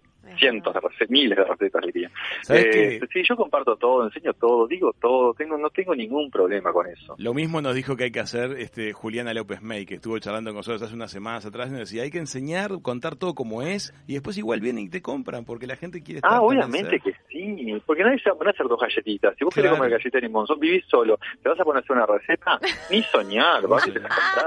[0.63, 2.11] Cientos de recetas, miles de recetas diría.
[2.43, 3.01] ¿Sabes Eh?
[3.13, 7.15] Sí, yo comparto todo, enseño todo, digo todo, tengo no tengo ningún problema con eso.
[7.19, 10.51] Lo mismo nos dijo que hay que hacer este Juliana López May, que estuvo charlando
[10.51, 13.63] con nosotros hace unas semanas atrás y nos decía, hay que enseñar, contar todo como
[13.63, 17.01] es, y después igual vienen y te compran, porque la gente quiere estar Ah, obviamente
[17.01, 19.35] que sí, porque nadie se va a poner a hacer dos galletitas.
[19.39, 19.83] Si vos querés Claro.
[19.83, 22.59] comer galleta limón, sos- vivís solo, ¿te vas a poner a hacer una receta?
[22.91, 23.89] Ni soñar, vas.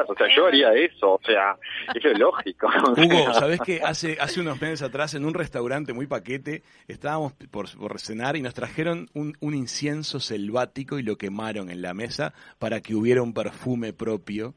[0.07, 1.55] O sea, yo haría eso, o sea,
[1.93, 2.67] es lo lógico.
[2.97, 7.69] Hugo, ¿sabés que hace, hace unos meses atrás en un restaurante muy paquete estábamos por,
[7.77, 12.33] por cenar y nos trajeron un, un incienso selvático y lo quemaron en la mesa
[12.59, 14.53] para que hubiera un perfume propio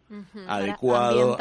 [0.46, 1.36] adecuado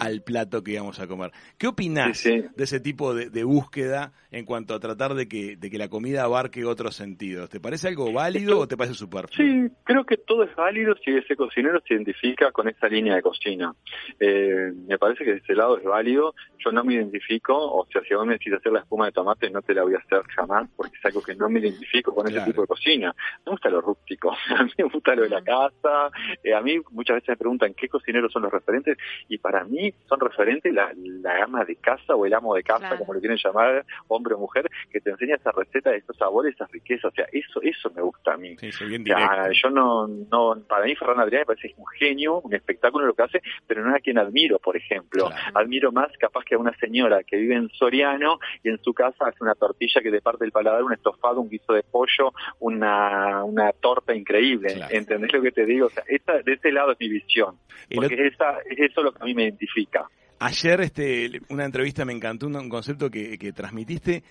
[0.00, 1.32] al plato que íbamos a comer.
[1.58, 2.44] ¿Qué opinás Sí, sí.
[2.54, 5.88] de ese tipo de, de búsqueda en cuanto a tratar de que, de que la
[5.88, 7.48] comida abarque otros sentidos?
[7.50, 9.46] ¿Te parece algo válido o te parece superfluo?
[9.46, 13.22] Sí, creo que todo es válido si ese cocinero se identifica con esa línea de
[13.22, 13.74] cocina.
[14.20, 16.34] Eh, me parece que de ese lado es válido.
[16.64, 19.41] Yo no me identifico, o sea, si vos me decís hacer la espuma de tomate,
[19.50, 22.24] no te la voy a hacer jamás, porque es algo que no me identifico con
[22.26, 22.38] Claro.
[22.42, 23.14] ese tipo de cocina.
[23.44, 26.10] Me gusta lo rústico, a mí me gusta lo de la casa.
[26.42, 28.96] Eh, a mí muchas veces me preguntan qué cocineros son los referentes,
[29.28, 32.80] y para mí son referentes la, la gama de casa o el amo de casa,
[32.80, 32.98] Claro.
[32.98, 36.70] como lo quieren llamar, hombre o mujer, que te enseña esa receta, esos sabores, esas
[36.70, 37.12] riquezas.
[37.12, 38.56] O sea, eso, eso me gusta a mí.
[38.58, 41.86] Sí, soy bien O sea, yo no, no, para mí Ferran Adrián me parece un
[41.98, 45.26] genio, un espectáculo lo que hace, pero no es a quien admiro, por ejemplo.
[45.28, 45.58] Claro.
[45.58, 49.31] Admiro más capaz que a una señora que vive en Soriano y en su casa
[49.32, 53.44] hace una tortilla que te parte el paladar, un estofado, un guiso de pollo, una,
[53.44, 54.74] una torta increíble.
[54.74, 54.94] Claro.
[54.94, 55.86] ¿Entendés lo que te digo?
[55.86, 57.56] O sea, esa, de ese lado es mi visión.
[57.94, 60.08] Porque esa, es eso lo que a mí me identifica.
[60.38, 64.22] Ayer este, una entrevista me encantó, un, un concepto que, que transmitiste.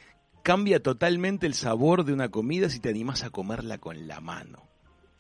[0.43, 4.63] Cambia totalmente el sabor de una comida si te animás a comerla con la mano.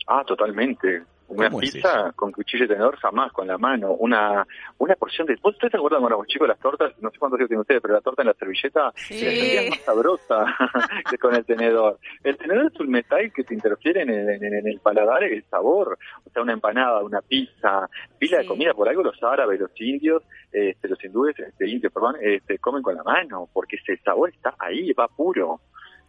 [0.07, 1.03] Ah, totalmente.
[1.31, 3.93] Una ¿Cómo es pizza con cuchillo y tenedor jamás, con la mano.
[3.93, 4.45] Una
[4.77, 5.35] una porción de...
[5.41, 6.93] ¿Vos ustedes se acuerdan cuando éramos chicos las tortas?
[7.01, 9.55] No sé cuántos días tienen ustedes, pero la torta en la servilleta Sí.
[9.55, 10.45] la más sabrosa
[11.09, 11.99] que con el tenedor.
[12.23, 15.43] El tenedor es un metal que te interfiere en el, en, en el paladar el
[15.45, 15.97] sabor.
[16.25, 17.87] O sea, una empanada, una pizza,
[18.19, 18.73] pila de comida.
[18.73, 22.95] Por algo los árabes, los indios, este, los hindúes, este, indios, perdón, este, comen con
[22.95, 25.61] la mano, porque ese sabor está ahí, va puro.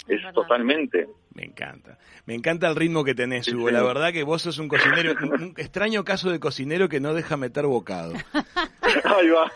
[0.08, 1.08] Es totalmente.
[1.34, 1.96] Me encanta.
[2.26, 3.68] Me encanta el ritmo que tenés, Hugo.
[3.68, 3.74] sí.
[3.74, 7.36] La verdad que vos sos un cocinero, un, extraño caso de cocinero que no deja
[7.36, 8.12] meter bocado.
[9.04, 9.50] Ahí va.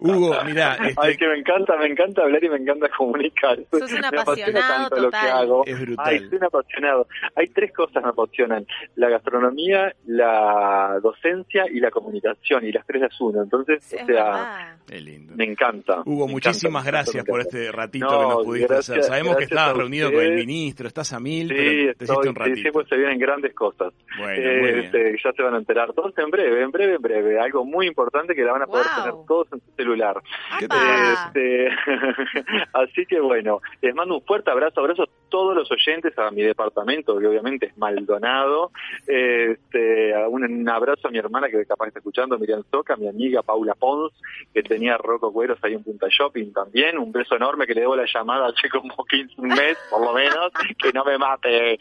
[0.00, 3.58] Hugo, mirá, este, Ay, que me encanta, me encanta hablar y me encanta comunicar.
[3.70, 5.64] Sos un me apasiona apasionado tanto lo que hago.
[5.66, 6.06] es brutal.
[6.08, 7.08] Ay, soy un apasionado.
[7.34, 8.66] Hay tres cosas que me apasionan.
[8.94, 12.64] La gastronomía, la docencia y la comunicación.
[12.64, 13.42] Y las tres las uno.
[13.42, 15.34] Entonces, Sí, o sea, lindo.
[15.36, 16.02] me encanta.
[16.04, 19.07] Hugo, me muchísimas encanta, gracias por este ratito No, que nos pudiste gracias- hacer.
[19.08, 22.28] Sabemos que a reunido con el ministro, estás a mil, Sí, pero te hiciste estoy,
[22.28, 22.56] un ratito.
[22.62, 23.92] sí, pues se vienen grandes cosas.
[24.18, 24.78] Bueno, muy bien.
[24.84, 27.40] Este, ya se van a enterar todos en breve, en breve, en breve.
[27.40, 29.04] Algo muy importante que la van a poder Wow.
[29.04, 30.20] tener todos en su celular.
[30.58, 31.12] ¿Qué te ¡Apa!
[31.26, 31.68] Este,
[32.72, 36.42] así que bueno, les mando un fuerte abrazo, abrazo a todos los oyentes, a mi
[36.42, 38.70] departamento, que obviamente es Maldonado,
[39.06, 42.96] este, a un, un abrazo a mi hermana que capaz está escuchando, Miriam Soca, a
[42.96, 44.12] mi amiga Paula Pons,
[44.54, 47.96] que tenía Rocco Cueros ahí en Punta Shopping también, un beso enorme que le debo
[47.96, 50.52] la llamada hace como 15 un mes, por lo menos,
[50.82, 51.74] que no me mate.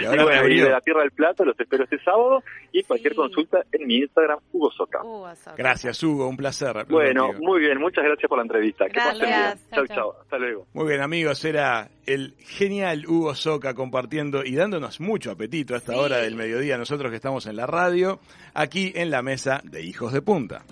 [0.00, 2.42] Y ahora bueno, de la Tierra del Plato los espero este sábado
[2.72, 3.16] y cualquier Sí.
[3.16, 5.02] consulta en mi Instagram, Hugo Soca.
[5.02, 5.26] Uh.
[5.56, 6.86] Gracias, Hugo, un placer.
[6.88, 7.44] Bueno, contigo.
[7.46, 8.86] muy bien, muchas gracias por la entrevista.
[8.86, 9.30] Que pasen bien.
[9.30, 9.70] Gracias.
[9.70, 10.12] Chau, Chau, chau.
[10.22, 10.66] Hasta luego.
[10.74, 15.92] Muy bien, amigos, era el genial Hugo Soca compartiendo y dándonos mucho apetito a esta
[15.92, 15.98] Sí.
[15.98, 18.20] hora del mediodía, nosotros que estamos en la radio,
[18.54, 20.62] aquí en la mesa de Hijos de Punta.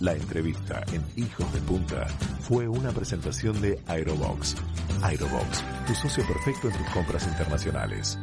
[0.00, 2.06] La entrevista en Hijos de Punta
[2.40, 4.54] fue una presentación de Aerobox.
[5.02, 8.18] Aerobox, tu socio perfecto en tus compras internacionales.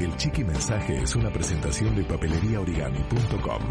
[0.00, 3.62] El Chiqui Mensaje es una presentación de papeleriaorigami.com.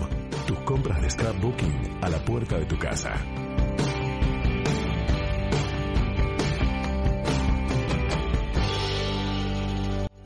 [0.47, 3.13] Tus compras de scrapbooking a la puerta de tu casa.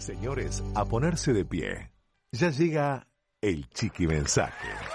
[0.01, 1.91] Señores, a ponerse de pie.
[2.31, 3.07] Ya llega
[3.39, 4.90] el Chiqui Mensaje.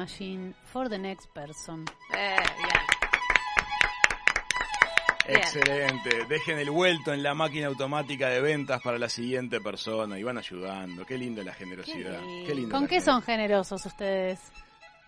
[0.00, 1.84] Machine for the next person.
[2.16, 3.00] Eh, bien.
[5.36, 6.24] Excelente.
[6.26, 10.38] Dejen el vuelto en la máquina automática de ventas para la siguiente persona y van
[10.38, 11.04] ayudando.
[11.04, 12.18] Qué linda la generosidad.
[12.20, 14.40] Qué Qué lindo ¿Con qué son generosos ustedes?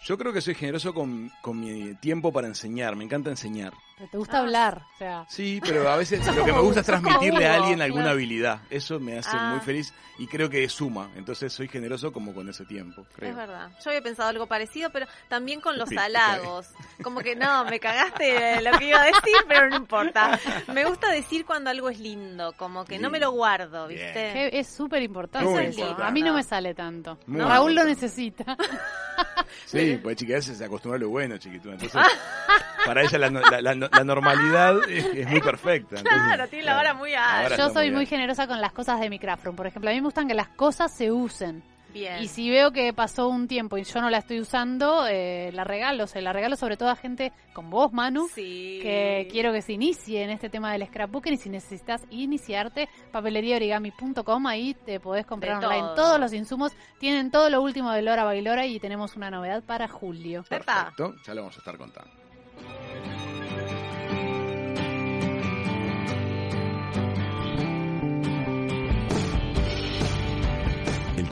[0.05, 2.97] Yo creo que soy generoso con, con mi tiempo para enseñar.
[2.97, 3.73] Me encanta enseñar.
[3.97, 4.83] Pero ¿Te gusta hablar?
[4.95, 8.05] O sea, Sí, pero a veces lo que me gusta es transmitirle a alguien alguna
[8.05, 8.17] claro.
[8.17, 8.61] habilidad.
[8.69, 9.51] Eso me hace Ah.
[9.53, 11.11] muy feliz y creo que suma.
[11.15, 13.07] Entonces soy generoso como con ese tiempo.
[13.15, 13.31] Creo.
[13.31, 13.71] Es verdad.
[13.85, 16.69] Yo había pensado algo parecido, pero también con los Sí, halagos.
[17.03, 20.39] Como que no, me cagaste lo que iba a decir, pero no importa.
[20.73, 23.89] Me gusta decir cuando algo es lindo, como que no me lo guardo.
[23.89, 24.13] ¿viste?
[24.13, 25.73] que es súper importante.
[26.01, 27.19] A mí no me sale tanto.
[27.27, 28.57] Muy Raúl lo necesita.
[29.67, 31.75] Sí, pues chiquita se acostumbra a lo bueno, chiquituna.
[31.75, 32.01] Entonces,
[32.87, 35.97] para ella la, no- la- la- la normalidad es, es muy perfecta.
[35.99, 37.43] Entonces, Claro, tiene la vara muy alta.
[37.43, 39.57] Ahora Yo soy muy generosa con las cosas de mi craft room.
[39.57, 41.63] Por ejemplo, a mí me gustan que las cosas se usen.
[41.93, 42.23] Bien.
[42.23, 45.65] Y si veo que pasó un tiempo y yo no la estoy usando, eh, la
[45.65, 46.07] regalo.
[46.07, 48.79] Se la regalo sobre todo a gente con vos, Manu, Sí.
[48.83, 51.35] que quiero que se inicie en este tema del scrapbooking.
[51.35, 55.95] Y si necesitas iniciarte, papeleriaorigami.com, ahí te podés comprar De online todo.
[55.95, 56.73] todos los insumos.
[56.99, 60.45] Tienen todo lo último de Lora Bailora y tenemos una novedad para julio.
[60.49, 62.11] Perfecto, ya lo vamos a estar contando.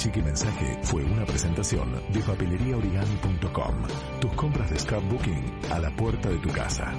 [0.00, 3.74] Chiqui Mensaje fue una presentación de papeleriaorigami.com.
[4.18, 6.90] Tus compras de scrapbooking a la puerta de tu casa.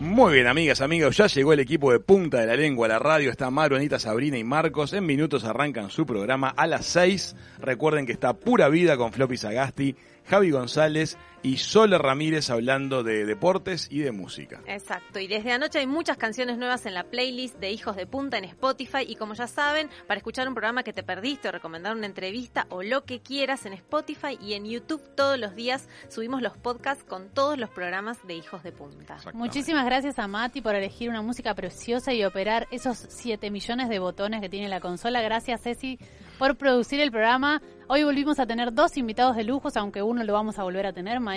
[0.00, 3.30] Muy bien, amigas, amigos, ya llegó el equipo de Punta de la Lengua, la radio,
[3.30, 4.94] está Maru, Anita, Sabrina y Marcos.
[4.94, 7.36] En minutos arrancan su programa a las 6.
[7.58, 13.26] Recuerden que está Pura Vida con Floppy Sagasti, Javi González y Sole Ramírez hablando de
[13.26, 14.62] deportes y de música.
[14.66, 18.38] Exacto, y desde anoche hay muchas canciones nuevas en la playlist de Hijos de Punta
[18.38, 21.94] en Spotify y como ya saben, para escuchar un programa que te perdiste o recomendar
[21.94, 26.40] una entrevista o lo que quieras en Spotify y en YouTube todos los días subimos
[26.40, 29.18] los podcasts con todos los programas de Hijos de Punta.
[29.34, 33.98] Muchísimas gracias a Mati por elegir una música preciosa y operar esos 7 millones de
[33.98, 35.20] botones que tiene la consola.
[35.20, 35.98] Gracias, Ceci,
[36.38, 37.60] por producir el programa.
[37.86, 40.94] Hoy volvimos a tener dos invitados de lujos, aunque uno lo vamos a volver a
[40.94, 41.33] tener mañana.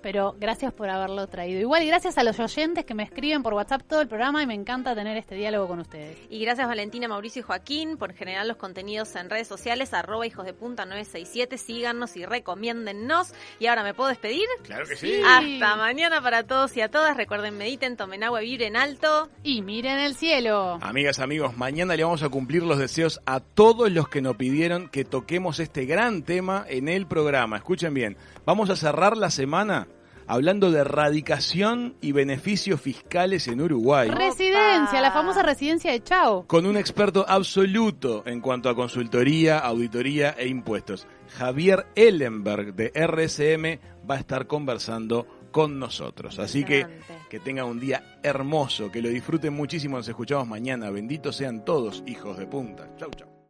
[0.00, 1.60] Pero gracias por haberlo traído.
[1.60, 4.46] Igual, y gracias a los oyentes que me escriben por WhatsApp todo el programa y
[4.46, 6.16] me encanta tener este diálogo con ustedes.
[6.30, 10.46] Y gracias Valentina, Mauricio y Joaquín por generar los contenidos en redes sociales, arroba hijos
[10.46, 13.32] de punta 967, síganos y recomiéndennos.
[13.58, 14.46] Y ahora me puedo despedir.
[14.62, 15.20] Claro que sí.
[15.26, 17.16] Hasta mañana para todos y a todas.
[17.16, 19.28] Recuerden, mediten, tomen agua, vibren alto.
[19.42, 20.78] Y miren el cielo.
[20.80, 24.88] Amigas, amigos, mañana le vamos a cumplir los deseos a todos los que nos pidieron
[24.88, 27.56] que toquemos este gran tema en el programa.
[27.56, 29.88] Escuchen bien, vamos a cerrar la semana
[30.28, 34.10] hablando de erradicación y beneficios fiscales en Uruguay.
[34.10, 36.46] Residencia, la famosa residencia de Chao.
[36.46, 41.06] Con un experto absoluto en cuanto a consultoría, auditoría e impuestos.
[41.38, 46.38] Javier Ellenberg de RSM va a estar conversando con nosotros.
[46.38, 46.86] Así que
[47.28, 49.96] que tengan un día hermoso, que lo disfruten muchísimo.
[49.96, 50.90] Nos escuchamos mañana.
[50.90, 52.88] Benditos sean todos, hijos de punta.
[52.96, 53.37] Chau, chau.